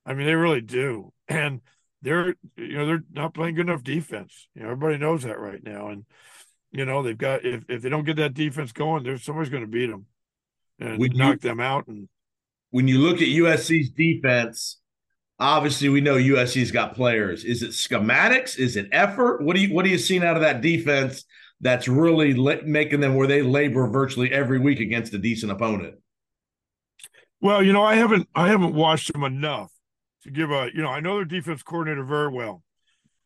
I 0.05 0.13
mean, 0.13 0.27
they 0.27 0.35
really 0.35 0.61
do, 0.61 1.11
and 1.27 1.61
they're 2.01 2.35
you 2.57 2.77
know 2.77 2.85
they're 2.85 3.03
not 3.11 3.33
playing 3.33 3.55
good 3.55 3.67
enough 3.67 3.83
defense. 3.83 4.47
You 4.55 4.63
know, 4.63 4.71
everybody 4.71 4.97
knows 4.97 5.23
that 5.23 5.39
right 5.39 5.63
now, 5.63 5.89
and 5.89 6.05
you 6.71 6.85
know 6.85 7.03
they've 7.03 7.17
got 7.17 7.45
if 7.45 7.63
if 7.69 7.81
they 7.81 7.89
don't 7.89 8.05
get 8.05 8.17
that 8.17 8.33
defense 8.33 8.71
going, 8.71 9.03
there's 9.03 9.23
somebody's 9.23 9.49
going 9.49 9.63
to 9.63 9.67
beat 9.67 9.87
them 9.87 10.05
and 10.79 11.01
you- 11.01 11.09
knock 11.09 11.41
them 11.41 11.59
out. 11.59 11.87
And 11.87 12.09
when 12.71 12.87
you 12.87 12.99
look 12.99 13.21
at 13.21 13.27
USC's 13.27 13.89
defense, 13.91 14.79
obviously 15.39 15.89
we 15.89 16.01
know 16.01 16.15
USC's 16.15 16.71
got 16.71 16.95
players. 16.95 17.43
Is 17.43 17.63
it 17.63 17.71
schematics? 17.71 18.57
Is 18.57 18.75
it 18.75 18.89
effort? 18.91 19.41
What 19.41 19.55
do 19.55 19.61
you 19.61 19.73
what 19.73 19.85
are 19.85 19.89
you 19.89 19.97
seeing 19.97 20.23
out 20.23 20.35
of 20.35 20.41
that 20.41 20.61
defense 20.61 21.25
that's 21.61 21.87
really 21.87 22.33
making 22.63 22.99
them 22.99 23.15
where 23.15 23.27
they 23.27 23.41
labor 23.41 23.87
virtually 23.87 24.31
every 24.31 24.59
week 24.59 24.79
against 24.79 25.13
a 25.13 25.17
decent 25.17 25.51
opponent? 25.51 25.95
well, 27.41 27.61
you 27.61 27.73
know, 27.73 27.83
I 27.83 27.95
haven't 27.95 28.27
I 28.33 28.47
haven't 28.47 28.73
watched 28.73 29.13
them 29.13 29.23
enough 29.23 29.71
to 30.23 30.31
give 30.31 30.49
a 30.49 30.69
you 30.73 30.81
know 30.81 30.89
I 30.89 30.99
know 30.99 31.15
their 31.17 31.25
defense 31.25 31.61
coordinator 31.61 32.03
very 32.03 32.29
well, 32.29 32.63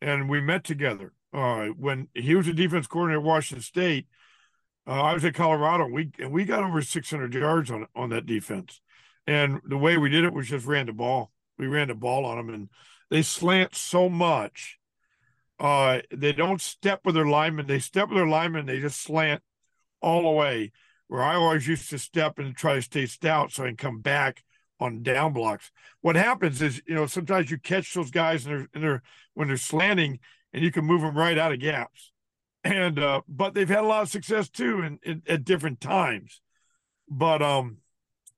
and 0.02 0.28
we 0.28 0.42
met 0.42 0.62
together 0.62 1.14
uh, 1.32 1.68
when 1.68 2.08
he 2.14 2.34
was 2.34 2.46
a 2.46 2.52
defense 2.52 2.86
coordinator 2.86 3.20
at 3.20 3.26
Washington 3.26 3.62
State. 3.62 4.06
Uh, 4.86 5.00
I 5.02 5.14
was 5.14 5.24
at 5.24 5.34
Colorado. 5.34 5.86
We 5.86 6.10
and 6.18 6.32
we 6.32 6.44
got 6.44 6.62
over 6.62 6.82
600 6.82 7.32
yards 7.32 7.70
on 7.70 7.86
on 7.94 8.10
that 8.10 8.26
defense, 8.26 8.82
and 9.26 9.60
the 9.66 9.78
way 9.78 9.96
we 9.96 10.10
did 10.10 10.24
it 10.24 10.34
was 10.34 10.48
just 10.48 10.66
ran 10.66 10.84
the 10.84 10.92
ball. 10.92 11.30
We 11.60 11.66
ran 11.66 11.88
the 11.88 11.94
ball 11.94 12.24
on 12.24 12.38
them, 12.38 12.48
and 12.54 12.68
they 13.10 13.22
slant 13.22 13.76
so 13.76 14.08
much. 14.08 14.78
Uh, 15.58 16.00
they 16.10 16.32
don't 16.32 16.60
step 16.60 17.00
with 17.04 17.14
their 17.14 17.26
linemen. 17.26 17.66
They 17.66 17.78
step 17.80 18.08
with 18.08 18.16
their 18.16 18.26
linemen. 18.26 18.64
They 18.64 18.80
just 18.80 19.02
slant 19.02 19.42
all 20.00 20.22
the 20.22 20.30
way. 20.30 20.72
Where 21.08 21.22
I 21.22 21.34
always 21.34 21.68
used 21.68 21.90
to 21.90 21.98
step 21.98 22.38
and 22.38 22.56
try 22.56 22.76
to 22.76 22.82
stay 22.82 23.04
stout 23.04 23.52
so 23.52 23.64
I 23.64 23.66
can 23.66 23.76
come 23.76 24.00
back 24.00 24.42
on 24.78 25.02
down 25.02 25.34
blocks. 25.34 25.70
What 26.00 26.16
happens 26.16 26.62
is, 26.62 26.80
you 26.86 26.94
know, 26.94 27.06
sometimes 27.06 27.50
you 27.50 27.58
catch 27.58 27.92
those 27.92 28.10
guys 28.10 28.46
and 28.46 28.54
they're, 28.54 28.68
and 28.72 28.82
they're 28.82 29.02
when 29.34 29.48
they're 29.48 29.58
slanting, 29.58 30.18
and 30.54 30.64
you 30.64 30.72
can 30.72 30.86
move 30.86 31.02
them 31.02 31.18
right 31.18 31.36
out 31.36 31.52
of 31.52 31.60
gaps. 31.60 32.12
and 32.64 32.98
uh, 32.98 33.20
but 33.28 33.54
they've 33.54 33.68
had 33.68 33.84
a 33.84 33.86
lot 33.86 34.02
of 34.02 34.08
success 34.08 34.48
too, 34.48 34.98
in 35.02 35.22
at 35.28 35.44
different 35.44 35.80
times. 35.80 36.40
But 37.08 37.42
um, 37.42 37.78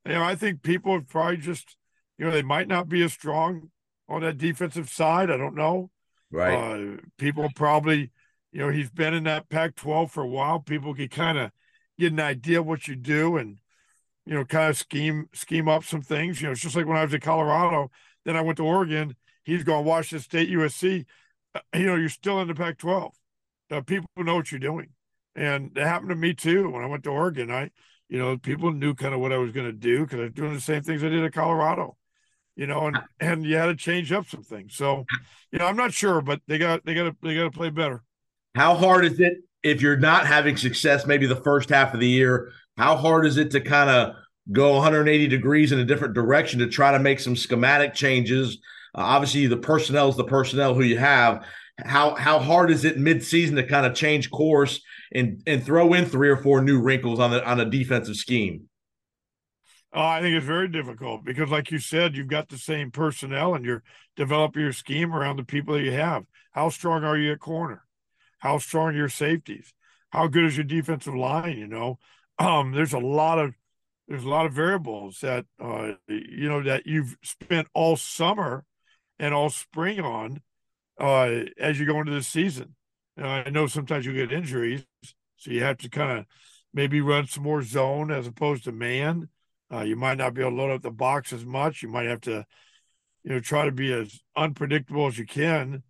you 0.07 0.13
know, 0.13 0.23
I 0.23 0.35
think 0.35 0.63
people 0.63 0.95
have 0.95 1.09
probably 1.09 1.37
just, 1.37 1.77
you 2.23 2.29
know, 2.29 2.35
they 2.35 2.43
might 2.43 2.69
not 2.69 2.89
be 2.89 3.03
as 3.03 3.13
strong 3.13 3.69
on 4.09 4.21
that 4.21 4.39
defensive 4.39 4.89
side. 4.89 5.29
I 5.29 5.37
don't 5.37 5.57
know. 5.57 5.91
Right. 6.31 6.55
Uh, 6.55 6.99
people 7.19 7.49
probably, 7.57 8.13
you 8.53 8.61
know, 8.61 8.69
he's 8.69 8.91
been 8.91 9.13
in 9.13 9.25
that 9.25 9.49
Pac-12 9.49 10.09
for 10.09 10.23
a 10.23 10.29
while. 10.29 10.61
People 10.61 10.95
can 10.95 11.09
kind 11.09 11.37
of 11.37 11.51
get 11.99 12.13
an 12.13 12.21
idea 12.21 12.61
of 12.61 12.67
what 12.67 12.87
you 12.87 12.95
do 12.95 13.39
and, 13.39 13.59
you 14.25 14.35
know, 14.35 14.45
kind 14.45 14.71
of 14.71 14.79
scheme 14.79 15.27
scheme 15.35 15.69
up 15.69 15.83
some 15.83 16.01
things. 16.01 16.41
You 16.41 16.47
know, 16.47 16.53
it's 16.53 16.61
just 16.61 16.77
like 16.77 16.87
when 16.87 16.97
I 16.97 17.03
was 17.03 17.13
in 17.13 17.19
Colorado. 17.19 17.91
Then 18.25 18.37
I 18.37 18.41
went 18.41 18.57
to 18.59 18.65
Oregon. 18.65 19.17
He's 19.43 19.65
going 19.65 19.83
to 19.83 19.89
Washington 19.89 20.23
State, 20.23 20.49
USC. 20.49 21.05
Uh, 21.57 21.61
you 21.75 21.87
know, 21.87 21.97
you're 21.97 22.09
still 22.09 22.41
in 22.41 22.47
the 22.47 22.55
Pac-12. 22.55 23.11
Uh, 23.69 23.81
people 23.81 24.09
know 24.17 24.37
what 24.37 24.53
you're 24.53 24.61
doing, 24.61 24.91
and 25.35 25.77
it 25.77 25.85
happened 25.85 26.11
to 26.11 26.15
me 26.15 26.35
too 26.35 26.71
when 26.71 26.85
I 26.85 26.87
went 26.87 27.03
to 27.03 27.11
Oregon. 27.11 27.51
I, 27.51 27.71
you 28.09 28.21
know, 28.21 28.39
people 28.39 28.71
knew 28.71 28.95
kind 28.95 29.13
of 29.13 29.19
what 29.19 29.33
I 29.33 29.39
was 29.39 29.51
going 29.51 29.67
to 29.67 29.73
do 29.73 30.05
because 30.05 30.21
I 30.21 30.23
was 30.25 30.33
doing 30.35 30.55
the 30.55 30.61
same 30.61 30.83
things 30.83 31.03
I 31.03 31.09
did 31.09 31.25
at 31.25 31.33
Colorado 31.33 31.97
you 32.63 32.69
know, 32.69 32.87
and 32.87 32.99
and 33.19 33.45
you 33.45 33.57
had 33.57 33.67
to 33.67 33.75
change 33.75 34.13
up 34.13 34.29
some 34.29 34.45
things. 34.45 34.77
So, 34.77 35.05
you 35.51 35.59
know, 35.59 35.67
I'm 35.67 35.77
not 35.77 35.93
sure, 35.93 36.21
but 36.21 36.41
they 36.47 36.59
got 36.59 36.87
they 36.87 36.95
got 36.95 37.05
to 37.05 37.17
they 37.21 37.35
got 37.35 37.43
to 37.43 37.51
play 37.51 37.71
better. 37.71 38.05
How 38.55 38.77
hard 38.77 39.05
is 39.05 39.19
it 39.19 39.39
if 39.65 39.83
you're 39.83 39.97
not 39.97 40.29
having 40.29 40.57
success? 40.57 41.05
Maybe 41.05 41.27
the 41.27 41.35
first 41.35 41.71
half 41.71 41.93
of 41.93 41.99
the 41.99 42.07
year. 42.07 42.53
How 42.79 42.95
hard 42.95 43.27
is 43.27 43.37
it 43.37 43.51
to 43.51 43.61
kind 43.61 43.91
of 43.91 44.15
go 44.53 44.75
180 44.75 45.27
degrees 45.27 45.73
in 45.73 45.81
a 45.81 45.85
different 45.85 46.15
direction 46.15 46.61
to 46.61 46.69
try 46.69 46.93
to 46.93 47.01
make 47.01 47.19
some 47.19 47.35
schematic 47.35 47.95
changes? 47.95 48.59
Uh, 48.95 49.01
obviously, 49.01 49.49
the 49.49 49.57
personnel 49.57 50.09
is 50.09 50.17
the 50.17 50.23
personnel 50.23 50.73
who 50.73 50.85
you 50.85 50.99
have. 50.99 51.45
How 51.85 52.15
how 52.15 52.39
hard 52.39 52.71
is 52.71 52.85
it 52.85 52.97
mid-season 52.97 53.57
to 53.57 53.65
kind 53.65 53.87
of 53.87 53.97
change 53.97 54.31
course 54.31 54.81
and 55.13 55.43
and 55.49 55.65
throw 55.65 55.95
in 55.95 56.05
three 56.05 56.29
or 56.29 56.37
four 56.37 56.63
new 56.63 56.81
wrinkles 56.81 57.19
on 57.19 57.33
the 57.33 57.45
on 57.45 57.59
a 57.59 57.65
defensive 57.65 58.15
scheme? 58.15 58.69
Oh, 59.95 60.01
I 60.01 60.23
think 60.23 60.35
it's 60.35 60.47
very 60.47 60.69
difficult 60.69 61.23
because, 61.23 61.51
like 61.51 61.71
you 61.71 61.79
said, 61.79 62.17
you've 62.17 62.29
got 62.29 62.49
the 62.49 62.57
same 62.57 62.91
personnel 62.91 63.55
and 63.55 63.65
you're 63.65 63.83
developing 64.17 64.63
your 64.63 64.73
scheme 64.73 65.15
around 65.15 65.37
the 65.37 65.45
people 65.45 65.75
that 65.75 65.83
you 65.83 65.93
have. 65.93 66.25
How 66.53 66.71
strong 66.71 67.05
are 67.05 67.17
you 67.17 67.33
at 67.33 67.41
corner? 67.41 67.85
How 68.39 68.57
strong 68.59 68.89
are 68.89 68.93
your 68.97 69.09
safeties? 69.11 69.75
How 70.11 70.29
good 70.29 70.45
is 70.45 70.57
your 70.57 70.65
defensive 70.65 71.15
line? 71.15 71.59
You 71.59 71.67
know, 71.67 71.99
um, 72.39 72.73
there's 72.73 72.95
a 72.95 72.99
lot 72.99 73.39
of 73.39 73.53
there's 74.09 74.25
a 74.25 74.29
lot 74.29 74.47
of 74.47 74.53
variables 74.55 75.21
that 75.21 75.45
uh, 75.61 75.93
you 76.09 76.49
know 76.49 76.63
that 76.63 76.87
you've 76.87 77.17
spent 77.23 77.69
all 77.75 77.97
summer 77.97 78.65
and 79.19 79.35
all 79.35 79.51
spring 79.51 80.01
on 80.01 80.41
uh, 80.99 81.45
as 81.59 81.79
you 81.79 81.85
go 81.85 82.01
into 82.01 82.13
the 82.13 82.23
season. 82.23 82.77
Uh, 83.21 83.27
I 83.27 83.51
know 83.51 83.67
sometimes 83.67 84.07
you 84.07 84.15
get 84.15 84.33
injuries, 84.33 84.87
so 85.37 85.51
you 85.51 85.63
have 85.63 85.77
to 85.79 85.91
kind 85.91 86.19
of 86.19 86.27
maybe 86.73 87.03
run 87.03 87.27
some 87.27 87.43
more 87.45 87.63
zone 87.63 88.11
as 88.11 88.27
opposed 88.27 88.65
to 88.65 88.73
man 88.73 89.29
uh, 89.73 89.81
you 89.81 89.97
might 89.97 90.19
not 90.19 90.35
be 90.35 90.43
able 90.43 90.51
to 90.51 90.57
load 90.57 90.71
up 90.71 90.83
the 90.83 90.91
box 90.91 91.33
as 91.33 91.45
much. 91.45 91.83
You 91.83 91.89
might 91.89 92.07
have 92.07 92.21
to, 92.23 92.45
you 93.25 93.33
know, 93.33 93.41
try 93.41 93.65
to 93.65 93.73
be 93.73 93.93
as 93.93 94.21
unpredictable 94.37 95.07
as 95.07 95.19
you 95.19 95.27
can 95.27 95.83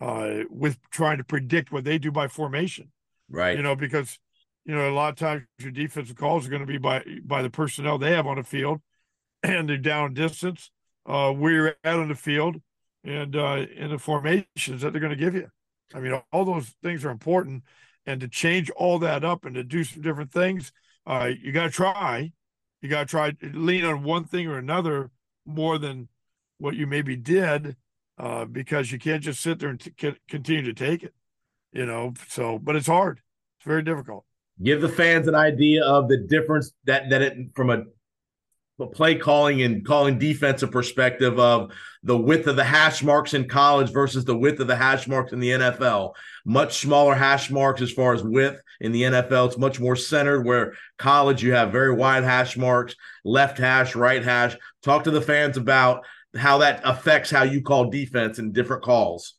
uh, 0.00 0.40
with 0.50 0.78
trying 0.90 1.18
to 1.18 1.24
predict 1.24 1.72
what 1.72 1.84
they 1.84 1.98
do 1.98 2.10
by 2.10 2.28
formation. 2.28 2.90
Right. 3.28 3.56
You 3.56 3.62
know, 3.62 3.76
because 3.76 4.18
you 4.64 4.74
know 4.74 4.90
a 4.90 4.92
lot 4.92 5.10
of 5.10 5.16
times 5.16 5.42
your 5.58 5.70
defensive 5.70 6.16
calls 6.16 6.46
are 6.46 6.50
going 6.50 6.60
to 6.60 6.66
be 6.66 6.78
by 6.78 7.02
by 7.24 7.42
the 7.42 7.50
personnel 7.50 7.98
they 7.98 8.12
have 8.12 8.26
on 8.26 8.36
the 8.36 8.42
field 8.42 8.80
and 9.42 9.68
the 9.68 9.78
down 9.78 10.14
distance, 10.14 10.70
uh, 11.06 11.32
where 11.32 11.52
you're 11.52 11.76
at 11.84 11.98
on 11.98 12.08
the 12.08 12.14
field, 12.14 12.56
and 13.04 13.36
uh, 13.36 13.64
in 13.76 13.90
the 13.90 13.98
formations 13.98 14.82
that 14.82 14.92
they're 14.92 15.00
going 15.00 15.10
to 15.10 15.16
give 15.16 15.34
you. 15.34 15.48
I 15.94 16.00
mean, 16.00 16.20
all 16.32 16.44
those 16.44 16.74
things 16.82 17.04
are 17.04 17.10
important, 17.10 17.64
and 18.06 18.20
to 18.20 18.28
change 18.28 18.70
all 18.70 18.98
that 19.00 19.24
up 19.24 19.44
and 19.44 19.54
to 19.54 19.64
do 19.64 19.84
some 19.84 20.02
different 20.02 20.32
things, 20.32 20.72
uh, 21.06 21.30
you 21.42 21.52
got 21.52 21.64
to 21.64 21.70
try 21.70 22.32
you 22.80 22.88
got 22.88 23.00
to 23.00 23.06
try 23.06 23.32
lean 23.42 23.84
on 23.84 24.02
one 24.02 24.24
thing 24.24 24.46
or 24.46 24.58
another 24.58 25.10
more 25.46 25.78
than 25.78 26.08
what 26.58 26.76
you 26.76 26.86
maybe 26.86 27.16
did 27.16 27.76
uh, 28.18 28.44
because 28.44 28.92
you 28.92 28.98
can't 28.98 29.22
just 29.22 29.40
sit 29.40 29.58
there 29.58 29.70
and 29.70 29.80
t- 29.80 30.14
continue 30.28 30.62
to 30.62 30.74
take 30.74 31.02
it, 31.02 31.14
you 31.72 31.86
know. 31.86 32.12
So, 32.28 32.58
but 32.58 32.76
it's 32.76 32.86
hard. 32.86 33.20
It's 33.58 33.66
very 33.66 33.82
difficult. 33.82 34.24
Give 34.62 34.80
the 34.80 34.88
fans 34.88 35.26
an 35.26 35.34
idea 35.34 35.84
of 35.84 36.08
the 36.08 36.18
difference 36.18 36.72
that 36.84 37.08
that 37.10 37.22
it 37.22 37.38
from 37.54 37.70
a 37.70 37.84
play 38.86 39.14
calling 39.14 39.62
and 39.62 39.84
calling 39.84 40.18
defensive 40.18 40.70
perspective 40.70 41.38
of 41.38 41.72
the 42.02 42.16
width 42.16 42.46
of 42.46 42.56
the 42.56 42.64
hash 42.64 43.02
marks 43.02 43.34
in 43.34 43.48
college 43.48 43.90
versus 43.90 44.24
the 44.24 44.36
width 44.36 44.60
of 44.60 44.66
the 44.66 44.76
hash 44.76 45.06
marks 45.06 45.32
in 45.32 45.40
the 45.40 45.50
NFL. 45.50 46.14
Much 46.44 46.78
smaller 46.78 47.14
hash 47.14 47.50
marks 47.50 47.82
as 47.82 47.92
far 47.92 48.14
as 48.14 48.22
width 48.22 48.60
in 48.80 48.92
the 48.92 49.02
NFL. 49.02 49.48
It's 49.48 49.58
much 49.58 49.80
more 49.80 49.96
centered 49.96 50.46
where 50.46 50.74
college 50.98 51.42
you 51.42 51.52
have 51.52 51.72
very 51.72 51.92
wide 51.94 52.24
hash 52.24 52.56
marks, 52.56 52.94
left 53.24 53.58
hash, 53.58 53.94
right 53.94 54.24
hash. 54.24 54.56
Talk 54.82 55.04
to 55.04 55.10
the 55.10 55.20
fans 55.20 55.56
about 55.56 56.04
how 56.36 56.58
that 56.58 56.80
affects 56.84 57.30
how 57.30 57.42
you 57.42 57.62
call 57.62 57.90
defense 57.90 58.38
in 58.38 58.52
different 58.52 58.82
calls. 58.82 59.34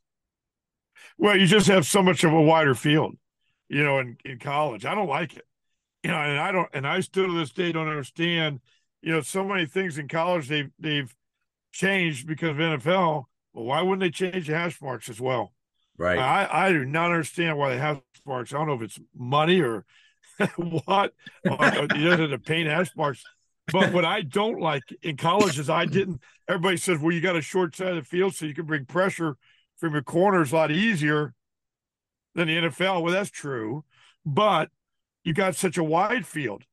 Well, 1.17 1.37
you 1.37 1.47
just 1.47 1.67
have 1.67 1.85
so 1.85 2.01
much 2.01 2.23
of 2.23 2.33
a 2.33 2.41
wider 2.41 2.75
field, 2.75 3.15
you 3.69 3.83
know, 3.83 3.99
in, 3.99 4.17
in 4.25 4.39
college. 4.39 4.85
I 4.85 4.95
don't 4.95 5.09
like 5.09 5.35
it. 5.35 5.45
You 6.03 6.09
know, 6.09 6.17
and 6.17 6.39
I 6.39 6.51
don't 6.51 6.69
and 6.73 6.87
I 6.87 6.99
still 7.01 7.27
to 7.27 7.33
this 7.33 7.51
day 7.51 7.71
don't 7.71 7.87
understand– 7.87 8.59
you 9.01 9.11
know, 9.11 9.21
so 9.21 9.43
many 9.43 9.65
things 9.65 9.97
in 9.97 10.07
college 10.07 10.47
they've 10.47 10.71
they've 10.79 11.13
changed 11.71 12.27
because 12.27 12.51
of 12.51 12.57
NFL. 12.57 13.25
Well, 13.53 13.65
why 13.65 13.81
wouldn't 13.81 13.99
they 13.99 14.11
change 14.11 14.47
the 14.47 14.53
hash 14.53 14.81
marks 14.81 15.09
as 15.09 15.19
well? 15.19 15.53
Right. 15.97 16.17
I, 16.17 16.67
I 16.67 16.71
do 16.71 16.85
not 16.85 17.11
understand 17.11 17.57
why 17.57 17.73
the 17.73 17.79
hash 17.79 17.97
marks. 18.25 18.53
I 18.53 18.57
don't 18.57 18.67
know 18.67 18.73
if 18.73 18.81
it's 18.81 18.99
money 19.15 19.61
or 19.61 19.85
what. 20.55 21.13
You 21.43 21.57
know, 21.57 22.27
the 22.27 22.41
paint 22.43 22.69
hash 22.69 22.95
marks. 22.95 23.23
But 23.71 23.93
what 23.93 24.05
I 24.05 24.21
don't 24.21 24.59
like 24.59 24.83
in 25.01 25.17
college 25.17 25.59
is 25.59 25.69
I 25.69 25.85
didn't. 25.85 26.21
Everybody 26.47 26.77
says, 26.77 26.99
well, 26.99 27.11
you 27.11 27.21
got 27.21 27.35
a 27.35 27.41
short 27.41 27.75
side 27.75 27.89
of 27.89 27.95
the 27.95 28.03
field, 28.03 28.35
so 28.35 28.45
you 28.45 28.53
can 28.53 28.65
bring 28.65 28.85
pressure 28.85 29.37
from 29.77 29.93
your 29.93 30.01
corners 30.01 30.51
a 30.51 30.55
lot 30.55 30.71
easier 30.71 31.33
than 32.35 32.47
the 32.47 32.55
NFL. 32.55 33.01
Well, 33.01 33.13
that's 33.13 33.29
true, 33.29 33.83
but 34.25 34.69
you 35.23 35.33
got 35.33 35.55
such 35.55 35.77
a 35.77 35.83
wide 35.83 36.25
field. 36.25 36.63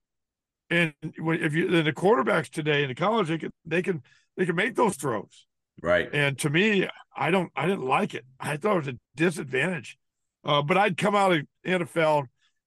And 0.70 0.92
if 1.02 1.54
you 1.54 1.70
then 1.70 1.84
the 1.84 1.92
quarterbacks 1.92 2.50
today 2.50 2.82
in 2.82 2.88
the 2.88 2.94
college, 2.94 3.28
they 3.28 3.38
can 3.38 3.50
they 3.64 3.82
can 3.82 4.02
they 4.36 4.46
can 4.46 4.56
make 4.56 4.74
those 4.74 4.96
throws. 4.96 5.46
Right. 5.82 6.08
And 6.12 6.38
to 6.40 6.50
me, 6.50 6.88
I 7.16 7.30
don't 7.30 7.50
I 7.56 7.66
didn't 7.66 7.86
like 7.86 8.14
it. 8.14 8.24
I 8.38 8.56
thought 8.56 8.76
it 8.76 8.86
was 8.86 8.88
a 8.88 8.98
disadvantage. 9.16 9.98
Uh, 10.44 10.62
but 10.62 10.76
I'd 10.76 10.96
come 10.96 11.14
out 11.14 11.32
of 11.32 11.46
NFL, 11.66 12.26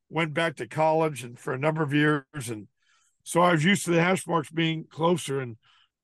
went 0.10 0.34
back 0.34 0.58
to 0.58 0.68
college 0.68 1.24
and 1.24 1.38
for 1.38 1.54
a 1.54 1.60
number 1.60 1.84
of 1.84 1.94
years 1.94 2.50
and 2.50 2.68
so 3.24 3.42
I 3.42 3.52
was 3.52 3.64
used 3.64 3.86
to 3.86 3.92
the 3.92 4.02
hash 4.02 4.28
marks 4.28 4.50
being 4.50 4.86
closer 4.90 5.40
and 5.40 5.58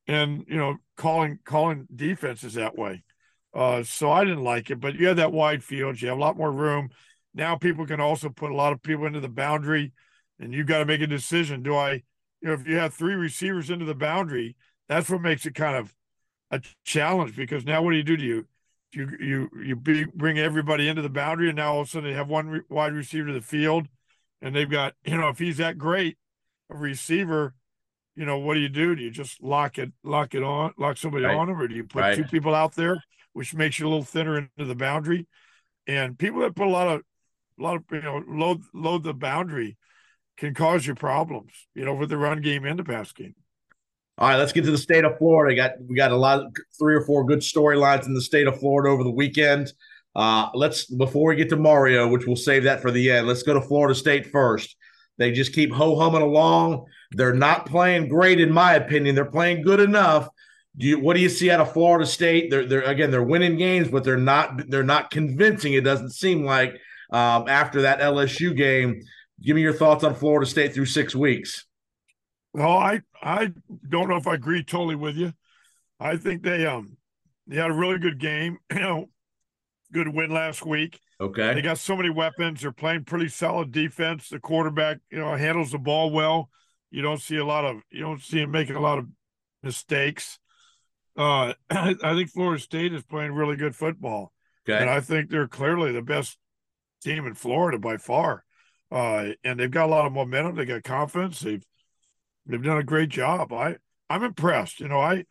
and 0.08 0.46
you 0.48 0.58
know 0.58 0.78
calling 0.96 1.40
calling 1.44 1.88
defenses 1.94 2.54
that 2.54 2.78
way. 2.78 3.04
Uh, 3.54 3.84
so 3.84 4.12
I 4.12 4.24
didn't 4.24 4.44
like 4.44 4.70
it, 4.70 4.80
but 4.80 4.96
you 4.96 5.08
have 5.08 5.18
that 5.18 5.32
wide 5.32 5.64
field, 5.64 6.02
you 6.02 6.10
have 6.10 6.18
a 6.18 6.22
lot 6.22 6.38
more 6.38 6.52
room. 6.52 6.90
Now 7.34 7.56
people 7.56 7.86
can 7.88 8.00
also 8.00 8.30
put 8.30 8.52
a 8.52 8.56
lot 8.56 8.74
of 8.74 8.82
people 8.82 9.06
into 9.06 9.20
the 9.20 9.30
boundary 9.30 9.94
and 10.40 10.54
you've 10.54 10.68
got 10.68 10.80
to 10.80 10.86
make 10.86 11.02
a 11.02 11.08
decision. 11.08 11.64
Do 11.64 11.76
I, 11.76 11.94
you 12.42 12.48
know, 12.50 12.54
if 12.54 12.68
you 12.68 12.78
have 12.78 12.94
three 12.94 13.16
receivers 13.16 13.70
into 13.70 13.86
the 13.86 13.96
boundary, 13.96 14.56
that's 14.88 15.10
what 15.10 15.22
makes 15.22 15.46
it 15.46 15.56
kind 15.56 15.76
of 15.76 15.94
a 16.52 16.62
challenge 16.86 17.36
because 17.36 17.66
now 17.66 17.82
what 17.82 17.92
do 17.92 17.98
you 17.98 18.04
do? 18.04 18.18
Do 18.18 18.26
you 18.26 18.48
you 18.94 19.18
you 19.20 19.50
you 19.64 19.76
be, 19.76 20.06
bring 20.06 20.40
everybody 20.40 20.88
into 20.88 21.02
the 21.02 21.10
boundary, 21.10 21.50
and 21.50 21.58
now 21.58 21.74
all 21.74 21.82
of 21.82 21.88
a 21.88 21.90
sudden 21.90 22.10
they 22.10 22.16
have 22.16 22.30
one 22.30 22.48
re- 22.48 22.62
wide 22.70 22.94
receiver 22.94 23.28
to 23.28 23.34
the 23.34 23.42
field, 23.42 23.88
and 24.42 24.56
they've 24.56 24.70
got 24.70 24.94
you 25.06 25.18
know 25.18 25.30
if 25.30 25.40
he's 25.40 25.58
that 25.58 25.78
great 25.78 26.18
a 26.70 26.78
receiver, 26.78 27.54
you 28.16 28.26
know 28.26 28.38
what 28.38 28.54
do 28.54 28.62
you 28.62 28.70
do? 28.70 28.96
Do 28.96 29.04
you 29.04 29.12
just 29.12 29.44
lock 29.44 29.78
it 29.78 29.92
lock 30.04 30.36
it 30.36 30.44
on 30.44 30.74
lock 30.78 30.98
somebody 30.98 31.26
right. 31.26 31.36
on 31.36 31.50
him, 31.50 31.60
or 31.60 31.68
do 31.68 31.76
you 31.76 31.84
put 31.84 32.02
right. 32.02 32.16
two 32.16 32.24
people 32.24 32.56
out 32.56 32.76
there, 32.76 33.04
which 33.34 33.54
makes 33.54 33.80
you 33.80 33.88
a 33.88 33.90
little 33.90 34.04
thinner 34.04 34.38
into 34.38 34.66
the 34.66 34.76
boundary? 34.76 35.28
And 35.86 36.18
people 36.18 36.42
that 36.42 36.56
put 36.56 36.68
a 36.68 36.72
lot 36.72 36.88
of 36.88 37.02
a 37.60 37.64
lot 37.64 37.76
of 37.76 37.84
you 37.92 38.02
know 38.02 38.24
load 38.28 38.62
load 38.74 39.04
the 39.04 39.14
boundary 39.14 39.78
can 40.38 40.54
cause 40.54 40.86
you 40.86 40.96
problems, 40.96 41.52
you 41.76 41.84
know, 41.84 41.96
with 41.96 42.10
the 42.10 42.18
run 42.18 42.42
game 42.42 42.66
and 42.66 42.80
the 42.80 42.84
pass 42.84 43.12
game. 43.12 43.36
All 44.20 44.30
right, 44.30 44.38
let's 44.38 44.52
get 44.52 44.64
to 44.66 44.72
the 44.72 44.78
state 44.78 45.06
of 45.06 45.18
Florida. 45.18 45.56
Got 45.56 45.72
we 45.88 45.96
got 45.96 46.12
a 46.12 46.16
lot, 46.16 46.40
of, 46.40 46.56
three 46.80 46.96
or 46.96 47.02
four 47.02 47.24
good 47.26 47.40
storylines 47.40 48.08
in 48.08 48.14
the 48.14 48.22
state 48.22 48.48
of 48.48 48.60
Florida 48.60 48.90
over 48.90 49.04
the 49.04 49.12
weekend. 49.12 49.72
Uh, 50.16 50.50
let's 50.56 50.86
before 50.86 51.30
we 51.30 51.36
get 51.36 51.50
to 51.50 51.56
Mario, 51.56 52.08
which 52.08 52.26
we'll 52.26 52.36
save 52.36 52.64
that 52.64 52.82
for 52.82 52.90
the 52.90 53.12
end. 53.12 53.28
Let's 53.28 53.44
go 53.44 53.54
to 53.54 53.62
Florida 53.62 53.94
State 53.94 54.32
first. 54.32 54.76
They 55.18 55.32
just 55.32 55.54
keep 55.54 55.72
ho 55.72 56.00
humming 56.00 56.24
along. 56.24 56.86
They're 57.12 57.34
not 57.34 57.68
playing 57.68 58.08
great, 58.08 58.40
in 58.40 58.52
my 58.52 58.74
opinion. 58.74 59.14
They're 59.14 59.26
playing 59.26 59.62
good 59.62 59.80
enough. 59.80 60.28
Do 60.78 60.88
you, 60.88 61.00
what 61.00 61.16
do 61.16 61.22
you 61.22 61.30
see 61.30 61.50
out 61.52 61.60
of 61.60 61.74
Florida 61.74 62.06
State? 62.06 62.50
They're, 62.50 62.66
they're 62.66 62.84
again, 62.84 63.12
they're 63.12 63.24
winning 63.24 63.58
games, 63.58 63.90
but 63.90 64.04
they're 64.04 64.18
not 64.18 64.68
they're 64.70 64.84
not 64.84 65.12
convincing. 65.12 65.74
It 65.74 65.84
doesn't 65.84 66.12
seem 66.12 66.44
like 66.44 66.74
um, 67.12 67.48
after 67.48 67.84
that 67.84 68.00
LSU 68.00 68.56
game. 68.56 69.02
Give 69.42 69.56
me 69.56 69.62
your 69.62 69.74
thoughts 69.74 70.04
on 70.04 70.16
Florida 70.16 70.50
State 70.50 70.74
through 70.74 70.86
six 70.86 71.16
weeks. 71.16 71.66
Well, 72.54 72.78
I 72.78 73.02
I 73.22 73.52
don't 73.88 74.10
know 74.10 74.18
if 74.18 74.28
I 74.28 74.34
agree 74.34 74.64
totally 74.64 74.96
with 74.96 75.16
you. 75.16 75.34
I 76.00 76.18
think 76.18 76.44
they 76.44 76.66
um 76.66 76.98
they 77.46 77.58
had 77.58 77.70
a 77.70 77.74
really 77.74 78.00
good 78.00 78.20
game, 78.20 78.58
you 78.74 78.80
know, 78.80 79.10
good 79.94 80.08
win 80.08 80.32
last 80.32 80.66
week. 80.66 81.00
Okay. 81.20 81.54
They 81.54 81.62
got 81.62 81.78
so 81.80 81.96
many 81.96 82.10
weapons. 82.10 82.62
They're 82.62 82.72
playing 82.72 83.06
pretty 83.06 83.28
solid 83.30 83.72
defense. 83.72 84.30
The 84.30 84.40
quarterback, 84.40 85.00
you 85.12 85.18
know, 85.20 85.36
handles 85.36 85.72
the 85.72 85.80
ball 85.80 86.12
well. 86.12 86.50
You 86.92 87.02
don't 87.02 87.22
see 87.22 87.38
a 87.38 87.46
lot 87.46 87.66
of 87.66 87.78
you 87.92 88.02
don't 88.02 88.22
see 88.22 88.40
him 88.40 88.52
making 88.52 88.76
a 88.76 88.82
lot 88.82 89.00
of 89.00 89.08
mistakes. 89.64 90.40
Uh, 91.16 91.54
I 91.70 91.94
think 92.16 92.30
Florida 92.32 92.62
State 92.62 92.94
is 92.94 93.04
playing 93.04 93.34
really 93.34 93.56
good 93.56 93.76
football, 93.76 94.32
Okay. 94.68 94.80
and 94.80 94.90
I 94.90 95.00
think 95.00 95.30
they're 95.30 95.48
clearly 95.48 95.92
the 95.92 96.02
best 96.02 96.38
team 97.04 97.26
in 97.26 97.34
Florida 97.34 97.78
by 97.80 97.98
far. 97.98 98.44
Uh, 98.92 99.30
and 99.44 99.60
they've 99.60 99.72
got 99.72 99.88
a 99.88 99.92
lot 99.92 100.06
of 100.06 100.14
momentum. 100.14 100.56
They 100.56 100.66
got 100.66 100.84
confidence. 100.84 101.42
They've 101.42 101.66
they've 102.46 102.64
done 102.64 102.78
a 102.78 102.84
great 102.84 103.10
job. 103.10 103.52
I 103.52 103.78
I'm 104.10 104.24
impressed. 104.24 104.80
You 104.80 104.88
know, 104.88 105.00
I 105.00 105.26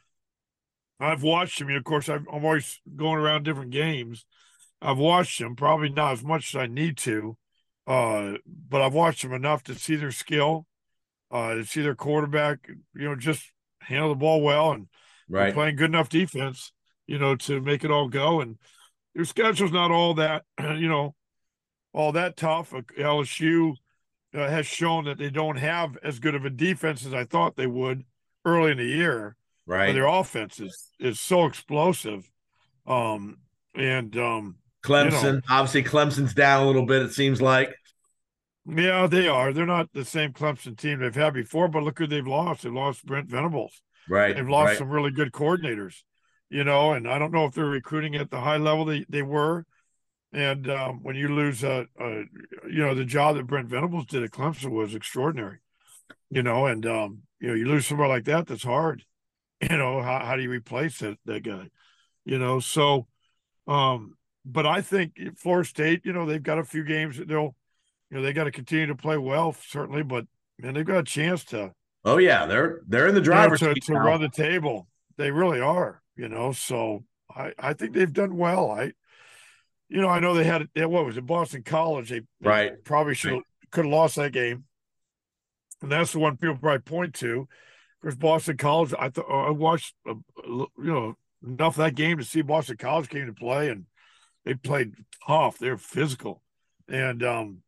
I've 1.00 1.22
watched 1.22 1.58
them. 1.58 1.68
You 1.68 1.74
know, 1.74 1.78
of 1.78 1.84
course, 1.84 2.08
I'm, 2.08 2.26
I'm 2.32 2.44
always 2.44 2.80
going 2.94 3.18
around 3.18 3.44
different 3.44 3.70
games. 3.70 4.24
I've 4.80 4.98
watched 4.98 5.38
them, 5.38 5.56
probably 5.56 5.88
not 5.88 6.12
as 6.12 6.24
much 6.24 6.54
as 6.54 6.60
I 6.60 6.66
need 6.66 6.98
to, 6.98 7.36
uh, 7.86 8.34
but 8.46 8.82
I've 8.82 8.94
watched 8.94 9.22
them 9.22 9.32
enough 9.32 9.62
to 9.64 9.74
see 9.74 9.96
their 9.96 10.12
skill, 10.12 10.66
uh, 11.30 11.54
to 11.54 11.64
see 11.64 11.82
their 11.82 11.94
quarterback, 11.94 12.68
you 12.68 13.08
know, 13.08 13.16
just 13.16 13.52
handle 13.80 14.10
the 14.10 14.16
ball 14.16 14.42
well 14.42 14.72
and 14.72 14.88
right. 15.28 15.54
playing 15.54 15.76
good 15.76 15.90
enough 15.90 16.08
defense, 16.08 16.72
you 17.06 17.18
know, 17.18 17.36
to 17.36 17.60
make 17.60 17.84
it 17.84 17.90
all 17.90 18.08
go. 18.08 18.40
And 18.40 18.58
their 19.14 19.24
schedule's 19.24 19.72
not 19.72 19.90
all 19.90 20.14
that, 20.14 20.44
you 20.60 20.88
know, 20.88 21.14
all 21.96 22.12
that 22.12 22.36
tough. 22.36 22.74
Uh, 22.74 22.82
LSU 22.98 23.74
uh, 24.34 24.48
has 24.48 24.66
shown 24.66 25.06
that 25.06 25.18
they 25.18 25.30
don't 25.30 25.56
have 25.56 25.96
as 26.04 26.20
good 26.20 26.34
of 26.34 26.44
a 26.44 26.50
defense 26.50 27.04
as 27.06 27.14
I 27.14 27.24
thought 27.24 27.56
they 27.56 27.66
would 27.66 28.04
early 28.44 28.70
in 28.70 28.78
the 28.78 28.84
year. 28.84 29.34
Right. 29.68 29.92
their 29.92 30.06
offense 30.06 30.60
is 30.60 30.90
is 31.00 31.18
so 31.18 31.46
explosive, 31.46 32.30
um, 32.86 33.38
and 33.74 34.16
um, 34.16 34.56
Clemson. 34.84 35.42
Obviously, 35.50 35.82
Clemson's 35.82 36.34
down 36.34 36.62
a 36.62 36.66
little 36.66 36.86
bit. 36.86 37.02
It 37.02 37.12
seems 37.12 37.42
like. 37.42 37.74
yeah, 38.64 39.08
they 39.08 39.26
are. 39.26 39.52
They're 39.52 39.66
not 39.66 39.92
the 39.92 40.04
same 40.04 40.32
Clemson 40.32 40.78
team 40.78 41.00
they've 41.00 41.12
had 41.12 41.34
before, 41.34 41.66
but 41.66 41.82
look 41.82 41.98
who 41.98 42.06
they've 42.06 42.24
lost. 42.24 42.62
They've 42.62 42.72
lost 42.72 43.04
Brent 43.04 43.28
Venables. 43.28 43.82
Right. 44.08 44.36
They've 44.36 44.48
lost 44.48 44.68
right. 44.68 44.78
some 44.78 44.88
really 44.88 45.10
good 45.10 45.32
coordinators, 45.32 46.02
you 46.48 46.62
know, 46.62 46.92
and 46.92 47.08
I 47.08 47.18
don't 47.18 47.32
know 47.32 47.46
if 47.46 47.54
they're 47.54 47.64
recruiting 47.64 48.14
at 48.14 48.30
the 48.30 48.40
high 48.40 48.58
level 48.58 48.84
they, 48.84 49.04
they 49.08 49.22
were. 49.22 49.66
And 50.36 50.68
um, 50.68 51.00
when 51.02 51.16
you 51.16 51.34
lose, 51.34 51.64
uh, 51.64 51.84
uh, 51.98 52.24
you 52.68 52.84
know, 52.84 52.94
the 52.94 53.06
job 53.06 53.36
that 53.36 53.46
Brent 53.46 53.68
Venables 53.68 54.04
did 54.04 54.22
at 54.22 54.32
Clemson 54.32 54.70
was 54.70 54.94
extraordinary, 54.94 55.60
you 56.28 56.42
know, 56.42 56.66
and, 56.66 56.84
um, 56.84 57.22
you 57.40 57.48
know, 57.48 57.54
you 57.54 57.64
lose 57.66 57.86
somebody 57.86 58.10
like 58.10 58.26
that, 58.26 58.46
that's 58.46 58.62
hard. 58.62 59.02
You 59.70 59.78
know, 59.78 60.02
how, 60.02 60.18
how 60.18 60.36
do 60.36 60.42
you 60.42 60.50
replace 60.50 60.98
that, 60.98 61.16
that 61.24 61.42
guy? 61.42 61.70
You 62.26 62.38
know, 62.38 62.60
so, 62.60 63.06
um, 63.66 64.18
but 64.44 64.66
I 64.66 64.82
think 64.82 65.18
Florida 65.38 65.66
State, 65.66 66.02
you 66.04 66.12
know, 66.12 66.26
they've 66.26 66.42
got 66.42 66.58
a 66.58 66.64
few 66.64 66.84
games 66.84 67.16
that 67.16 67.26
they'll, 67.26 67.56
you 68.10 68.18
know, 68.18 68.22
they 68.22 68.34
got 68.34 68.44
to 68.44 68.50
continue 68.50 68.84
to 68.88 68.94
play 68.94 69.16
well, 69.16 69.56
certainly, 69.66 70.02
but 70.02 70.26
man, 70.58 70.74
they've 70.74 70.84
got 70.84 70.98
a 70.98 71.04
chance 71.04 71.42
to, 71.46 71.72
Oh 72.04 72.18
yeah, 72.18 72.44
they're 72.44 72.82
they're 72.86 73.08
in 73.08 73.14
the 73.14 73.20
you 73.22 73.30
know, 73.30 73.32
driver's 73.32 73.60
to, 73.60 73.72
seat 73.72 73.84
to 73.84 73.94
run 73.94 74.20
the 74.20 74.28
table. 74.28 74.86
They 75.16 75.30
really 75.30 75.60
are, 75.60 76.02
you 76.16 76.28
know. 76.28 76.52
So 76.52 77.04
I, 77.34 77.52
I 77.58 77.72
think 77.72 77.94
they've 77.94 78.12
done 78.12 78.36
well. 78.36 78.70
I, 78.70 78.92
you 79.88 80.00
know, 80.00 80.08
I 80.08 80.20
know 80.20 80.34
they 80.34 80.44
had 80.44 80.68
what 80.74 81.06
was 81.06 81.16
it, 81.16 81.26
Boston 81.26 81.62
College? 81.62 82.10
They, 82.10 82.20
they 82.40 82.48
Right. 82.48 82.84
probably 82.84 83.14
should 83.14 83.42
could 83.70 83.84
have 83.84 83.92
lost 83.92 84.16
that 84.16 84.32
game, 84.32 84.64
and 85.82 85.90
that's 85.90 86.12
the 86.12 86.18
one 86.18 86.36
people 86.36 86.56
probably 86.56 86.80
point 86.80 87.14
to. 87.16 87.48
Because 88.00 88.16
Boston 88.16 88.56
College, 88.56 88.94
I 88.98 89.08
thought 89.08 89.48
I 89.48 89.50
watched, 89.50 89.94
uh, 90.08 90.14
you 90.46 90.68
know, 90.76 91.14
enough 91.44 91.74
of 91.74 91.84
that 91.84 91.94
game 91.94 92.18
to 92.18 92.24
see 92.24 92.42
Boston 92.42 92.76
College 92.76 93.08
came 93.08 93.26
to 93.26 93.32
play, 93.32 93.68
and 93.68 93.86
they 94.44 94.54
played 94.54 94.92
tough. 95.26 95.58
They're 95.58 95.78
physical, 95.78 96.42
and 96.88 97.22
um, 97.22 97.58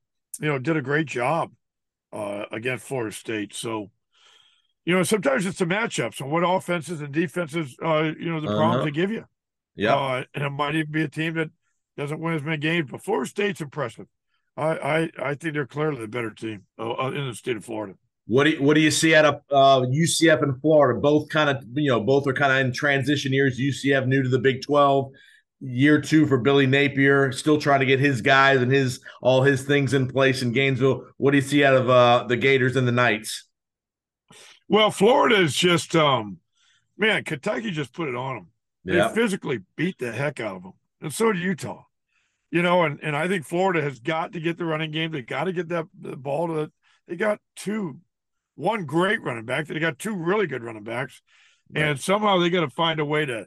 you 0.41 0.49
know, 0.49 0.59
did 0.59 0.77
a 0.77 0.83
great 0.83 1.07
job 1.07 1.53
uh, 2.13 2.45
against 2.53 2.85
Florida 2.85 3.15
State. 3.15 3.55
So 3.55 3.91
you 4.85 4.95
know, 4.95 5.03
sometimes 5.03 5.45
it's 5.45 5.59
the 5.59 5.67
matchups 5.67 6.21
and 6.21 6.31
what 6.31 6.41
offenses 6.47 7.03
and 7.03 7.13
defenses, 7.13 7.77
uh, 7.85 8.05
you 8.19 8.31
know, 8.31 8.41
the 8.41 8.47
problems 8.49 8.77
Uh-huh. 8.77 8.85
they 8.87 8.91
give 8.91 9.11
you. 9.11 9.25
Yeah. 9.77 9.95
Uh, 9.95 10.25
and 10.35 10.45
it 10.45 10.51
might 10.51 10.75
even 10.77 10.91
be 10.91 11.03
a 11.03 11.09
team 11.09 11.35
that 11.35 11.51
doesn't 11.99 12.21
win 12.21 12.35
as 12.35 12.43
many 12.43 12.57
games. 12.57 12.89
But 12.91 13.03
Florida 13.03 13.29
State's 13.29 13.61
impressive. 13.61 14.07
I 14.57 15.11
I, 15.19 15.31
I 15.31 15.35
think 15.35 15.55
they're 15.55 15.67
clearly 15.67 16.01
the 16.01 16.09
better 16.09 16.31
team 16.31 16.65
uh, 16.79 16.93
uh, 16.93 17.11
in 17.11 17.27
the 17.27 17.35
state 17.35 17.57
of 17.57 17.65
Florida. 17.65 17.95
What 18.27 18.45
do 18.45 18.51
you, 18.51 18.63
what 18.63 18.75
do 18.75 18.81
you 18.81 18.91
see 18.91 19.15
out 19.15 19.25
of 19.25 19.35
uh, 19.51 19.87
UCF 19.87 20.43
and 20.43 20.61
Florida? 20.61 21.01
Both 21.01 21.29
kind 21.29 21.51
of 21.51 21.65
you 21.75 21.91
know 21.91 22.01
both 22.01 22.27
are 22.27 22.33
kind 22.33 22.53
of 22.53 22.59
in 22.59 22.73
transition 22.73 23.33
years. 23.33 23.61
UCF 23.61 24.07
new 24.07 24.23
to 24.23 24.29
the 24.29 24.39
Big 24.39 24.63
Twelve, 24.63 25.11
year 25.61 26.01
two 26.01 26.27
for 26.27 26.39
Billy 26.39 26.67
Napier, 26.67 27.33
still 27.33 27.61
trying 27.61 27.81
to 27.81 27.87
get 27.87 27.99
his 28.01 28.21
guys 28.21 28.63
and 28.63 28.71
his 28.71 29.01
all 29.21 29.43
his 29.43 29.65
things 29.65 29.93
in 29.93 30.07
place 30.07 30.41
in 30.43 30.53
Gainesville. 30.53 31.07
What 31.17 31.33
do 31.33 31.39
you 31.39 31.43
see 31.43 31.65
out 31.65 31.75
of 31.75 31.91
uh, 31.91 32.25
the 32.29 32.37
Gators 32.37 32.77
and 32.77 32.87
the 32.87 32.93
Knights? 32.93 33.45
Well, 34.71 34.91
Florida 34.91 35.41
is 35.41 35.55
just, 35.55 35.97
um, 35.97 36.41
man, 36.99 37.25
Kentucky 37.25 37.71
just 37.71 37.95
put 37.95 38.07
it 38.07 38.15
on 38.15 38.35
them. 38.37 38.47
They 38.85 39.15
physically 39.15 39.61
beat 39.77 39.97
the 39.99 40.13
heck 40.13 40.41
out 40.41 40.57
of 40.57 40.63
them, 40.63 40.73
and 41.01 41.13
so 41.13 41.33
did 41.33 41.43
Utah. 41.43 41.85
You 42.51 42.63
know, 42.63 42.85
and 42.85 42.99
and 43.03 43.15
I 43.15 43.29
think 43.29 43.45
Florida 43.45 43.83
has 43.83 43.99
got 43.99 44.33
to 44.33 44.41
get 44.41 44.57
the 44.57 44.65
running 44.65 44.91
game. 44.91 45.11
They 45.13 45.23
got 45.23 45.45
to 45.45 45.53
get 45.53 45.69
that 45.69 45.87
the 46.01 46.17
ball 46.17 46.49
to. 46.49 46.55
The, 46.55 46.73
they 47.07 47.17
got 47.17 47.41
two, 47.57 48.01
one 48.55 48.85
great 48.85 49.23
running 49.23 49.45
back. 49.45 49.67
They 49.67 49.79
got 49.79 49.99
two 49.99 50.15
really 50.15 50.47
good 50.47 50.63
running 50.63 50.85
backs, 50.85 51.21
and 51.75 52.01
somehow 52.01 52.39
they 52.39 52.51
got 52.51 52.61
to 52.61 52.71
find 52.71 53.01
a 53.01 53.05
way 53.05 53.27
to 53.27 53.47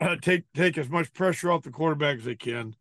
uh, 0.00 0.16
take 0.20 0.44
take 0.54 0.78
as 0.78 0.88
much 0.88 1.12
pressure 1.12 1.50
off 1.50 1.62
the 1.62 1.70
quarterback 1.70 2.18
as 2.18 2.24
they 2.24 2.36
can. 2.36 2.74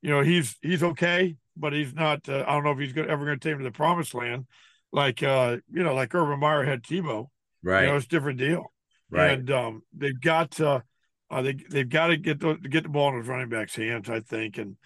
You 0.00 0.10
know, 0.10 0.22
he's 0.22 0.56
he's 0.62 0.82
okay, 0.82 1.36
but 1.56 1.72
he's 1.72 1.94
not. 1.94 2.28
Uh, 2.28 2.44
I 2.46 2.52
don't 2.52 2.64
know 2.64 2.72
if 2.72 2.78
he's 2.78 2.92
gonna, 2.92 3.08
ever 3.08 3.24
going 3.24 3.38
to 3.38 3.42
take 3.42 3.52
him 3.52 3.58
to 3.58 3.64
the 3.64 3.70
promised 3.70 4.14
land, 4.14 4.46
like 4.92 5.22
uh, 5.22 5.58
you 5.72 5.82
know, 5.82 5.94
like 5.94 6.14
Urban 6.14 6.40
Meyer 6.40 6.64
had 6.64 6.82
Tebow. 6.82 7.28
right, 7.62 7.82
You 7.82 7.86
know, 7.90 7.96
it's 7.96 8.06
a 8.06 8.08
different 8.08 8.38
deal 8.38 8.72
right, 9.10 9.38
and 9.38 9.50
um, 9.50 9.82
they've 9.96 10.20
got 10.20 10.52
to, 10.52 10.82
uh, 11.30 11.42
they 11.42 11.54
they've 11.70 11.88
got 11.88 12.08
to 12.08 12.16
get 12.16 12.40
the 12.40 12.54
get 12.54 12.82
the 12.82 12.88
ball 12.88 13.10
in 13.10 13.20
those 13.20 13.28
running 13.28 13.48
backs' 13.48 13.76
hands, 13.76 14.08
I 14.10 14.20
think, 14.20 14.58
and 14.58 14.76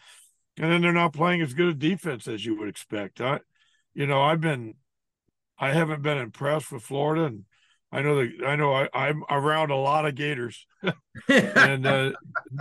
and 0.58 0.70
then 0.70 0.80
they're 0.80 0.92
not 0.92 1.12
playing 1.12 1.42
as 1.42 1.54
good 1.54 1.68
a 1.68 1.74
defense 1.74 2.26
as 2.28 2.44
you 2.44 2.56
would 2.58 2.68
expect. 2.68 3.20
I, 3.20 3.40
you 3.94 4.06
know, 4.06 4.22
I've 4.22 4.40
been, 4.40 4.74
I 5.58 5.72
haven't 5.72 6.02
been 6.02 6.18
impressed 6.18 6.72
with 6.72 6.82
Florida, 6.82 7.24
and 7.24 7.44
I 7.92 8.02
know 8.02 8.16
that 8.16 8.46
I 8.46 8.56
know 8.56 8.74
I, 8.74 8.88
I'm 8.92 9.24
around 9.30 9.70
a 9.70 9.76
lot 9.76 10.06
of 10.06 10.14
Gators, 10.14 10.66
and 11.28 11.86
uh, 11.86 12.12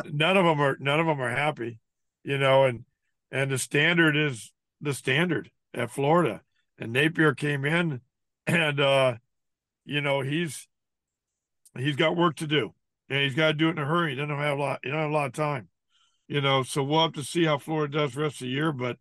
none 0.06 0.38
of 0.38 0.46
them 0.46 0.62
are 0.62 0.78
none 0.80 1.00
of 1.00 1.06
them 1.06 1.20
are 1.20 1.30
happy, 1.30 1.80
you 2.24 2.38
know, 2.38 2.66
and 2.66 2.86
and 3.32 3.52
the 3.52 3.58
standard 3.58 4.16
is 4.16 4.54
the 4.82 4.94
standard 4.94 5.52
at 5.74 5.92
Florida, 5.92 6.42
and 6.78 6.94
Napier 6.94 7.34
came 7.34 7.66
in, 7.66 8.02
and 8.48 8.80
uh, 8.80 9.16
you 9.84 10.00
know 10.02 10.22
he's 10.22 10.68
he's 11.78 11.96
got 11.96 12.16
work 12.16 12.38
to 12.38 12.48
do, 12.48 12.74
and 13.10 13.22
he's 13.22 13.36
got 13.36 13.48
to 13.48 13.54
do 13.54 13.68
it 13.68 13.72
in 13.72 13.80
a 13.80 13.86
hurry. 13.86 14.12
He 14.12 14.16
doesn't 14.16 14.38
have 14.38 14.58
a 14.58 14.62
lot. 14.62 14.80
He 14.84 14.90
doesn't 14.90 15.02
have 15.02 15.12
a 15.12 15.14
lot 15.14 15.28
of 15.28 15.34
time, 15.34 15.70
you 16.28 16.42
know. 16.42 16.64
So 16.64 16.84
we'll 16.84 17.02
have 17.02 17.14
to 17.14 17.24
see 17.24 17.46
how 17.46 17.58
Florida 17.58 17.98
does 18.00 18.14
the 18.14 18.22
rest 18.22 18.36
of 18.36 18.48
the 18.48 18.54
year. 18.54 18.72
But 18.72 18.98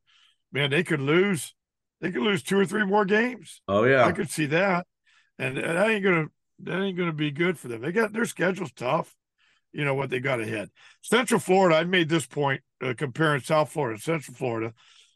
man, 0.53 0.71
they 0.71 0.83
could 0.85 1.01
lose. 1.01 1.55
They 2.01 2.11
could 2.11 2.23
lose 2.23 2.43
two 2.43 2.59
or 2.59 2.67
three 2.67 2.85
more 2.85 3.05
games. 3.05 3.63
oh 3.69 3.85
yeah, 3.85 4.05
I 4.05 4.13
could 4.13 4.31
see 4.31 4.47
that, 4.47 4.87
and 5.39 5.57
that 5.57 5.89
ain't 5.89 6.05
gonna 6.05 6.27
that 6.61 6.81
ain't 6.81 6.99
gonna 6.99 7.13
be 7.13 7.31
good 7.31 7.59
for 7.59 7.69
them. 7.69 7.83
They 7.83 7.93
got 7.93 8.13
their 8.13 8.27
schedule's 8.27 8.73
tough. 8.73 9.15
You 9.73 9.85
know 9.85 9.95
what 9.95 10.11
they 10.11 10.21
got 10.21 10.41
ahead. 10.41 10.71
Central 11.03 11.41
Florida. 11.41 11.77
I 11.77 11.85
made 11.85 12.09
this 12.09 12.27
point 12.27 12.63
uh, 12.83 12.95
comparing 12.97 13.41
South 13.41 13.73
Florida 13.73 13.95
and 13.95 14.03
Central 14.03 14.37
Florida. 14.37 14.73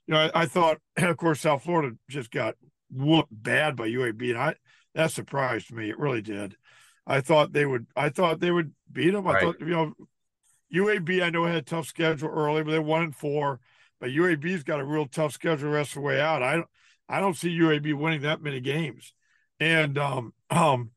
You 0.07 0.15
know, 0.15 0.31
I, 0.35 0.43
I 0.43 0.47
thought, 0.47 0.79
of 0.97 1.17
course, 1.17 1.41
South 1.41 1.63
Florida 1.63 1.95
just 2.09 2.31
got 2.31 2.57
whooped 2.91 3.31
bad 3.31 3.77
by 3.77 3.87
UAB, 3.89 4.31
and 4.31 4.39
I 4.39 4.55
that 4.95 5.13
surprised 5.13 5.71
me. 5.73 5.91
It 5.91 5.99
really 5.99 6.23
did. 6.23 6.57
I 7.07 7.21
thought 7.21 7.53
they 7.53 7.67
would. 7.67 7.87
I 7.95 8.09
thought 8.09 8.41
they 8.41 8.51
would 8.51 8.73
beat 8.91 9.11
them. 9.11 9.27
I 9.27 9.35
Right. 9.35 9.43
thought 9.45 9.61
you 9.61 9.67
know, 9.67 9.93
UAB. 10.75 11.23
I 11.23 11.31
know 11.31 11.45
had 11.45 11.57
a 11.57 11.63
tough 11.63 11.87
schedule 11.87 12.29
early, 12.29 12.63
but 12.63 12.71
they 12.73 12.79
one 12.79 13.03
and 13.03 13.17
four. 13.17 13.61
But 14.01 14.11
UAB's 14.11 14.63
got 14.63 14.81
a 14.81 14.85
real 14.85 15.07
tough 15.07 15.33
schedule 15.33 15.71
the 15.71 15.75
rest 15.75 15.91
of 15.91 15.95
the 15.97 16.01
way 16.03 16.21
out. 16.21 16.43
I 16.43 16.57
don't. 16.57 16.69
I 17.09 17.21
don't 17.21 17.35
see 17.35 17.59
UAB 17.59 17.95
winning 17.95 18.21
that 18.23 18.43
many 18.43 18.61
games. 18.61 19.15
And 19.61 19.97
um, 19.99 20.35
um, 20.51 20.91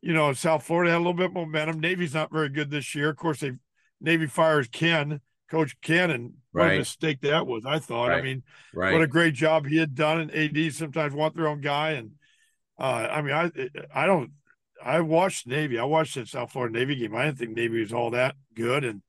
you 0.00 0.14
know, 0.14 0.32
South 0.32 0.64
Florida 0.64 0.90
had 0.92 0.96
a 0.96 0.98
little 0.98 1.12
bit 1.14 1.26
of 1.26 1.34
momentum. 1.34 1.80
Navy's 1.80 2.14
not 2.14 2.32
very 2.32 2.48
good 2.48 2.70
this 2.70 2.94
year. 2.94 3.10
Of 3.10 3.16
course, 3.16 3.40
they 3.40 3.52
Navy 4.00 4.26
fires 4.26 4.68
Ken, 4.68 5.20
Coach 5.50 5.76
Ken, 5.82 6.10
and 6.10 6.32
what 6.52 6.64
Right. 6.64 6.74
a 6.74 6.78
mistake 6.78 7.20
that 7.20 7.46
was. 7.46 7.64
I 7.64 7.78
thought. 7.78 8.10
I 8.10 8.22
mean, 8.22 8.42
right, 8.74 8.92
what 8.92 9.02
a 9.02 9.06
great 9.06 9.34
job 9.34 9.66
he 9.66 9.76
had 9.76 9.94
done. 9.94 10.20
And 10.20 10.34
AD 10.34 10.72
sometimes 10.74 11.14
want 11.14 11.36
their 11.36 11.46
own 11.46 11.60
guy. 11.60 11.90
And 11.90 12.12
uh, 12.78 13.08
I 13.10 13.22
mean, 13.22 13.34
I 13.34 13.50
I 13.94 14.06
don't. 14.06 14.32
I 14.82 15.00
watched 15.00 15.46
Navy. 15.46 15.78
I 15.78 15.84
watched 15.84 16.14
that 16.14 16.26
South 16.26 16.52
Florida 16.52 16.76
Navy 16.76 16.96
game. 16.96 17.14
I 17.14 17.26
didn't 17.26 17.38
think 17.38 17.54
Navy 17.54 17.80
was 17.80 17.92
all 17.92 18.10
that 18.12 18.34
good. 18.54 18.82
And 18.82 19.02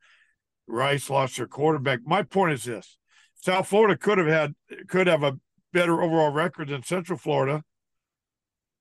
Rice 0.68 1.10
lost 1.10 1.38
their 1.38 1.48
quarterback. 1.48 2.00
My 2.06 2.24
point 2.24 2.54
is 2.54 2.64
this: 2.64 2.98
South 3.36 3.68
Florida 3.68 3.98
could 3.98 4.18
have 4.18 4.28
had 4.28 4.56
could 4.88 5.08
have 5.08 5.24
a 5.24 5.40
better 5.74 6.02
overall 6.02 6.32
record 6.32 6.70
than 6.70 6.84
Central 6.84 7.18
Florida, 7.18 7.64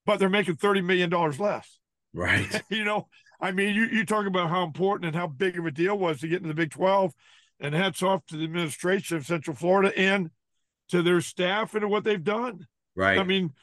but 0.05 0.19
they're 0.19 0.29
making 0.29 0.55
thirty 0.55 0.81
million 0.81 1.09
dollars 1.09 1.39
less. 1.39 1.79
right, 2.13 2.61
you 2.69 2.83
know, 2.83 3.07
I 3.39 3.51
mean, 3.51 3.75
you 3.75 3.85
you 3.85 4.05
talk 4.05 4.25
about 4.25 4.49
how 4.49 4.63
important 4.63 5.07
and 5.07 5.15
how 5.15 5.27
big 5.27 5.57
of 5.57 5.65
a 5.65 5.71
deal 5.71 5.97
was 5.97 6.19
to 6.19 6.27
get 6.27 6.37
into 6.37 6.49
the 6.49 6.53
Big 6.53 6.71
Twelve, 6.71 7.13
And 7.59 7.73
hats 7.73 8.03
off 8.03 8.25
to 8.27 8.37
the 8.37 8.43
administration 8.43 9.17
of 9.17 9.25
Central 9.25 9.55
Florida 9.55 9.91
and 9.97 10.29
to 10.89 11.01
their 11.01 11.21
staff 11.21 11.73
and 11.73 11.89
what 11.89 12.03
they've 12.03 12.23
done. 12.23 12.67
Right. 12.95 13.17
I 13.17 13.23
mean, 13.23 13.53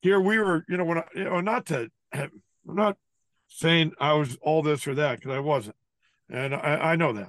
here 0.00 0.20
we 0.20 0.38
were, 0.38 0.64
you 0.68 0.76
know, 0.76 0.84
when 0.84 0.98
I, 0.98 1.04
you 1.14 1.24
know, 1.24 1.40
not 1.40 1.66
to, 1.66 1.88
I'm 2.12 2.30
not 2.66 2.96
saying 3.48 3.92
I 4.00 4.14
was 4.14 4.36
all 4.42 4.62
this 4.62 4.86
or 4.86 4.94
that 4.94 5.20
because 5.20 5.32
I 5.32 5.38
wasn't, 5.38 5.76
and 6.28 6.54
I, 6.54 6.92
I 6.92 6.96
know 6.96 7.12
that. 7.12 7.28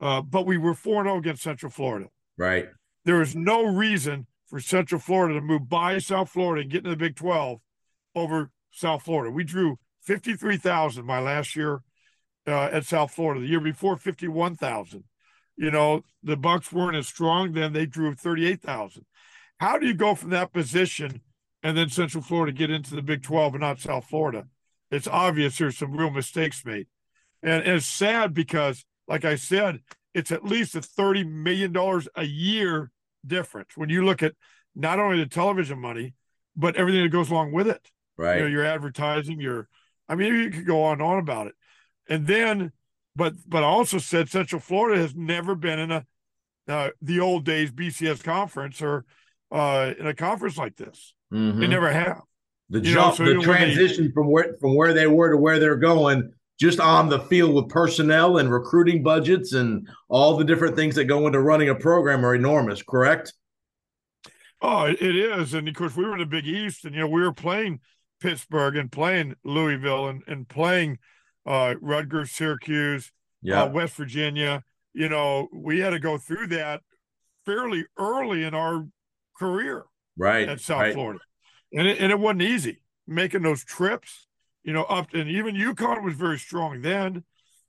Uh, 0.00 0.22
but 0.22 0.46
we 0.46 0.56
were 0.56 0.74
4 0.74 1.04
0 1.04 1.18
against 1.18 1.42
Central 1.42 1.70
Florida. 1.70 2.08
right. 2.36 2.68
There 3.04 3.22
is 3.22 3.34
no 3.34 3.64
reason 3.64 4.26
for 4.46 4.60
Central 4.60 5.00
Florida 5.00 5.34
to 5.34 5.40
move 5.40 5.68
by 5.68 5.98
South 5.98 6.28
Florida 6.28 6.62
and 6.62 6.70
get 6.70 6.78
into 6.78 6.90
the 6.90 6.96
Big 6.96 7.16
12 7.16 7.60
over 8.14 8.50
South 8.70 9.02
Florida. 9.02 9.30
We 9.30 9.44
drew 9.44 9.78
53,000 10.02 11.04
my 11.04 11.20
last 11.20 11.56
year 11.56 11.82
uh, 12.46 12.68
at 12.72 12.84
South 12.84 13.12
Florida. 13.12 13.40
The 13.40 13.46
year 13.46 13.60
before, 13.60 13.96
51,000. 13.96 15.04
You 15.56 15.70
know, 15.70 16.02
the 16.22 16.36
Bucks 16.36 16.72
weren't 16.72 16.96
as 16.96 17.06
strong 17.06 17.52
then. 17.52 17.72
They 17.72 17.86
drew 17.86 18.14
38,000. 18.14 19.04
How 19.58 19.78
do 19.78 19.86
you 19.86 19.94
go 19.94 20.14
from 20.14 20.30
that 20.30 20.52
position 20.52 21.20
and 21.62 21.76
then 21.76 21.90
Central 21.90 22.22
Florida 22.22 22.52
get 22.52 22.70
into 22.70 22.94
the 22.94 23.02
Big 23.02 23.22
12 23.22 23.54
and 23.54 23.60
not 23.60 23.80
South 23.80 24.06
Florida? 24.06 24.46
It's 24.90 25.06
obvious 25.06 25.58
there's 25.58 25.78
some 25.78 25.92
real 25.92 26.10
mistakes 26.10 26.64
made. 26.64 26.86
And, 27.42 27.62
and 27.62 27.76
it's 27.76 27.86
sad 27.86 28.34
because, 28.34 28.84
like 29.10 29.24
I 29.26 29.34
said, 29.34 29.80
it's 30.14 30.30
at 30.32 30.44
least 30.44 30.74
a 30.76 30.80
$30 30.80 31.30
million 31.30 31.76
a 32.14 32.24
year 32.24 32.90
difference 33.26 33.76
when 33.76 33.90
you 33.90 34.04
look 34.04 34.22
at 34.22 34.34
not 34.74 34.98
only 35.00 35.18
the 35.18 35.26
television 35.28 35.78
money, 35.80 36.14
but 36.56 36.76
everything 36.76 37.02
that 37.02 37.10
goes 37.10 37.30
along 37.30 37.52
with 37.52 37.68
it. 37.68 37.90
Right. 38.16 38.36
You 38.36 38.42
know, 38.44 38.48
your 38.48 38.64
advertising, 38.64 39.40
your, 39.40 39.68
I 40.08 40.14
mean, 40.14 40.34
you 40.34 40.50
could 40.50 40.66
go 40.66 40.84
on 40.84 40.94
and 40.94 41.02
on 41.02 41.18
about 41.18 41.48
it. 41.48 41.54
And 42.08 42.26
then, 42.26 42.72
but, 43.16 43.34
but 43.46 43.62
I 43.64 43.66
also 43.66 43.98
said 43.98 44.28
Central 44.28 44.60
Florida 44.60 45.00
has 45.00 45.14
never 45.14 45.54
been 45.54 45.78
in 45.80 45.90
a, 45.90 46.06
uh, 46.68 46.90
the 47.02 47.18
old 47.20 47.44
days 47.44 47.72
BCS 47.72 48.22
conference 48.22 48.80
or 48.80 49.04
uh, 49.50 49.92
in 49.98 50.06
a 50.06 50.14
conference 50.14 50.56
like 50.56 50.76
this. 50.76 51.14
Mhm. 51.32 51.58
They 51.58 51.66
never 51.66 51.90
have. 51.90 52.22
the 52.68 52.78
you 52.78 52.94
know, 52.94 53.00
jump, 53.00 53.16
so 53.16 53.24
the 53.24 53.30
when 53.30 53.38
they- 53.40 53.44
transition 53.44 54.12
from 54.12 54.30
where 54.30 54.54
from 54.60 54.76
where 54.76 54.92
they 54.94 55.08
were 55.08 55.30
to 55.30 55.36
where 55.36 55.58
they're 55.58 55.76
going, 55.76 56.32
just 56.60 56.78
on 56.78 57.08
the 57.08 57.18
field 57.18 57.54
with 57.54 57.68
personnel 57.70 58.36
and 58.36 58.52
recruiting 58.52 59.02
budgets 59.02 59.54
and 59.54 59.88
all 60.08 60.36
the 60.36 60.44
different 60.44 60.76
things 60.76 60.94
that 60.94 61.06
go 61.06 61.26
into 61.26 61.40
running 61.40 61.70
a 61.70 61.74
program 61.74 62.24
are 62.24 62.34
enormous. 62.34 62.82
Correct? 62.82 63.32
Oh, 64.60 64.84
it 64.84 65.00
is. 65.00 65.54
And 65.54 65.66
of 65.66 65.74
course, 65.74 65.96
we 65.96 66.04
were 66.04 66.12
in 66.12 66.18
the 66.18 66.26
Big 66.26 66.46
East, 66.46 66.84
and 66.84 66.94
you 66.94 67.00
know, 67.00 67.08
we 67.08 67.22
were 67.22 67.32
playing 67.32 67.80
Pittsburgh 68.20 68.76
and 68.76 68.92
playing 68.92 69.34
Louisville 69.42 70.08
and, 70.08 70.22
and 70.26 70.46
playing 70.46 70.98
uh, 71.46 71.76
Rutgers, 71.80 72.30
Syracuse, 72.32 73.10
Yeah. 73.40 73.62
uh, 73.62 73.70
West 73.70 73.94
Virginia. 73.94 74.62
You 74.92 75.08
know, 75.08 75.48
we 75.54 75.80
had 75.80 75.90
to 75.90 75.98
go 75.98 76.18
through 76.18 76.48
that 76.48 76.82
fairly 77.46 77.86
early 77.98 78.44
in 78.44 78.54
our 78.54 78.86
career 79.38 79.84
right. 80.18 80.46
at 80.46 80.60
South 80.60 80.80
right. 80.80 80.92
Florida, 80.92 81.20
and 81.72 81.86
it, 81.86 81.98
and 81.98 82.12
it 82.12 82.18
wasn't 82.18 82.42
easy 82.42 82.82
making 83.06 83.42
those 83.42 83.64
trips. 83.64 84.26
You 84.64 84.72
know, 84.72 84.82
up 84.84 85.14
and 85.14 85.28
even 85.30 85.54
UConn 85.54 86.04
was 86.04 86.14
very 86.14 86.38
strong 86.38 86.82
then. 86.82 87.24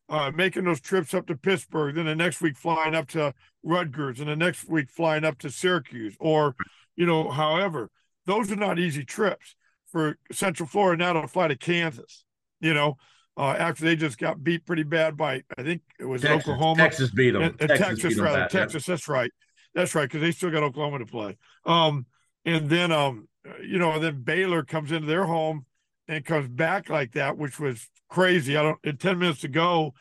Uh, 0.09 0.29
making 0.29 0.65
those 0.65 0.81
trips 0.81 1.13
up 1.13 1.25
to 1.27 1.37
Pittsburgh, 1.37 1.95
then 1.95 2.05
the 2.05 2.13
next 2.13 2.41
week 2.41 2.57
flying 2.57 2.93
up 2.93 3.07
to 3.07 3.33
Rutgers, 3.63 4.19
and 4.19 4.27
the 4.27 4.35
next 4.35 4.67
week 4.67 4.89
flying 4.89 5.23
up 5.23 5.37
to 5.37 5.49
Syracuse, 5.49 6.17
or 6.19 6.53
you 6.97 7.05
know, 7.05 7.29
however, 7.29 7.89
those 8.25 8.51
are 8.51 8.57
not 8.57 8.77
easy 8.77 9.05
trips 9.05 9.55
for 9.89 10.17
Central 10.29 10.67
Florida 10.67 11.01
now 11.01 11.13
to 11.21 11.27
fly 11.29 11.47
to 11.47 11.55
Kansas. 11.55 12.25
You 12.59 12.73
know, 12.73 12.97
uh, 13.37 13.55
after 13.57 13.85
they 13.85 13.95
just 13.95 14.17
got 14.17 14.43
beat 14.43 14.65
pretty 14.65 14.83
bad 14.83 15.15
by 15.15 15.43
I 15.57 15.63
think 15.63 15.81
it 15.97 16.03
was 16.05 16.21
Texas, 16.23 16.49
Oklahoma. 16.49 16.75
Texas 16.83 17.11
beat 17.11 17.31
them. 17.31 17.43
And- 17.43 17.61
and 17.61 17.69
Texas, 17.69 18.01
Texas, 18.01 18.19
rather 18.19 18.39
bad, 18.39 18.53
yeah. 18.53 18.59
Texas. 18.59 18.85
That's 18.85 19.07
right. 19.07 19.31
That's 19.73 19.95
right 19.95 20.09
because 20.09 20.19
they 20.21 20.31
still 20.31 20.51
got 20.51 20.63
Oklahoma 20.63 20.99
to 20.99 21.05
play. 21.05 21.37
Um, 21.65 22.05
and 22.43 22.69
then 22.69 22.91
um, 22.91 23.29
you 23.63 23.79
know, 23.79 23.93
and 23.93 24.03
then 24.03 24.23
Baylor 24.23 24.63
comes 24.63 24.91
into 24.91 25.07
their 25.07 25.23
home 25.23 25.65
and 26.07 26.25
comes 26.25 26.47
back 26.47 26.89
like 26.89 27.13
that, 27.13 27.37
which 27.37 27.59
was 27.59 27.89
crazy. 28.09 28.57
I 28.57 28.63
don't. 28.63 28.79
In 28.83 28.97
ten 28.97 29.19
minutes 29.19 29.41
to 29.41 29.47
go, 29.47 29.93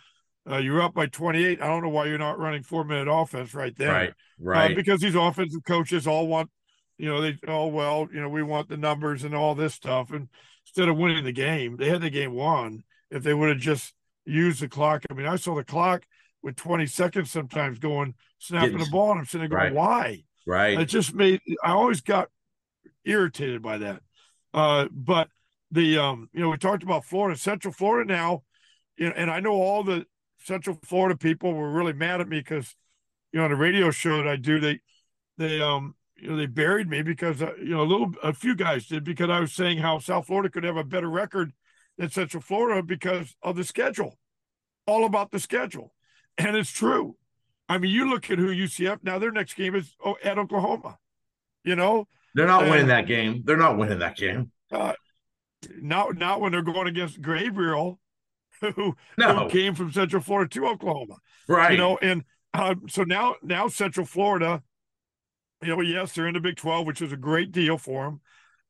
uh, 0.51 0.59
you're 0.59 0.83
up 0.83 0.95
by 0.95 1.07
28. 1.07 1.61
I 1.61 1.67
don't 1.67 1.83
know 1.83 1.89
why 1.89 2.07
you're 2.07 2.19
not 2.19 2.39
running 2.39 2.63
four 2.63 2.85
minute 2.85 3.11
offense 3.11 3.55
right 3.55 3.77
there. 3.77 4.15
Right. 4.39 4.73
Uh, 4.73 4.75
because 4.75 5.01
these 5.01 5.15
offensive 5.15 5.65
coaches 5.65 6.07
all 6.07 6.27
want, 6.27 6.51
you 6.99 7.07
know, 7.07 7.21
they 7.21 7.37
oh 7.47 7.67
well, 7.67 8.09
you 8.13 8.21
know, 8.21 8.29
we 8.29 8.43
want 8.43 8.69
the 8.69 8.77
numbers 8.77 9.25
and 9.25 9.35
all 9.35 9.55
this 9.55 9.75
stuff, 9.75 10.11
and 10.11 10.29
instead 10.67 10.89
of 10.89 10.97
winning 10.97 11.25
the 11.25 11.33
game, 11.33 11.77
they 11.77 11.89
had 11.89 12.01
the 12.01 12.11
game 12.11 12.33
won 12.33 12.85
if 13.11 13.23
they 13.23 13.35
would 13.35 13.49
have 13.49 13.59
just 13.59 13.93
used 14.25 14.61
the 14.61 14.69
clock. 14.69 15.05
I 15.11 15.15
mean, 15.15 15.27
I 15.27 15.37
saw 15.37 15.55
the 15.55 15.65
clock 15.65 16.05
with 16.43 16.57
20 16.57 16.87
seconds 16.87 17.31
sometimes 17.31 17.79
going 17.79 18.15
snapping 18.39 18.79
the 18.79 18.89
ball, 18.91 19.11
and 19.13 19.21
I'm 19.21 19.27
sitting 19.27 19.49
there 19.49 19.59
going, 19.59 19.75
right. 19.75 19.75
why? 19.75 20.25
right. 20.47 20.81
It 20.81 20.87
just 20.87 21.15
made 21.15 21.41
I 21.63 21.73
always 21.73 22.01
got 22.01 22.29
irritated 23.05 23.63
by 23.63 23.79
that. 23.79 24.03
Uh, 24.53 24.87
but 24.91 25.29
the 25.71 25.99
um, 25.99 26.29
you 26.33 26.41
know, 26.41 26.51
we 26.51 26.57
talked 26.57 26.83
about 26.83 27.05
Florida, 27.05 27.39
Central 27.39 27.73
Florida 27.73 28.13
now, 28.13 28.43
you 28.97 29.09
know, 29.09 29.15
and 29.17 29.31
I 29.31 29.41
know 29.41 29.53
all 29.53 29.83
the 29.83 30.07
Central 30.39 30.79
Florida 30.85 31.17
people 31.17 31.53
were 31.53 31.71
really 31.71 31.93
mad 31.93 32.21
at 32.21 32.29
me 32.29 32.39
because, 32.39 32.75
you 33.33 33.39
know, 33.39 33.45
on 33.45 33.51
the 33.51 33.57
radio 33.57 33.91
show 33.91 34.17
that 34.17 34.29
I 34.29 34.37
do, 34.37 34.59
they 34.59 34.81
they 35.39 35.61
um 35.61 35.95
you 36.17 36.31
know 36.31 36.37
they 36.37 36.47
buried 36.47 36.89
me 36.89 37.03
because 37.03 37.43
uh, 37.43 37.55
you 37.59 37.71
know 37.71 37.83
a 37.83 37.85
little 37.85 38.13
a 38.23 38.33
few 38.33 38.55
guys 38.55 38.87
did 38.87 39.05
because 39.05 39.31
I 39.31 39.41
was 39.41 39.53
saying 39.53 39.79
how 39.79 39.99
South 39.99 40.27
Florida 40.27 40.51
could 40.51 40.65
have 40.65 40.77
a 40.77 40.85
better 40.85 41.09
record 41.09 41.53
than 41.99 42.11
Central 42.11 42.43
Florida 42.43 42.83
because 42.83 43.35
of 43.43 43.57
the 43.57 43.65
schedule, 43.65 44.19
all 44.87 45.05
about 45.05 45.31
the 45.31 45.41
schedule, 45.41 45.95
and 46.39 46.57
it's 46.57 46.71
true. 46.71 47.17
I 47.69 47.79
mean, 47.79 47.93
you 47.93 48.11
look 48.11 48.31
at 48.31 48.39
who 48.39 48.49
UCF 48.49 48.99
now. 49.03 49.19
Their 49.19 49.31
next 49.31 49.55
game 49.55 49.75
is 49.75 49.95
oh, 50.05 50.17
at 50.23 50.39
Oklahoma. 50.39 50.99
You 51.65 51.77
know, 51.77 52.07
They're 52.35 52.47
not 52.47 52.63
and- 52.63 52.71
winning 52.71 52.89
that 52.89 53.07
game. 53.07 53.43
They're 53.45 53.57
not 53.57 53.79
winning 53.79 54.01
that 54.01 54.17
game. 54.17 54.51
Not 55.81 56.17
not 56.17 56.41
when 56.41 56.53
they're 56.53 56.63
going 56.63 56.87
against 56.87 57.21
Gabriel, 57.21 57.99
who, 58.61 58.97
No. 59.19 59.45
who 59.45 59.49
came 59.49 59.75
from 59.75 59.93
Central 59.93 60.23
Florida 60.23 60.49
to 60.51 60.67
Oklahoma. 60.67 61.17
Right. 61.49 61.73
You 61.73 61.79
know, 61.79 61.99
and 62.01 62.25
uh, 62.55 62.75
so 62.89 63.05
now 63.05 63.37
now 63.43 63.69
Central 63.69 64.07
Florida, 64.07 64.63
you 65.63 65.69
know, 65.69 65.81
yes, 65.81 66.13
they're 66.13 66.29
in 66.29 66.35
the 66.35 66.41
Big 66.41 66.57
Twelve, 66.57 66.87
which 66.87 67.03
is 67.03 67.13
a 67.13 67.17
great 67.17 67.53
deal 67.53 67.79
for 67.79 68.05
them. 68.05 68.21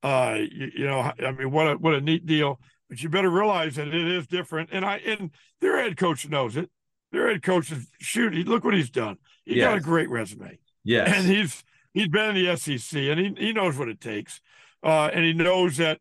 Uh, 0.02 0.38
you, 0.38 0.70
you 0.78 0.86
know, 0.86 1.12
I 1.24 1.32
mean, 1.32 1.50
what 1.50 1.66
a 1.66 1.74
what 1.74 1.94
a 1.94 2.00
neat 2.00 2.26
deal. 2.26 2.60
But 2.88 3.02
you 3.02 3.08
better 3.08 3.30
realize 3.30 3.76
that 3.76 3.88
it 3.88 3.94
is 3.94 4.26
different, 4.26 4.70
and 4.72 4.84
I 4.84 4.96
and 4.98 5.30
their 5.60 5.76
head 5.76 5.96
coach 5.96 6.28
knows 6.28 6.56
it. 6.56 6.70
Their 7.12 7.28
head 7.28 7.42
coach 7.42 7.70
is 7.70 7.86
shoot. 8.00 8.34
He, 8.34 8.44
look 8.44 8.64
what 8.64 8.74
he's 8.74 8.90
done. 8.90 9.16
He 9.44 9.56
got 9.56 9.78
a 9.78 9.80
great 9.80 10.08
resume 10.10 10.58
yes. 10.84 11.12
and 11.14 11.26
he's 11.26 11.64
he's 11.92 12.08
been 12.08 12.36
in 12.36 12.44
the 12.44 12.56
SEC 12.56 12.98
and 13.00 13.20
he, 13.20 13.46
he 13.46 13.52
knows 13.52 13.76
what 13.76 13.88
it 13.88 14.00
takes. 14.00 14.40
Uh, 14.82 15.10
and 15.12 15.24
he 15.24 15.32
knows 15.32 15.76
that, 15.76 15.98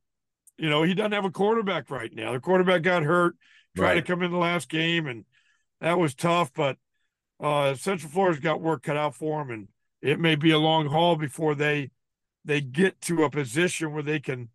you 0.60 0.70
know, 0.70 0.84
he 0.84 0.94
doesn't 0.94 1.14
have 1.14 1.26
a 1.26 1.32
quarterback 1.32 1.90
right 1.90 2.14
now. 2.14 2.34
The 2.34 2.40
quarterback 2.40 2.84
got 2.84 3.04
hurt, 3.04 3.36
tried 3.76 3.96
to 3.96 4.02
come 4.02 4.22
in 4.22 4.32
the 4.32 4.38
last 4.38 4.70
game, 4.70 5.08
and 5.08 5.26
that 5.82 5.98
was 5.98 6.14
tough. 6.14 6.52
But 6.54 6.78
uh, 7.40 7.76
Central 7.76 8.12
Florida's 8.12 8.42
got 8.42 8.62
work 8.62 8.84
cut 8.84 8.98
out 8.98 9.16
for 9.16 9.42
him, 9.42 9.50
and 9.52 9.68
it 10.02 10.20
may 10.20 10.36
be 10.36 10.52
a 10.52 10.60
long 10.60 10.88
haul 10.88 11.16
before 11.16 11.56
they 11.56 11.92
they 12.46 12.62
get 12.62 13.00
to 13.02 13.24
a 13.24 13.30
position 13.30 13.94
where 13.94 14.04
they 14.04 14.20
can, 14.20 14.50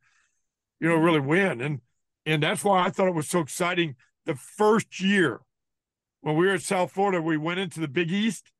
you 0.81 0.89
know, 0.89 0.97
really 0.97 1.21
win. 1.21 1.61
And 1.61 1.81
and 2.27 2.43
that's 2.43 2.65
why 2.65 2.85
I 2.85 2.91
thought 2.91 3.09
it 3.09 3.15
was 3.15 3.29
so 3.29 3.41
exciting. 3.41 3.97
The 4.27 4.35
first 4.35 5.01
year 5.01 5.41
when 6.21 6.37
we 6.37 6.47
were 6.47 6.55
at 6.55 6.63
South 6.63 6.93
Florida, 6.93 7.21
we 7.21 7.37
went 7.37 7.61
into 7.61 7.81
the 7.81 7.89
Big 7.89 8.11
East. 8.11 8.51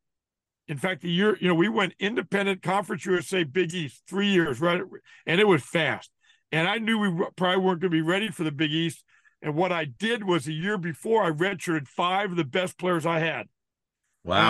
In 0.69 0.77
fact, 0.77 1.03
the 1.03 1.11
year, 1.11 1.37
you 1.41 1.49
know, 1.49 1.55
we 1.55 1.69
went 1.69 1.95
independent 1.99 2.63
conference 2.63 3.05
USA 3.07 3.43
Big 3.45 3.75
East 3.75 4.03
three 4.07 4.29
years, 4.29 4.61
right? 4.61 4.83
And 5.27 5.41
it 5.41 5.49
was 5.49 5.63
fast. 5.63 6.11
And 6.55 6.69
I 6.69 6.79
knew 6.79 6.99
we 6.99 7.27
probably 7.35 7.65
weren't 7.65 7.81
going 7.81 7.91
to 7.91 7.97
be 7.97 8.01
ready 8.01 8.29
for 8.29 8.45
the 8.45 8.53
Big 8.53 8.71
East. 8.71 9.03
And 9.43 9.57
what 9.57 9.73
I 9.73 9.87
did 9.87 10.23
was 10.23 10.47
a 10.47 10.53
year 10.53 10.79
before, 10.79 11.25
I 11.25 11.33
redshirted 11.33 11.89
five 11.89 12.31
of 12.31 12.37
the 12.37 12.45
best 12.45 12.79
players 12.79 13.05
I 13.05 13.19
had. 13.19 13.49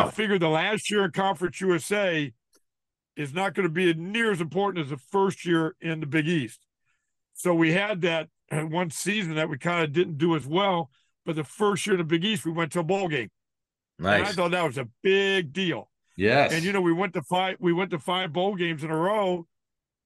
And 0.03 0.09
I 0.09 0.11
figured 0.11 0.43
the 0.43 0.49
last 0.49 0.91
year 0.91 1.07
in 1.07 1.13
Conference 1.13 1.63
USA 1.63 2.31
is 3.17 3.33
not 3.33 3.55
going 3.55 3.67
to 3.67 3.73
be 3.73 3.95
near 3.95 4.31
as 4.31 4.43
important 4.43 4.85
as 4.85 4.91
the 4.91 4.99
first 4.99 5.47
year 5.47 5.77
in 5.81 6.01
the 6.01 6.07
Big 6.07 6.29
East. 6.29 6.61
So 7.33 7.55
we 7.55 7.73
had 7.73 8.03
that 8.03 8.29
uh, 8.53 8.61
one 8.61 8.91
season 8.91 9.37
that 9.37 9.49
we 9.49 9.57
kind 9.57 9.83
of 9.83 9.93
didn't 9.93 10.19
do 10.19 10.37
as 10.37 10.47
well. 10.47 10.91
But 11.25 11.37
the 11.37 11.45
first 11.45 11.87
year 11.87 11.95
in 11.95 11.99
the 11.99 12.05
Big 12.05 12.23
East, 12.23 12.45
we 12.45 12.53
went 12.53 12.71
to 12.73 12.81
a 12.81 12.85
bowl 12.85 13.09
game. 13.09 13.31
And 14.19 14.27
I 14.27 14.33
thought 14.33 14.51
that 14.51 14.67
was 14.67 14.77
a 14.77 14.89
big 15.03 15.55
deal. 15.55 15.91
Yes. 16.19 16.53
And 16.53 16.65
you 16.65 16.73
know, 16.73 16.83
we 16.83 16.93
went 16.93 17.15
to 17.15 17.23
five 17.23 17.57
we 17.61 17.73
went 17.73 17.91
to 17.93 17.99
five 17.99 18.31
bowl 18.31 18.57
games 18.57 18.85
in 18.85 18.91
a 18.91 18.97
row 18.97 19.47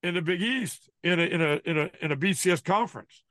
in 0.02 0.14
the 0.14 0.22
Big 0.22 0.42
East 0.42 0.88
in 1.02 1.18
a 1.20 1.22
in 1.24 1.40
a 1.40 1.60
in 1.64 1.78
a 1.78 1.90
in 2.00 2.12
a 2.12 2.16
BCS 2.16 2.62
conference. 2.64 3.22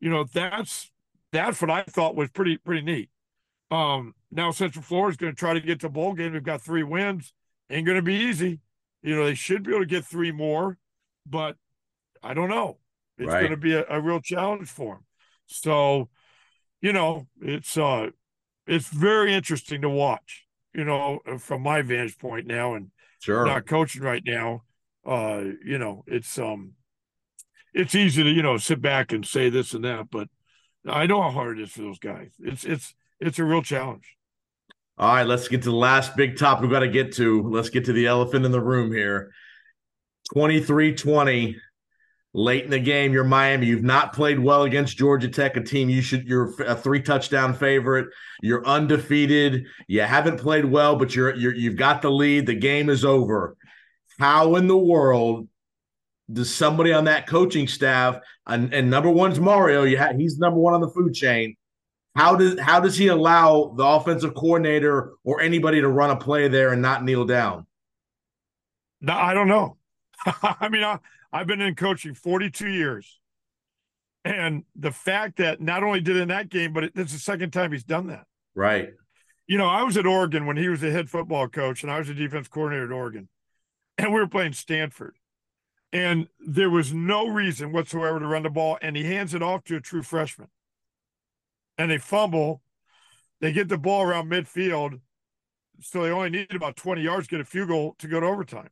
You 0.00 0.10
know, 0.10 0.24
that's 0.24 0.90
that's 1.32 1.60
what 1.60 1.70
I 1.70 1.82
thought 1.82 2.16
was 2.16 2.30
pretty 2.30 2.58
pretty 2.58 2.82
neat. 2.82 3.10
Um 3.70 4.14
now 4.30 4.50
Central 4.50 4.82
Florida 4.82 5.10
is 5.12 5.16
going 5.16 5.32
to 5.32 5.38
try 5.38 5.54
to 5.54 5.60
get 5.60 5.80
to 5.80 5.88
bowl 5.88 6.12
game. 6.14 6.32
They've 6.32 6.42
got 6.42 6.62
three 6.62 6.82
wins. 6.82 7.32
Ain't 7.70 7.86
going 7.86 7.96
to 7.96 8.02
be 8.02 8.14
easy. 8.14 8.60
You 9.02 9.16
know, 9.16 9.24
they 9.24 9.34
should 9.34 9.62
be 9.62 9.70
able 9.70 9.80
to 9.80 9.86
get 9.86 10.04
three 10.04 10.32
more, 10.32 10.78
but 11.26 11.56
I 12.22 12.34
don't 12.34 12.48
know. 12.50 12.78
It's 13.18 13.28
Right. 13.32 13.40
going 13.40 13.50
to 13.52 13.56
be 13.56 13.74
a, 13.74 13.84
a 13.88 14.00
real 14.00 14.20
challenge 14.20 14.68
for 14.68 14.94
them. 14.94 15.04
So, 15.46 16.08
you 16.80 16.92
know, 16.92 17.26
it's 17.40 17.76
uh 17.76 18.10
it's 18.66 18.88
very 18.88 19.34
interesting 19.34 19.82
to 19.82 19.88
watch. 19.90 20.46
you 20.74 20.84
know, 20.84 21.20
from 21.38 21.62
my 21.62 21.82
vantage 21.82 22.18
point 22.18 22.46
now, 22.46 22.74
and 22.74 22.90
Sure. 23.20 23.46
not 23.46 23.66
coaching 23.66 24.02
right 24.02 24.22
now, 24.26 24.62
uh, 25.06 25.42
you 25.64 25.78
know, 25.78 26.04
it's 26.06 26.38
um, 26.38 26.72
it's 27.72 27.94
easy 27.94 28.22
to 28.22 28.30
you 28.30 28.42
know 28.42 28.56
sit 28.56 28.80
back 28.80 29.12
and 29.12 29.26
say 29.26 29.50
this 29.50 29.74
and 29.74 29.84
that, 29.84 30.10
but 30.10 30.28
I 30.86 31.06
know 31.06 31.22
how 31.22 31.30
hard 31.30 31.58
it 31.58 31.64
is 31.64 31.72
for 31.72 31.82
those 31.82 31.98
guys. 31.98 32.30
It's 32.40 32.64
it's 32.64 32.94
it's 33.20 33.38
a 33.38 33.44
real 33.44 33.62
challenge. 33.62 34.16
All 34.96 35.12
right, 35.12 35.26
let's 35.26 35.48
get 35.48 35.62
to 35.62 35.70
the 35.70 35.76
last 35.76 36.16
big 36.16 36.36
topic 36.36 36.62
we've 36.62 36.70
got 36.70 36.80
to 36.80 36.88
get 36.88 37.14
to. 37.14 37.42
Let's 37.50 37.70
get 37.70 37.86
to 37.86 37.92
the 37.92 38.06
elephant 38.06 38.44
in 38.44 38.52
the 38.52 38.60
room 38.60 38.92
here. 38.92 39.32
23 40.32 40.94
20, 40.94 41.56
late 42.32 42.64
in 42.64 42.70
the 42.70 42.78
game. 42.78 43.12
You're 43.12 43.24
Miami. 43.24 43.66
You've 43.66 43.82
not 43.82 44.12
played 44.12 44.38
well 44.38 44.62
against 44.62 44.96
Georgia 44.96 45.28
Tech, 45.28 45.56
a 45.56 45.62
team 45.62 45.88
you 45.88 46.00
should, 46.00 46.26
you're 46.26 46.52
a 46.62 46.76
three 46.76 47.02
touchdown 47.02 47.54
favorite. 47.54 48.08
You're 48.42 48.66
undefeated. 48.66 49.66
You 49.88 50.02
haven't 50.02 50.38
played 50.38 50.64
well, 50.64 50.96
but 50.96 51.14
you're, 51.14 51.34
you're, 51.34 51.54
you've 51.54 51.76
got 51.76 52.02
the 52.02 52.10
lead. 52.10 52.46
The 52.46 52.54
game 52.54 52.88
is 52.88 53.04
over. 53.04 53.56
How 54.18 54.56
in 54.56 54.66
the 54.66 54.76
world 54.76 55.48
does 56.32 56.54
somebody 56.54 56.92
on 56.92 57.04
that 57.04 57.26
coaching 57.26 57.68
staff, 57.68 58.18
and, 58.46 58.72
and 58.72 58.88
number 58.88 59.10
one's 59.10 59.40
Mario, 59.40 59.84
you 59.84 59.98
ha- 59.98 60.14
he's 60.16 60.38
number 60.38 60.58
one 60.58 60.74
on 60.74 60.80
the 60.80 60.90
food 60.90 61.14
chain. 61.14 61.56
How 62.16 62.36
does 62.36 62.58
how 62.60 62.78
does 62.78 62.96
he 62.96 63.08
allow 63.08 63.74
the 63.76 63.84
offensive 63.84 64.34
coordinator 64.34 65.14
or 65.24 65.40
anybody 65.40 65.80
to 65.80 65.88
run 65.88 66.10
a 66.10 66.16
play 66.16 66.46
there 66.46 66.72
and 66.72 66.80
not 66.80 67.02
kneel 67.02 67.24
down? 67.24 67.66
No, 69.00 69.14
I 69.14 69.34
don't 69.34 69.48
know. 69.48 69.76
I 70.26 70.68
mean, 70.68 70.84
I, 70.84 70.98
I've 71.32 71.48
been 71.48 71.60
in 71.60 71.74
coaching 71.74 72.14
42 72.14 72.68
years. 72.68 73.20
And 74.24 74.64
the 74.74 74.92
fact 74.92 75.36
that 75.36 75.60
not 75.60 75.82
only 75.82 76.00
did 76.00 76.16
in 76.16 76.28
that 76.28 76.48
game, 76.48 76.72
but 76.72 76.84
it, 76.84 76.92
it's 76.94 77.12
the 77.12 77.18
second 77.18 77.52
time 77.52 77.72
he's 77.72 77.84
done 77.84 78.06
that. 78.06 78.24
Right. 78.54 78.90
You 79.46 79.58
know, 79.58 79.66
I 79.66 79.82
was 79.82 79.98
at 79.98 80.06
Oregon 80.06 80.46
when 80.46 80.56
he 80.56 80.68
was 80.68 80.80
the 80.80 80.90
head 80.90 81.10
football 81.10 81.48
coach, 81.48 81.82
and 81.82 81.92
I 81.92 81.98
was 81.98 82.08
the 82.08 82.14
defense 82.14 82.48
coordinator 82.48 82.86
at 82.86 82.92
Oregon. 82.92 83.28
And 83.98 84.12
we 84.12 84.18
were 84.18 84.26
playing 84.26 84.54
Stanford. 84.54 85.14
And 85.92 86.26
there 86.44 86.70
was 86.70 86.92
no 86.92 87.28
reason 87.28 87.70
whatsoever 87.70 88.18
to 88.18 88.26
run 88.26 88.42
the 88.42 88.50
ball. 88.50 88.76
And 88.82 88.96
he 88.96 89.04
hands 89.04 89.34
it 89.34 89.42
off 89.42 89.62
to 89.64 89.76
a 89.76 89.80
true 89.80 90.02
freshman. 90.02 90.48
And 91.78 91.90
they 91.90 91.98
fumble. 91.98 92.62
They 93.40 93.52
get 93.52 93.68
the 93.68 93.78
ball 93.78 94.02
around 94.02 94.28
midfield. 94.28 95.00
So 95.80 96.02
they 96.02 96.10
only 96.10 96.30
needed 96.30 96.56
about 96.56 96.76
20 96.76 97.02
yards 97.02 97.28
to 97.28 97.36
get 97.36 97.40
a 97.40 97.44
field 97.44 97.68
goal 97.68 97.94
to 98.00 98.08
go 98.08 98.18
to 98.18 98.26
overtime. 98.26 98.70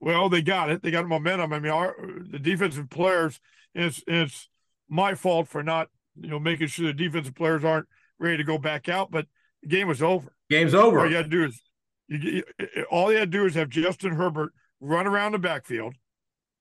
Well, 0.00 0.28
they 0.28 0.42
got 0.42 0.70
it. 0.70 0.82
They 0.82 0.90
got 0.90 1.06
momentum. 1.06 1.52
I 1.52 1.58
mean, 1.58 1.72
our 1.72 1.94
the 1.98 2.38
defensive 2.38 2.88
players. 2.88 3.40
It's 3.74 4.02
it's 4.06 4.48
my 4.88 5.14
fault 5.14 5.48
for 5.48 5.62
not 5.62 5.88
you 6.20 6.28
know 6.28 6.38
making 6.38 6.68
sure 6.68 6.86
the 6.86 6.92
defensive 6.92 7.34
players 7.34 7.64
aren't 7.64 7.88
ready 8.18 8.36
to 8.36 8.44
go 8.44 8.58
back 8.58 8.88
out. 8.88 9.10
But 9.10 9.26
the 9.62 9.68
game 9.68 9.88
was 9.88 10.02
over. 10.02 10.32
Game's 10.48 10.74
over. 10.74 11.00
All 11.00 11.06
you 11.06 11.12
got 11.12 11.22
to 11.22 11.28
do 11.28 11.44
is 11.44 11.60
you, 12.08 12.42
you, 12.58 12.84
all 12.90 13.12
you 13.12 13.18
had 13.18 13.30
to 13.32 13.38
do 13.38 13.46
is 13.46 13.54
have 13.54 13.68
Justin 13.68 14.12
Herbert 14.12 14.52
run 14.80 15.06
around 15.06 15.32
the 15.32 15.38
backfield. 15.38 15.94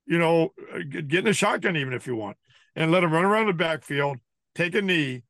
You 0.06 0.20
know, 0.20 0.54
uh, 0.74 0.80
get 0.88 1.26
in 1.26 1.28
a 1.28 1.34
shotgun 1.34 1.76
even 1.76 1.93
if 1.93 2.08
you 2.08 2.16
want, 2.16 2.38
and 2.76 2.91
let 2.91 3.04
him 3.04 3.12
run 3.12 3.26
around 3.26 3.48
the 3.48 3.54
backfield, 3.54 4.18
take 4.56 4.74
a 4.76 4.82
knee, 4.82 5.24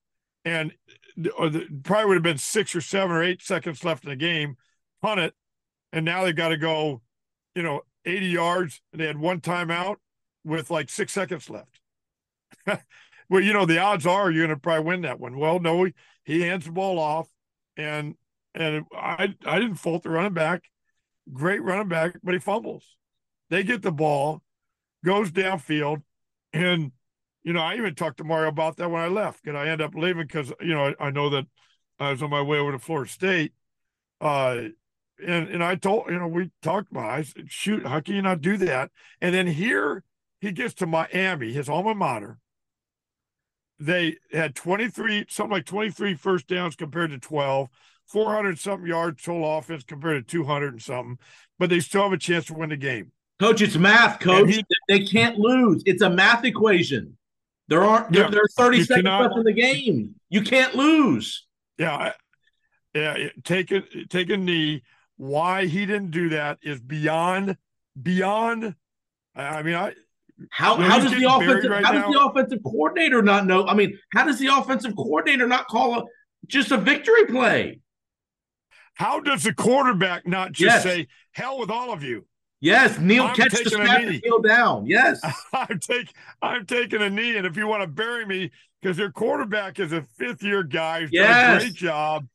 and 0.46 0.72
the, 1.16 1.68
probably 1.84 2.06
would 2.06 2.16
have 2.16 2.24
been 2.24 2.38
six 2.38 2.76
or 2.76 2.82
seven 2.82 3.16
or 3.16 3.24
eight 3.24 3.42
seconds 3.42 3.84
left 3.84 4.04
in 4.04 4.12
the 4.12 4.16
game, 4.16 4.56
punt 5.02 5.20
it, 5.20 5.34
and 5.92 6.06
now 6.06 6.24
they've 6.24 6.36
got 6.36 6.50
to 6.50 6.58
go, 6.58 7.02
you 7.56 7.64
know, 7.64 7.82
80 8.06 8.28
yards. 8.28 8.82
And 8.92 9.02
they 9.02 9.08
had 9.08 9.18
one 9.18 9.42
timeout 9.42 9.96
with 10.44 10.70
like 10.70 10.90
six 10.90 11.12
seconds 11.12 11.50
left. 11.50 11.80
well, 13.30 13.42
you 13.42 13.52
know, 13.52 13.66
the 13.66 13.80
odds 13.80 14.06
are 14.06 14.32
you're 14.32 14.46
going 14.46 14.56
to 14.56 14.62
probably 14.62 14.86
win 14.86 15.02
that 15.02 15.20
one. 15.20 15.38
Well, 15.38 15.60
no, 15.60 15.86
he, 15.86 15.94
he 16.24 16.42
hands 16.42 16.66
the 16.66 16.72
ball 16.72 17.00
off, 17.00 17.28
and 17.76 18.16
and 18.58 18.86
I 18.94 19.36
I 19.46 19.60
didn't 19.60 19.76
fault 19.76 20.04
the 20.04 20.10
running 20.10 20.34
back, 20.34 20.64
great 21.32 21.64
running 21.64 21.88
back, 21.88 22.18
but 22.24 22.34
he 22.34 22.40
fumbles. 22.40 22.86
They 23.50 23.64
get 23.64 23.82
the 23.82 23.92
ball, 23.92 24.42
goes 25.04 25.32
downfield, 25.32 26.02
and 26.54 26.92
you 27.48 27.54
know, 27.54 27.62
I 27.62 27.76
even 27.76 27.96
talked 27.96 28.18
to 28.18 28.26
Mario 28.26 28.50
about 28.50 28.76
that 28.76 28.92
when 28.92 29.02
I 29.02 29.08
left. 29.08 29.48
And 29.48 29.58
I 29.58 29.70
end 29.70 29.82
up 29.82 29.96
leaving 29.96 30.28
because, 30.28 30.52
you 30.60 30.74
know, 30.74 30.94
I, 31.00 31.08
I, 31.08 31.12
know 31.12 31.30
that 31.30 31.46
I 31.98 32.12
was 32.12 32.22
on 32.22 32.30
my 32.30 32.42
way 32.42 32.58
over 32.58 32.74
to 32.74 32.78
Florida 32.80 33.10
State. 33.10 33.54
Uh, 34.20 34.64
and, 35.26 35.48
and 35.48 35.64
I 35.64 35.76
told, 35.76 36.08
you 36.10 36.20
know, 36.20 36.28
we 36.28 36.52
talked 36.62 36.92
about, 36.92 37.10
I 37.10 37.22
said, 37.22 37.46
shoot, 37.48 37.86
how 37.86 38.02
can 38.02 38.16
you 38.16 38.22
not 38.22 38.42
do 38.42 38.58
that? 38.58 38.92
And 39.22 39.34
then 39.34 39.48
here 39.48 40.04
he 40.42 40.52
gets 40.52 40.74
to 40.74 40.86
Miami, 40.86 41.54
his 41.54 41.70
alma 41.70 41.96
mater. 41.96 42.38
They 43.80 44.18
had 44.34 44.54
23, 44.54 45.28
something 45.30 45.52
like 45.54 45.66
23 45.66 46.16
first 46.16 46.48
downs 46.48 46.76
compared 46.76 47.12
to 47.12 47.18
12, 47.18 47.70
400 48.08 48.58
something 48.60 48.88
yards 48.88 49.24
total 49.24 49.58
offense 49.58 49.84
compared 49.84 50.28
to 50.28 50.32
200 50.32 50.74
and 50.74 50.82
something, 50.82 51.20
but 51.60 51.70
they 51.70 51.80
still 51.80 52.04
have 52.04 52.14
a 52.14 52.18
chance 52.18 52.46
to 52.46 52.54
win 52.54 52.70
the 52.70 52.78
game. 52.78 53.12
Coach, 53.40 53.62
it's 53.62 53.76
math, 53.76 54.20
coach. 54.20 54.50
He, 54.50 54.64
they 54.88 55.06
can't 55.06 55.38
lose. 55.38 55.84
It's 55.86 56.02
a 56.02 56.10
math 56.10 56.44
equation. 56.44 57.18
There 57.68 57.84
aren't 57.84 58.14
yeah, 58.14 58.30
there, 58.30 58.42
are 58.42 58.48
30 58.58 58.84
seconds 58.84 59.04
cannot, 59.04 59.22
left 59.24 59.38
in 59.38 59.44
the 59.44 59.54
game. 59.54 60.16
You 60.30 60.42
can't 60.42 60.74
lose. 60.74 61.46
Yeah. 61.78 62.14
Yeah. 62.96 63.28
Take 63.44 63.72
a 63.72 63.82
take 64.10 64.30
a 64.30 64.38
knee. 64.38 64.84
Why 65.18 65.66
he 65.66 65.86
didn't 65.86 66.12
do 66.12 66.30
that 66.30 66.60
is 66.64 66.80
beyond 66.80 67.58
beyond 68.02 68.76
I 69.36 69.64
mean 69.64 69.76
I 69.76 69.94
how, 70.52 70.76
how 70.78 71.00
does 71.00 71.12
the 71.12 71.26
offensive 71.30 71.72
right 71.72 71.84
how 71.84 71.92
now? 71.92 72.04
does 72.04 72.14
the 72.14 72.22
offensive 72.22 72.60
coordinator 72.64 73.22
not 73.22 73.48
know? 73.48 73.66
I 73.66 73.74
mean, 73.74 73.98
how 74.14 74.24
does 74.24 74.38
the 74.38 74.48
offensive 74.48 74.96
coordinator 74.96 75.48
not 75.48 75.68
call 75.68 76.00
a 76.00 76.04
just 76.46 76.72
a 76.72 76.78
victory 76.78 77.26
play? 77.26 77.80
How 78.98 79.20
does 79.20 79.44
the 79.44 79.54
quarterback 79.54 80.26
not 80.26 80.54
just 80.54 80.78
yes. 80.78 80.84
say, 80.84 81.08
hell 81.32 81.60
with 81.60 81.70
all 81.70 81.94
of 81.94 82.02
you? 82.02 82.26
Yes, 82.60 82.98
Neil 82.98 83.26
I'm 83.26 83.36
catch 83.36 83.52
the 83.52 83.70
snap 83.70 84.02
and 84.02 84.20
kneel 84.24 84.42
down. 84.42 84.88
Yes, 84.88 85.22
I'm 85.54 85.80
take 85.80 86.12
I'm 86.42 86.66
taking 86.66 87.04
a 87.04 87.10
knee, 87.10 87.38
and 87.38 87.46
if 87.46 87.56
you 87.56 87.68
want 87.68 87.84
to 87.84 87.88
bury 87.88 88.26
me, 88.26 88.50
because 88.82 88.98
your 88.98 89.12
quarterback 89.12 89.80
is 89.80 89.92
a 89.94 90.02
fifth 90.02 90.42
year 90.42 90.64
guy 90.64 91.02
who's 91.02 91.12
yes. 91.12 91.30
done 91.30 91.56
a 91.56 91.60
great 91.60 91.74
job, 91.76 92.28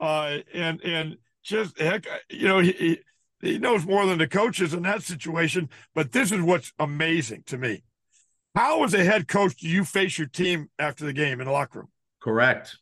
uh, 0.00 0.38
and 0.52 0.80
and 0.82 1.16
just 1.44 1.78
heck, 1.78 2.08
you 2.28 2.48
know 2.48 2.58
he 2.58 2.98
he 3.40 3.58
knows 3.58 3.86
more 3.86 4.04
than 4.04 4.18
the 4.18 4.26
coaches 4.26 4.74
in 4.74 4.82
that 4.82 5.04
situation. 5.04 5.68
But 5.94 6.10
this 6.10 6.32
is 6.32 6.40
what's 6.40 6.72
amazing 6.80 7.44
to 7.46 7.56
me: 7.56 7.84
how, 8.56 8.82
as 8.82 8.94
a 8.94 9.04
head 9.04 9.28
coach, 9.28 9.58
do 9.58 9.68
you 9.68 9.84
face 9.84 10.18
your 10.18 10.26
team 10.26 10.70
after 10.76 11.04
the 11.04 11.12
game 11.12 11.38
in 11.38 11.46
the 11.46 11.52
locker 11.52 11.78
room? 11.78 11.88
Correct. 12.20 12.76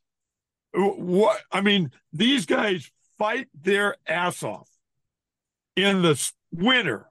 What 0.72 1.40
I 1.52 1.60
mean, 1.60 1.90
these 2.14 2.46
guys 2.46 2.90
fight 3.18 3.48
their 3.54 3.96
ass 4.06 4.42
off 4.42 4.68
in 5.76 6.02
the 6.02 6.32
winter, 6.52 7.10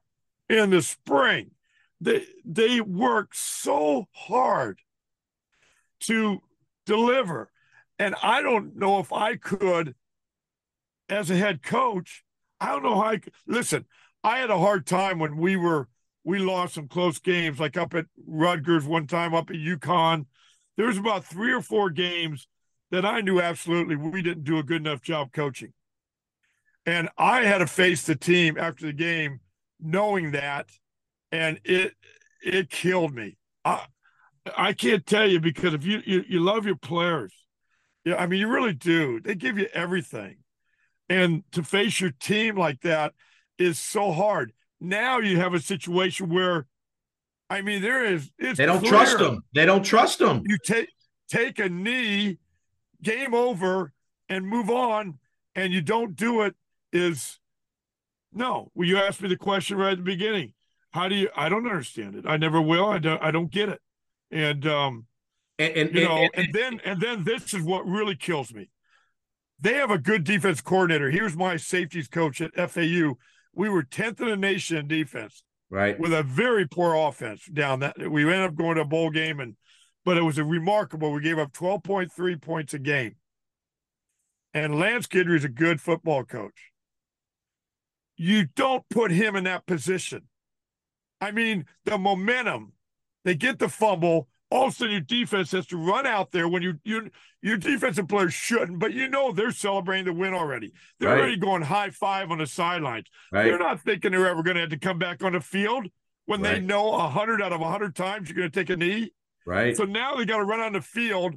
in 0.49 0.69
the 0.69 0.81
spring. 0.81 1.51
They 1.99 2.25
they 2.45 2.81
work 2.81 3.33
so 3.33 4.07
hard 4.11 4.79
to 6.01 6.41
deliver. 6.85 7.51
And 7.99 8.15
I 8.21 8.41
don't 8.41 8.75
know 8.75 8.99
if 8.99 9.11
I 9.11 9.35
could, 9.35 9.95
as 11.09 11.31
a 11.31 11.35
head 11.35 11.63
coach, 11.63 12.23
I 12.59 12.67
don't 12.67 12.83
know 12.83 12.95
how 12.95 13.07
I 13.09 13.17
could. 13.17 13.33
Listen, 13.47 13.85
I 14.23 14.39
had 14.39 14.51
a 14.51 14.59
hard 14.59 14.85
time 14.85 15.19
when 15.19 15.37
we 15.37 15.55
were, 15.55 15.87
we 16.23 16.37
lost 16.39 16.75
some 16.75 16.87
close 16.87 17.19
games, 17.19 17.59
like 17.59 17.77
up 17.77 17.95
at 17.95 18.05
Rutgers 18.27 18.85
one 18.85 19.07
time, 19.07 19.33
up 19.33 19.49
at 19.49 19.55
UConn. 19.55 20.25
There 20.75 20.87
was 20.87 20.97
about 20.97 21.25
three 21.25 21.51
or 21.51 21.61
four 21.61 21.89
games 21.89 22.47
that 22.91 23.05
I 23.05 23.21
knew 23.21 23.41
absolutely 23.41 23.95
we 23.95 24.21
didn't 24.21 24.43
do 24.43 24.59
a 24.59 24.63
good 24.63 24.81
enough 24.81 25.01
job 25.01 25.31
coaching. 25.33 25.73
And 26.87 27.09
I 27.17 27.43
had 27.43 27.57
to 27.57 27.67
face 27.67 28.03
the 28.03 28.15
team 28.15 28.57
after 28.57 28.85
the 28.85 28.93
game 28.93 29.41
knowing 29.79 30.31
that, 30.31 30.69
and 31.33 31.59
it 31.65 31.93
it 32.41 32.69
killed 32.69 33.13
me. 33.13 33.37
I 33.65 33.85
I 34.55 34.71
can't 34.71 35.05
tell 35.05 35.27
you 35.27 35.41
because 35.41 35.73
if 35.73 35.85
you 35.85 36.01
you, 36.05 36.23
you 36.27 36.39
love 36.39 36.65
your 36.65 36.77
players, 36.77 37.33
yeah, 38.05 38.15
I 38.15 38.25
mean 38.25 38.39
you 38.39 38.47
really 38.47 38.73
do. 38.73 39.19
They 39.19 39.35
give 39.35 39.59
you 39.59 39.67
everything, 39.73 40.37
and 41.09 41.43
to 41.51 41.61
face 41.61 41.99
your 41.99 42.11
team 42.11 42.55
like 42.55 42.79
that 42.81 43.13
is 43.57 43.77
so 43.77 44.13
hard. 44.13 44.53
Now 44.79 45.19
you 45.19 45.37
have 45.37 45.53
a 45.53 45.59
situation 45.59 46.29
where, 46.29 46.67
I 47.49 47.63
mean, 47.63 47.81
there 47.81 48.05
is 48.05 48.31
it's 48.39 48.57
they 48.57 48.65
don't 48.65 48.79
clear. 48.79 48.91
trust 48.91 49.19
them. 49.19 49.43
They 49.53 49.65
don't 49.65 49.83
trust 49.83 50.19
them. 50.19 50.43
You 50.45 50.57
take 50.63 50.87
take 51.27 51.59
a 51.59 51.67
knee, 51.67 52.37
game 53.03 53.33
over, 53.33 53.91
and 54.29 54.47
move 54.47 54.69
on, 54.69 55.19
and 55.53 55.73
you 55.73 55.81
don't 55.81 56.15
do 56.15 56.43
it 56.43 56.55
is 56.93 57.39
no. 58.33 58.71
Well, 58.75 58.87
you 58.87 58.97
asked 58.97 59.21
me 59.21 59.29
the 59.29 59.37
question 59.37 59.77
right 59.77 59.91
at 59.91 59.97
the 59.97 60.03
beginning. 60.03 60.53
How 60.91 61.07
do 61.07 61.15
you? 61.15 61.29
I 61.35 61.49
don't 61.49 61.67
understand 61.67 62.15
it. 62.15 62.25
I 62.27 62.37
never 62.37 62.61
will. 62.61 62.85
I 62.85 62.97
don't. 62.99 63.21
I 63.21 63.31
don't 63.31 63.51
get 63.51 63.69
it. 63.69 63.81
And 64.31 64.65
um, 64.67 65.05
and, 65.59 65.73
and 65.75 65.95
you 65.95 66.03
know, 66.03 66.17
and, 66.17 66.31
and, 66.33 66.45
and 66.45 66.53
then 66.53 66.81
and 66.85 67.01
then 67.01 67.23
this 67.23 67.53
is 67.53 67.61
what 67.63 67.85
really 67.87 68.15
kills 68.15 68.53
me. 68.53 68.69
They 69.59 69.73
have 69.75 69.91
a 69.91 69.97
good 69.97 70.23
defense 70.23 70.61
coordinator. 70.61 71.09
Here's 71.09 71.35
my 71.35 71.57
safeties 71.57 72.07
coach 72.07 72.41
at 72.41 72.53
FAU. 72.55 73.15
We 73.53 73.69
were 73.69 73.83
tenth 73.83 74.21
in 74.21 74.27
the 74.27 74.37
nation 74.37 74.77
in 74.77 74.87
defense, 74.87 75.43
right? 75.69 75.99
With 75.99 76.13
a 76.13 76.23
very 76.23 76.67
poor 76.67 76.95
offense 76.95 77.45
down 77.45 77.79
that. 77.79 77.97
We 77.97 78.23
ended 78.23 78.41
up 78.49 78.55
going 78.55 78.75
to 78.75 78.81
a 78.81 78.85
bowl 78.85 79.09
game, 79.09 79.39
and 79.39 79.55
but 80.05 80.17
it 80.17 80.21
was 80.23 80.37
a 80.37 80.43
remarkable. 80.43 81.11
We 81.11 81.21
gave 81.21 81.39
up 81.39 81.53
twelve 81.53 81.83
point 81.83 82.11
three 82.11 82.35
points 82.35 82.73
a 82.73 82.79
game. 82.79 83.15
and 84.53 84.79
Lance 84.79 85.07
Guidry 85.07 85.35
is 85.37 85.43
a 85.43 85.49
good 85.49 85.81
football 85.81 86.23
coach, 86.23 86.71
you 88.17 88.45
don't 88.55 88.83
put 88.89 89.11
him 89.11 89.35
in 89.35 89.43
that 89.45 89.65
position. 89.65 90.23
I 91.21 91.31
mean, 91.31 91.65
the 91.85 91.97
momentum, 91.97 92.73
they 93.25 93.35
get 93.35 93.59
the 93.59 93.69
fumble. 93.69 94.27
All 94.49 94.67
of 94.67 94.73
a 94.73 94.75
sudden, 94.75 94.91
your 94.93 95.01
defense 95.01 95.51
has 95.51 95.67
to 95.67 95.77
run 95.77 96.05
out 96.05 96.31
there 96.31 96.47
when 96.47 96.61
you 96.63 96.79
you 96.85 97.09
your 97.41 97.57
defensive 97.57 98.07
players 98.07 98.33
shouldn't, 98.33 98.79
but 98.79 98.93
you 98.93 99.09
know 99.09 99.31
they're 99.31 99.51
celebrating 99.51 100.05
the 100.05 100.13
win 100.13 100.33
already. 100.33 100.71
They're 100.99 101.09
Right. 101.09 101.19
already 101.19 101.37
going 101.37 101.63
high 101.63 101.89
five 101.89 102.31
on 102.31 102.37
the 102.37 102.45
sidelines. 102.47 103.07
Right. 103.31 103.43
They're 103.45 103.59
not 103.59 103.81
thinking 103.81 104.11
they're 104.11 104.27
ever 104.27 104.43
going 104.43 104.55
to 104.55 104.61
have 104.61 104.69
to 104.69 104.79
come 104.79 104.99
back 104.99 105.21
on 105.23 105.33
the 105.33 105.41
field 105.41 105.87
when 106.25 106.41
they 106.41 106.59
know 106.59 106.93
a 106.93 107.07
hundred 107.09 107.41
out 107.41 107.51
of 107.51 107.59
a 107.61 107.69
hundred 107.69 107.95
times 107.95 108.29
you're 108.29 108.37
going 108.37 108.49
to 108.51 108.57
take 108.59 108.69
a 108.69 108.77
knee. 108.77 109.11
Right. 109.45 109.75
So 109.75 109.83
now 109.83 110.15
they 110.15 110.25
got 110.25 110.37
to 110.37 110.43
run 110.45 110.59
on 110.61 110.73
the 110.73 110.81
field, 110.81 111.35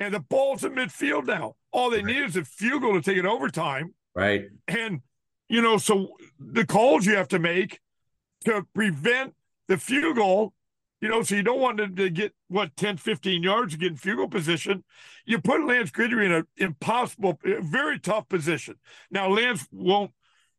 and 0.00 0.14
the 0.14 0.20
ball's 0.20 0.64
in 0.64 0.72
midfield 0.72 1.26
now. 1.26 1.56
All 1.72 1.90
they 1.90 2.02
need 2.02 2.22
is 2.24 2.36
a 2.36 2.44
field 2.44 2.82
goal 2.82 2.94
to 2.94 3.02
take 3.02 3.18
it 3.18 3.26
overtime. 3.26 3.94
right. 4.14 4.46
And, 4.68 5.00
you 5.48 5.62
know, 5.62 5.78
so 5.78 6.16
the 6.38 6.66
calls 6.66 7.06
you 7.06 7.16
have 7.16 7.28
to 7.28 7.38
make 7.38 7.80
to 8.44 8.66
prevent 8.74 9.34
the 9.68 9.76
goal, 10.14 10.52
you 11.00 11.08
know, 11.08 11.22
so 11.22 11.34
you 11.34 11.42
don't 11.42 11.60
want 11.60 11.76
them 11.76 11.94
to 11.96 12.08
get, 12.10 12.32
what, 12.48 12.74
10, 12.76 12.96
15 12.96 13.42
yards 13.42 13.72
to 13.72 13.78
get 13.78 14.04
in 14.04 14.16
goal 14.16 14.28
position. 14.28 14.82
You 15.24 15.40
put 15.40 15.64
Lance 15.66 15.90
Guidry 15.90 16.24
in 16.24 16.32
an 16.32 16.46
impossible, 16.56 17.38
very 17.42 17.98
tough 17.98 18.28
position. 18.28 18.76
Now, 19.10 19.28
Lance 19.28 19.66
won't, 19.70 20.12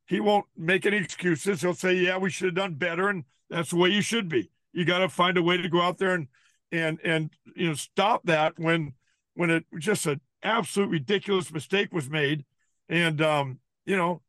he 0.06 0.20
won't 0.20 0.46
make 0.56 0.86
any 0.86 0.98
excuses. 0.98 1.62
He'll 1.62 1.74
say, 1.74 1.96
yeah, 1.96 2.18
we 2.18 2.30
should 2.30 2.46
have 2.46 2.56
done 2.56 2.76
better. 2.76 3.10
And 3.10 3.26
that's 3.50 3.72
the 3.72 3.78
way 3.78 3.90
you 3.90 4.02
should 4.02 4.30
be. 4.30 4.52
You 4.74 4.86
got 4.86 5.00
to 5.00 5.10
find 5.10 5.38
a 5.38 5.44
way 5.44 5.58
to 5.58 5.70
go 5.70 5.82
out 5.82 5.98
there 5.98 6.14
and, 6.14 6.28
and, 6.72 7.00
and, 7.04 7.32
you 7.56 7.70
know, 7.70 7.74
stop 7.74 8.22
that 8.26 8.54
when, 8.58 8.94
when 9.34 9.50
it 9.50 9.66
just 9.80 10.06
an 10.06 10.22
absolute 10.44 10.90
ridiculous 10.90 11.52
mistake 11.52 11.92
was 11.92 12.10
made. 12.10 12.46
And, 12.90 13.22
um, 13.22 13.60
you 13.86 13.98
know, 13.98 14.22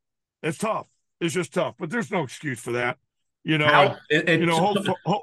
it's 0.43 0.59
tough. 0.59 0.87
It's 1.21 1.35
just 1.35 1.53
tough, 1.53 1.75
but 1.79 1.91
there's 1.91 2.11
no 2.11 2.23
excuse 2.23 2.61
for 2.61 2.73
that. 2.73 2.99
You 3.45 3.59
know, 3.59 3.67
How, 3.67 3.97
and, 4.11 4.29
and 4.29 4.41
you 4.41 4.47
know, 4.47 4.57
hope, 4.57 4.79
hope, 5.05 5.23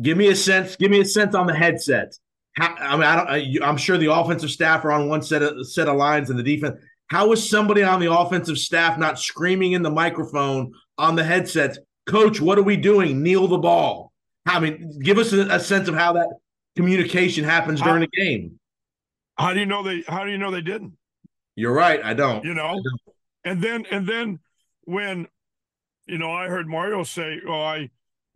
give 0.00 0.16
me 0.16 0.28
a 0.28 0.36
sense. 0.36 0.76
Give 0.76 0.90
me 0.90 1.00
a 1.00 1.04
sense 1.04 1.34
on 1.34 1.46
the 1.46 1.54
headsets. 1.54 2.20
How, 2.54 2.74
I 2.74 2.92
mean, 2.94 3.02
I 3.04 3.16
don't. 3.16 3.28
I, 3.28 3.36
you- 3.36 3.62
I'm 3.62 3.76
sure 3.76 3.98
the 3.98 4.12
offensive 4.12 4.50
staff 4.50 4.84
are 4.84 4.92
on 4.92 5.08
one 5.08 5.22
set 5.22 5.42
of 5.42 5.66
set 5.68 5.88
of 5.88 5.96
lines, 5.96 6.30
and 6.30 6.38
the 6.38 6.42
defense. 6.42 6.80
How 7.08 7.30
is 7.32 7.48
somebody 7.48 7.82
on 7.82 8.00
the 8.00 8.10
offensive 8.10 8.56
staff 8.56 8.98
not 8.98 9.18
screaming 9.18 9.72
in 9.72 9.82
the 9.82 9.90
microphone 9.90 10.72
on 10.96 11.14
the 11.14 11.24
headsets? 11.24 11.78
Coach, 12.06 12.40
what 12.40 12.58
are 12.58 12.62
we 12.62 12.76
doing? 12.76 13.22
Kneel 13.22 13.48
the 13.48 13.58
ball. 13.58 14.12
I 14.46 14.58
mean, 14.60 14.98
give 15.02 15.18
us 15.18 15.32
a, 15.32 15.40
a 15.48 15.60
sense 15.60 15.88
of 15.88 15.94
how 15.94 16.14
that 16.14 16.28
communication 16.74 17.44
happens 17.44 17.80
during 17.82 18.00
the 18.00 18.08
game. 18.16 18.58
how 19.36 19.52
do 19.52 19.60
you 19.60 19.66
know 19.66 19.82
they, 19.82 20.02
how 20.08 20.24
do 20.24 20.30
you 20.30 20.38
know 20.38 20.50
they 20.50 20.62
didn't? 20.62 20.94
You're 21.54 21.74
right. 21.74 22.00
I 22.02 22.14
don't. 22.14 22.44
you 22.44 22.54
know 22.54 22.82
and 23.44 23.62
then 23.62 23.84
and 23.90 24.06
then 24.06 24.38
when 24.84 25.26
you 26.06 26.18
know 26.18 26.32
i 26.32 26.48
heard 26.48 26.66
mario 26.68 27.02
say 27.02 27.40
oh 27.46 27.60
i 27.62 27.90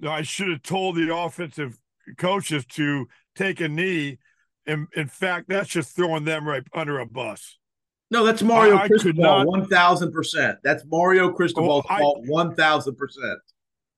i 0.07 0.23
should 0.23 0.49
have 0.49 0.63
told 0.63 0.97
the 0.97 1.15
offensive 1.15 1.79
coaches 2.19 2.65
to 2.67 3.07
take 3.35 3.61
a 3.61 3.69
knee 3.69 4.19
in, 4.67 4.87
in 4.95 5.07
fact 5.09 5.49
that's 5.49 5.69
just 5.69 5.95
throwing 5.95 6.25
them 6.25 6.47
right 6.47 6.63
under 6.75 6.99
a 7.01 7.07
bus 7.07 7.59
No, 8.11 8.25
that's 8.25 8.43
Mario 8.43 8.77
I- 8.77 8.87
Cristobal, 8.89 9.23
not- 9.23 9.47
one 9.47 9.67
thousand 9.67 10.13
percent. 10.13 10.59
That's 10.63 10.85
Mario 10.87 11.33
Cristobal's 11.33 11.85
Oh, 11.91 11.95
I- 11.95 11.99
fault, 12.01 12.19
one 12.27 12.55
thousand 12.55 12.95
percent. 12.97 13.39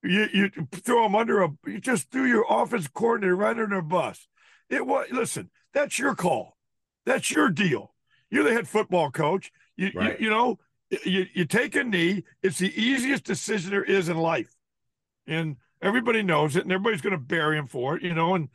you 0.03 0.27
you 0.33 0.49
throw 0.71 1.03
them 1.03 1.15
under 1.15 1.43
a 1.43 1.49
you 1.67 1.79
just 1.79 2.09
threw 2.11 2.25
your 2.25 2.45
offensive 2.49 2.93
coordinator 2.93 3.35
right 3.35 3.57
under 3.59 3.77
a 3.77 3.83
bus 3.83 4.27
it 4.69 4.85
was 4.85 5.07
listen 5.11 5.49
that's 5.73 5.99
your 5.99 6.15
call 6.15 6.57
that's 7.05 7.29
your 7.31 7.49
deal 7.49 7.93
you're 8.31 8.43
the 8.43 8.53
head 8.53 8.67
football 8.67 9.11
coach 9.11 9.51
you 9.77 9.91
Right. 9.93 10.19
you, 10.19 10.25
you 10.25 10.29
know 10.31 10.57
you, 11.05 11.25
you 11.33 11.45
take 11.45 11.75
a 11.75 11.83
knee 11.83 12.23
it's 12.43 12.57
the 12.59 12.73
easiest 12.81 13.23
decision 13.23 13.71
there 13.71 13.83
is 13.83 14.09
in 14.09 14.17
life 14.17 14.53
and 15.27 15.55
everybody 15.81 16.23
knows 16.23 16.55
it 16.55 16.63
and 16.63 16.71
everybody's 16.71 17.01
going 17.01 17.11
to 17.13 17.17
bury 17.19 17.57
him 17.57 17.67
for 17.67 17.95
it 17.97 18.03
you 18.03 18.13
know 18.13 18.35
and 18.35 18.49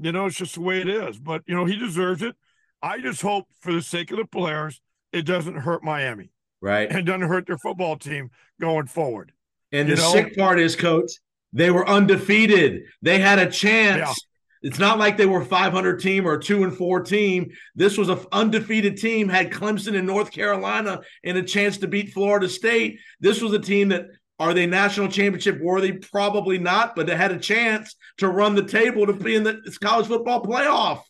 you 0.00 0.12
know 0.12 0.26
it's 0.26 0.36
just 0.36 0.54
the 0.54 0.60
way 0.60 0.80
it 0.80 0.88
is 0.88 1.18
but 1.18 1.42
you 1.46 1.54
know 1.54 1.64
he 1.64 1.76
deserves 1.76 2.22
it 2.22 2.34
i 2.82 2.98
just 3.00 3.20
hope 3.22 3.46
for 3.60 3.72
the 3.72 3.82
sake 3.82 4.10
of 4.10 4.18
the 4.18 4.24
players 4.24 4.80
it 5.12 5.22
doesn't 5.22 5.56
hurt 5.56 5.82
miami 5.82 6.30
Right. 6.62 6.90
and 6.90 7.04
doesn't 7.06 7.28
hurt 7.28 7.46
their 7.46 7.58
football 7.58 7.96
team 7.96 8.30
going 8.60 8.86
forward 8.86 9.32
And 9.72 9.88
You 9.88 9.96
the 9.96 10.02
know? 10.02 10.12
sick 10.12 10.36
part 10.36 10.58
is, 10.58 10.74
coach, 10.76 11.10
they 11.52 11.70
were 11.70 11.86
undefeated. 11.88 12.82
They 13.02 13.18
had 13.18 13.38
a 13.38 13.50
chance. 13.50 14.16
It's 14.66 14.80
not 14.80 14.98
like 14.98 15.16
they 15.16 15.26
were 15.26 15.44
500 15.44 16.00
team 16.00 16.26
or 16.26 16.36
two 16.36 16.64
and 16.64 16.76
four 16.76 17.00
team. 17.00 17.52
This 17.76 17.96
was 17.96 18.08
an 18.08 18.18
undefeated 18.32 18.96
team, 18.96 19.28
had 19.28 19.52
Clemson 19.52 19.96
and 19.96 20.08
North 20.08 20.32
Carolina 20.32 21.02
and 21.22 21.38
a 21.38 21.44
chance 21.44 21.78
to 21.78 21.86
beat 21.86 22.12
Florida 22.12 22.48
State. 22.48 22.98
This 23.20 23.40
was 23.40 23.52
a 23.52 23.60
team 23.60 23.90
that 23.90 24.06
are 24.40 24.54
they 24.54 24.66
national 24.66 25.06
championship 25.06 25.60
worthy? 25.60 25.92
Probably 25.92 26.58
not, 26.58 26.96
but 26.96 27.06
they 27.06 27.14
had 27.14 27.30
a 27.30 27.38
chance 27.38 27.94
to 28.18 28.26
run 28.26 28.56
the 28.56 28.64
table 28.64 29.06
to 29.06 29.12
be 29.12 29.36
in 29.36 29.44
the 29.44 29.62
college 29.80 30.08
football 30.08 30.42
playoff. 30.42 31.02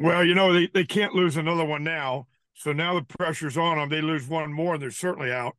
Well, 0.00 0.24
you 0.24 0.34
know, 0.34 0.54
they, 0.54 0.68
they 0.72 0.84
can't 0.84 1.14
lose 1.14 1.36
another 1.36 1.66
one 1.66 1.84
now. 1.84 2.28
So 2.54 2.72
now 2.72 2.94
the 2.94 3.04
pressure's 3.04 3.58
on 3.58 3.76
them. 3.76 3.90
They 3.90 4.00
lose 4.00 4.26
one 4.26 4.54
more 4.54 4.72
and 4.72 4.82
they're 4.82 4.90
certainly 4.90 5.30
out. 5.30 5.54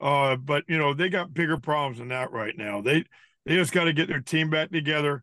Uh, 0.00 0.36
but 0.36 0.64
you 0.68 0.78
know, 0.78 0.94
they 0.94 1.10
got 1.10 1.34
bigger 1.34 1.58
problems 1.58 1.98
than 1.98 2.08
that 2.08 2.32
right 2.32 2.56
now. 2.56 2.80
They 2.80 3.04
they 3.44 3.56
just 3.56 3.72
got 3.72 3.84
to 3.84 3.92
get 3.92 4.08
their 4.08 4.20
team 4.20 4.48
back 4.48 4.70
together. 4.70 5.22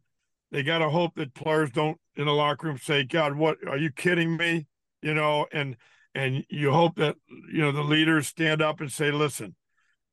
They 0.51 0.63
got 0.63 0.79
to 0.79 0.89
hope 0.89 1.15
that 1.15 1.33
players 1.33 1.71
don't 1.71 1.97
in 2.15 2.25
the 2.25 2.33
locker 2.33 2.67
room 2.67 2.77
say, 2.77 3.03
God, 3.03 3.35
what 3.35 3.57
are 3.67 3.77
you 3.77 3.91
kidding 3.91 4.37
me? 4.37 4.67
You 5.01 5.13
know, 5.13 5.45
and 5.51 5.75
and 6.15 6.45
you 6.49 6.71
hope 6.71 6.95
that 6.95 7.15
you 7.51 7.61
know 7.61 7.71
the 7.71 7.83
leaders 7.83 8.27
stand 8.27 8.61
up 8.61 8.79
and 8.81 8.91
say, 8.91 9.11
listen, 9.11 9.55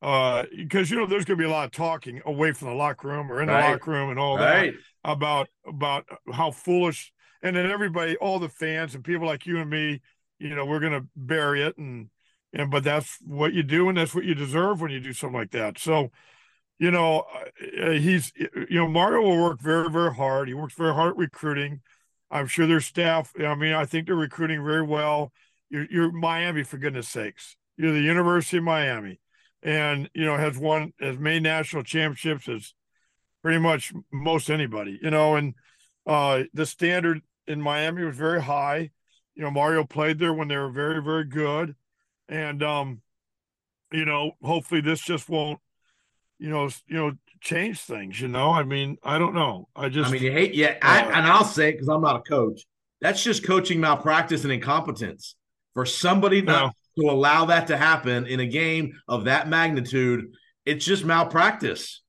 uh, 0.01 0.43
because 0.55 0.91
you 0.91 0.97
know 0.97 1.05
there's 1.07 1.25
gonna 1.25 1.37
be 1.37 1.45
a 1.45 1.49
lot 1.49 1.65
of 1.65 1.71
talking 1.71 2.21
away 2.25 2.51
from 2.51 2.67
the 2.67 2.73
locker 2.75 3.07
room 3.07 3.31
or 3.31 3.41
in 3.41 3.47
Right. 3.47 3.63
the 3.63 3.69
locker 3.71 3.91
room 3.91 4.09
and 4.09 4.19
all 4.19 4.37
that 4.37 4.73
about 5.03 5.47
about 5.65 6.05
how 6.33 6.51
foolish 6.51 7.11
and 7.41 7.55
then 7.55 7.69
everybody 7.69 8.15
all 8.17 8.39
the 8.39 8.49
fans 8.49 8.95
and 8.95 9.03
people 9.03 9.25
like 9.25 9.45
you 9.45 9.59
and 9.59 9.69
me 9.69 10.01
you 10.39 10.53
know 10.55 10.65
we're 10.65 10.79
gonna 10.79 11.05
bury 11.15 11.61
it 11.63 11.77
and 11.77 12.09
and 12.53 12.69
but 12.71 12.83
that's 12.83 13.17
what 13.25 13.53
you 13.53 13.63
do 13.63 13.87
and 13.87 13.97
that's 13.97 14.13
what 14.13 14.25
you 14.25 14.35
deserve 14.35 14.81
when 14.81 14.91
you 14.91 14.99
do 14.99 15.13
something 15.13 15.39
like 15.39 15.51
that 15.51 15.77
so 15.77 16.11
you 16.79 16.91
know 16.91 17.23
uh, 17.81 17.91
he's 17.91 18.31
you 18.35 18.77
know 18.77 18.87
mario 18.87 19.21
will 19.21 19.41
work 19.41 19.61
very 19.61 19.89
very 19.89 20.13
hard. 20.13 20.47
He 20.47 20.53
works 20.53 20.75
very 20.75 20.93
hard 20.93 21.13
recruiting. 21.17 21.81
I'm 22.31 22.47
sure 22.47 22.67
their 22.67 22.81
staff 22.81 23.31
i 23.39 23.55
mean 23.55 23.73
i 23.73 23.85
think 23.85 24.07
they're 24.07 24.15
recruiting 24.15 24.63
very 24.63 24.83
well. 24.83 25.31
You're, 25.69 25.87
you're 25.89 26.11
miami 26.11 26.63
for 26.63 26.77
goodness 26.77 27.07
sakes. 27.07 27.55
You're 27.77 27.93
the 27.93 28.01
university 28.01 28.57
of 28.57 28.63
miami. 28.63 29.19
And 29.63 30.09
you 30.13 30.25
know 30.25 30.37
has 30.37 30.57
won 30.57 30.93
has 30.99 31.17
made 31.17 31.43
national 31.43 31.83
championships 31.83 32.47
as 32.47 32.73
pretty 33.41 33.59
much 33.59 33.93
most 34.11 34.49
anybody, 34.49 34.99
you 35.01 35.09
know, 35.11 35.35
and 35.35 35.53
uh 36.05 36.43
the 36.53 36.65
standard 36.65 37.21
in 37.47 37.61
Miami 37.61 38.03
was 38.03 38.15
very 38.15 38.41
high. 38.41 38.91
You 39.35 39.43
know, 39.43 39.51
Mario 39.51 39.83
played 39.83 40.19
there 40.19 40.33
when 40.33 40.47
they 40.47 40.57
were 40.57 40.71
very, 40.71 41.01
very 41.01 41.25
good. 41.25 41.75
And 42.27 42.63
um, 42.63 43.01
you 43.91 44.05
know, 44.05 44.31
hopefully 44.41 44.81
this 44.81 45.01
just 45.01 45.29
won't, 45.29 45.59
you 46.39 46.49
know, 46.49 46.69
you 46.87 46.95
know, 46.97 47.11
change 47.41 47.79
things, 47.79 48.19
you 48.19 48.27
know. 48.27 48.51
I 48.51 48.63
mean, 48.63 48.97
I 49.03 49.17
don't 49.17 49.33
know. 49.33 49.67
I 49.75 49.89
just 49.89 50.09
I 50.09 50.13
mean, 50.13 50.23
you 50.23 50.31
hate, 50.31 50.53
yeah, 50.55 50.77
I, 50.81 51.01
Uh, 51.01 51.11
and 51.11 51.25
I'll 51.27 51.43
say 51.45 51.69
it 51.69 51.71
because 51.73 51.87
I'm 51.89 52.01
not 52.01 52.15
a 52.17 52.21
coach. 52.21 52.65
That's 53.01 53.23
just 53.23 53.45
coaching 53.45 53.79
malpractice 53.79 54.43
and 54.43 54.51
incompetence. 54.53 55.35
For 55.73 55.85
somebody 55.85 56.41
not 56.41 56.73
to 56.97 57.09
allow 57.09 57.45
that 57.45 57.67
to 57.67 57.77
happen 57.77 58.25
in 58.27 58.39
a 58.39 58.47
game 58.47 58.93
of 59.07 59.25
that 59.25 59.49
magnitude, 59.49 60.33
it's 60.65 60.85
just 60.85 61.03
malpractice. 61.03 62.01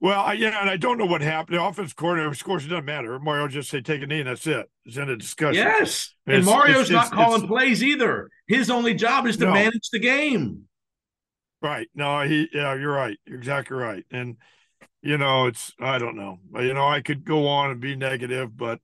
well, 0.00 0.20
I, 0.20 0.32
yeah, 0.34 0.60
and 0.60 0.68
I 0.70 0.76
don't 0.76 0.98
know 0.98 1.04
what 1.06 1.20
happened. 1.20 1.58
The 1.58 1.62
offense 1.62 1.92
coordinator, 1.92 2.30
of 2.30 2.42
course, 2.44 2.64
it 2.64 2.68
doesn't 2.68 2.84
matter. 2.86 3.18
Mario 3.18 3.48
just 3.48 3.70
say 3.70 3.80
take 3.82 4.02
a 4.02 4.06
knee 4.06 4.20
and 4.20 4.28
that's 4.28 4.46
it. 4.46 4.68
It's 4.84 4.96
in 4.96 5.08
a 5.10 5.16
discussion. 5.16 5.54
Yes, 5.62 6.14
and 6.26 6.36
It's- 6.38 6.46
Mario's 6.46 6.90
it's- 6.90 6.90
not 6.90 7.06
it's- 7.06 7.12
calling 7.14 7.44
it's- 7.44 7.48
plays 7.48 7.82
either. 7.82 8.30
His 8.46 8.70
only 8.70 8.94
job 8.94 9.26
is 9.26 9.36
to 9.38 9.46
No. 9.46 9.52
manage 9.52 9.88
the 9.92 9.98
game. 9.98 10.65
Right. 11.62 11.88
No, 11.94 12.20
he 12.22 12.48
yeah, 12.52 12.74
you're 12.74 12.92
right. 12.92 13.18
You're 13.26 13.38
exactly 13.38 13.76
right. 13.76 14.04
And 14.10 14.36
you 15.02 15.18
know, 15.18 15.46
it's 15.46 15.72
I 15.80 15.98
don't 15.98 16.16
know. 16.16 16.38
You 16.54 16.74
know, 16.74 16.86
I 16.86 17.00
could 17.00 17.24
go 17.24 17.46
on 17.48 17.70
and 17.70 17.80
be 17.80 17.96
negative, 17.96 18.56
but 18.56 18.80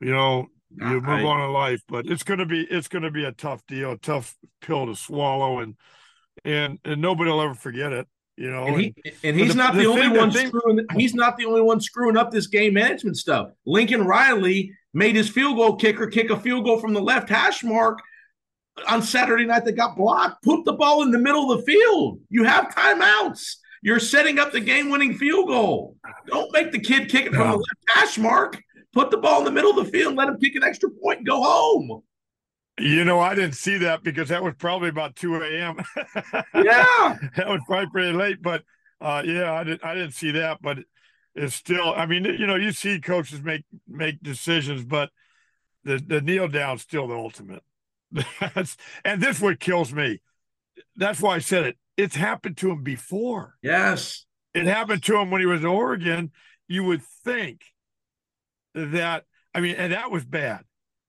you 0.00 0.12
know, 0.12 0.48
you 0.76 1.00
move 1.00 1.04
I- 1.08 1.22
on 1.22 1.40
in 1.42 1.52
life, 1.52 1.80
but 1.88 2.06
it's 2.06 2.22
gonna 2.22 2.46
be 2.46 2.62
it's 2.62 2.88
gonna 2.88 3.10
be 3.10 3.24
a 3.24 3.32
tough 3.32 3.66
deal, 3.66 3.92
a 3.92 3.98
tough 3.98 4.36
pill 4.60 4.86
to 4.86 4.94
swallow 4.94 5.60
and 5.60 5.76
and 6.44 6.78
and 6.84 7.00
nobody 7.00 7.30
will 7.30 7.40
ever 7.40 7.54
forget 7.54 7.92
it, 7.92 8.06
you 8.36 8.50
know. 8.50 8.64
And, 8.66 8.80
he, 8.80 8.94
and 9.22 9.36
he's 9.38 9.48
the- 9.48 9.54
not 9.54 9.74
the, 9.74 9.80
the 9.82 9.86
only 9.88 10.02
thing- 10.02 10.16
one 10.16 10.30
thing- 10.30 10.48
screwing. 10.48 10.86
He's 10.96 11.14
not 11.14 11.36
the 11.38 11.46
only 11.46 11.62
one 11.62 11.80
screwing 11.80 12.16
up 12.16 12.30
this 12.30 12.48
game 12.48 12.74
management 12.74 13.16
stuff. 13.16 13.50
Lincoln 13.64 14.04
Riley 14.04 14.72
made 14.92 15.16
his 15.16 15.28
field 15.30 15.56
goal 15.56 15.76
kicker 15.76 16.06
kick 16.08 16.30
a 16.30 16.38
field 16.38 16.64
goal 16.64 16.78
from 16.80 16.92
the 16.92 17.00
left 17.00 17.28
hash 17.30 17.64
mark 17.64 18.00
on 18.88 19.02
Saturday 19.02 19.44
night 19.46 19.64
that 19.64 19.72
got 19.72 19.96
blocked. 19.96 20.42
Put 20.42 20.64
the 20.64 20.72
ball 20.72 21.02
in 21.02 21.10
the 21.10 21.18
middle 21.18 21.50
of 21.50 21.58
the 21.58 21.64
field. 21.64 22.20
You 22.28 22.44
have 22.44 22.74
timeouts. 22.74 23.56
You're 23.82 24.00
setting 24.00 24.38
up 24.38 24.52
the 24.52 24.60
game-winning 24.60 25.14
field 25.18 25.48
goal. 25.48 25.96
Don't 26.26 26.50
make 26.52 26.72
the 26.72 26.78
kid 26.78 27.10
kick 27.10 27.26
it 27.26 27.34
from 27.34 27.50
the 27.50 27.56
left 27.56 27.84
hash 27.88 28.18
mark. 28.18 28.58
Put 28.92 29.10
the 29.10 29.18
ball 29.18 29.40
in 29.40 29.44
the 29.44 29.50
middle 29.50 29.78
of 29.78 29.84
the 29.84 29.92
field 29.92 30.08
and 30.08 30.16
let 30.16 30.28
him 30.28 30.38
kick 30.38 30.54
an 30.54 30.62
extra 30.62 30.88
point 30.88 31.18
and 31.18 31.26
go 31.26 31.42
home. 31.42 32.02
You 32.78 33.04
know, 33.04 33.20
I 33.20 33.34
didn't 33.34 33.54
see 33.54 33.76
that 33.78 34.02
because 34.02 34.30
that 34.30 34.42
was 34.42 34.54
probably 34.58 34.88
about 34.88 35.14
2 35.16 35.36
a.m. 35.36 35.76
Yeah. 36.54 37.18
that 37.36 37.46
was 37.48 37.60
probably 37.66 37.88
pretty 37.90 38.16
late, 38.16 38.42
but 38.42 38.62
uh, 39.00 39.22
yeah, 39.24 39.52
I 39.52 39.64
didn't 39.64 39.84
I 39.84 39.94
didn't 39.94 40.12
see 40.14 40.30
that, 40.32 40.58
but 40.62 40.78
it's 41.34 41.54
still 41.54 41.92
I 41.94 42.06
mean, 42.06 42.24
you 42.24 42.46
know, 42.46 42.54
you 42.56 42.72
see 42.72 43.00
coaches 43.00 43.42
make 43.42 43.64
make 43.86 44.22
decisions, 44.22 44.84
but 44.84 45.10
the 45.84 46.02
the 46.04 46.20
kneel 46.20 46.48
down's 46.48 46.82
still 46.82 47.06
the 47.06 47.14
ultimate. 47.14 47.62
That's 48.40 48.76
and 49.04 49.22
this 49.22 49.40
what 49.40 49.60
kills 49.60 49.92
me. 49.92 50.20
That's 50.96 51.20
why 51.20 51.36
I 51.36 51.38
said 51.40 51.66
it. 51.66 51.76
It's 51.96 52.16
happened 52.16 52.56
to 52.58 52.70
him 52.70 52.82
before. 52.82 53.54
Yes. 53.62 54.24
It 54.54 54.66
happened 54.66 55.02
to 55.04 55.16
him 55.18 55.30
when 55.30 55.40
he 55.40 55.46
was 55.46 55.60
in 55.60 55.66
Oregon. 55.66 56.30
You 56.68 56.84
would 56.84 57.02
think 57.24 57.62
that 58.74 59.24
I 59.54 59.60
mean, 59.60 59.76
and 59.76 59.92
that 59.92 60.10
was 60.10 60.24
bad. 60.24 60.64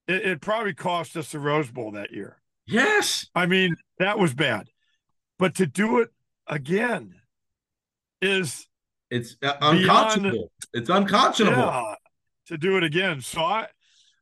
It, 0.07 0.25
it 0.25 0.41
probably 0.41 0.73
cost 0.73 1.15
us 1.17 1.31
the 1.31 1.39
Rose 1.39 1.71
Bowl 1.71 1.91
that 1.91 2.11
year. 2.11 2.41
Yes. 2.67 3.27
I 3.35 3.45
mean, 3.45 3.75
that 3.99 4.19
was 4.19 4.33
bad. 4.33 4.67
But 5.37 5.55
to 5.55 5.65
do 5.67 5.99
it 5.99 6.09
again 6.47 7.15
is 8.21 8.67
It's 9.11 9.35
uh, 9.43 9.53
unconscionable. 9.61 10.51
It's 10.73 10.89
unconscionable. 10.89 11.61
yeah, 11.61 11.95
to 12.47 12.57
do 12.57 12.77
it 12.77 12.83
again. 12.83 13.21
So 13.21 13.41
I 13.43 13.67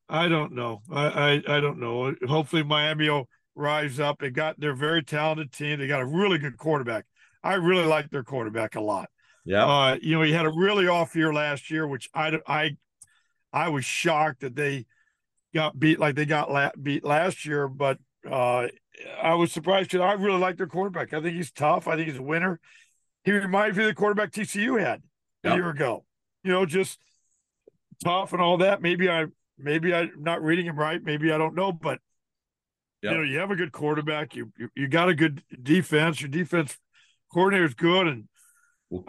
I 0.09 0.27
don't 0.27 0.53
know. 0.53 0.81
I, 0.91 1.05
I 1.47 1.57
I 1.57 1.59
don't 1.59 1.79
know. 1.79 2.13
Hopefully 2.27 2.63
Miami 2.63 3.09
will 3.09 3.27
rise 3.55 3.99
up. 3.99 4.19
They 4.19 4.29
got 4.29 4.59
they're 4.59 4.75
very 4.75 5.03
talented 5.03 5.51
team. 5.51 5.79
They 5.79 5.87
got 5.87 6.01
a 6.01 6.05
really 6.05 6.37
good 6.37 6.57
quarterback. 6.57 7.05
I 7.43 7.55
really 7.55 7.85
like 7.85 8.09
their 8.09 8.23
quarterback 8.23 8.75
a 8.75 8.81
lot. 8.81 9.09
Yeah. 9.45 9.65
Uh, 9.65 9.97
you 10.01 10.15
know, 10.15 10.21
he 10.21 10.31
had 10.31 10.45
a 10.45 10.51
really 10.51 10.87
off 10.87 11.15
year 11.15 11.33
last 11.33 11.69
year, 11.71 11.87
which 11.87 12.09
I 12.13 12.39
I 12.47 12.77
I 13.51 13.69
was 13.69 13.85
shocked 13.85 14.41
that 14.41 14.55
they 14.55 14.85
got 15.53 15.77
beat 15.79 15.99
like 15.99 16.15
they 16.15 16.25
got 16.25 16.51
la- 16.51 16.71
beat 16.81 17.03
last 17.03 17.45
year, 17.45 17.67
but 17.67 17.97
uh, 18.29 18.67
I 19.21 19.33
was 19.35 19.51
surprised 19.51 19.91
because 19.91 20.03
I 20.03 20.13
really 20.13 20.39
like 20.39 20.57
their 20.57 20.67
quarterback. 20.67 21.13
I 21.13 21.21
think 21.21 21.35
he's 21.35 21.51
tough. 21.51 21.87
I 21.87 21.95
think 21.95 22.07
he's 22.09 22.17
a 22.17 22.23
winner. 22.23 22.59
He 23.23 23.31
reminds 23.31 23.77
me 23.77 23.83
of 23.83 23.89
the 23.89 23.95
quarterback 23.95 24.31
TCU 24.31 24.79
had 24.79 25.01
a 25.43 25.49
Yep. 25.49 25.55
year 25.57 25.69
ago. 25.69 26.05
You 26.43 26.51
know, 26.51 26.65
just 26.65 26.99
tough 28.03 28.33
and 28.33 28.41
all 28.41 28.57
that. 28.57 28.81
Maybe 28.81 29.09
I 29.09 29.25
maybe 29.57 29.93
I'm 29.93 30.11
not 30.17 30.41
reading 30.43 30.65
him 30.65 30.77
right. 30.77 31.01
Maybe 31.03 31.31
I 31.31 31.37
don't 31.37 31.55
know, 31.55 31.71
but 31.71 31.99
Yep. 33.01 33.11
you 33.11 33.17
know, 33.17 33.23
you 33.25 33.37
have 33.39 33.51
a 33.51 33.55
good 33.57 33.73
quarterback. 33.73 34.33
You, 34.35 34.51
you 34.57 34.69
you 34.75 34.87
got 34.87 35.09
a 35.09 35.13
good 35.15 35.43
defense. 35.61 36.21
Your 36.21 36.29
defense 36.29 36.77
coordinator 37.33 37.65
is 37.65 37.73
good, 37.73 38.07
and 38.07 38.29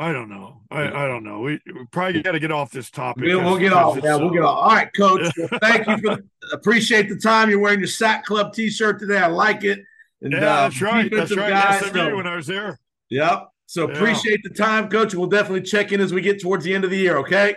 I 0.00 0.10
don't 0.12 0.28
know. 0.28 0.62
I, 0.68 0.82
I 0.82 1.06
don't 1.06 1.22
know. 1.22 1.40
We, 1.40 1.60
we 1.66 1.84
probably 1.92 2.20
got 2.22 2.32
to 2.32 2.40
get 2.40 2.50
off 2.50 2.72
this 2.72 2.90
topic. 2.90 3.22
We'll, 3.24 3.44
we'll 3.44 3.58
get 3.58 3.72
off. 3.72 3.96
it's, 3.96 4.04
Yeah, 4.04 4.16
we'll 4.16 4.30
get 4.30 4.42
off. 4.42 4.56
All 4.68 4.74
right, 4.74 4.88
coach. 4.96 5.30
Well, 5.38 5.48
thank 5.60 5.86
you 5.86 5.96
for 5.98 6.16
the, 6.16 6.24
appreciate 6.52 7.08
the 7.08 7.16
time. 7.18 7.50
You're 7.50 7.60
wearing 7.60 7.78
your 7.78 7.86
Sack 7.86 8.24
Club 8.24 8.52
T-shirt 8.52 8.98
today. 8.98 9.18
I 9.18 9.26
like 9.28 9.62
it. 9.62 9.78
And, 10.22 10.32
Yeah, 10.32 10.38
uh, 10.38 10.40
that's 10.68 10.82
right. 10.82 11.10
That's 11.12 11.36
right. 11.36 11.50
guys, 11.50 11.80
SMU 11.84 11.92
so- 11.92 12.16
when 12.16 12.26
I 12.26 12.34
was 12.34 12.46
there. 12.48 12.80
Yep. 13.10 13.46
So 13.66 13.88
Yeah. 13.88 13.94
appreciate 13.94 14.42
the 14.42 14.50
time, 14.50 14.88
coach. 14.88 15.14
We'll 15.14 15.26
definitely 15.28 15.62
check 15.62 15.92
in 15.92 16.00
as 16.00 16.12
we 16.12 16.20
get 16.20 16.40
towards 16.40 16.64
the 16.64 16.74
end 16.74 16.82
of 16.84 16.90
the 16.90 16.98
year. 16.98 17.18
Okay. 17.18 17.54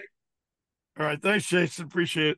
All 1.00 1.06
right. 1.06 1.20
Thanks, 1.22 1.48
Jason. 1.48 1.86
Appreciate 1.86 2.32
it. 2.32 2.38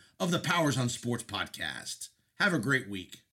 of 0.21 0.29
the 0.29 0.37
Powers 0.37 0.77
on 0.77 0.87
Sports 0.87 1.23
podcast. 1.23 2.09
Have 2.39 2.53
a 2.53 2.59
great 2.59 2.87
week. 2.87 3.21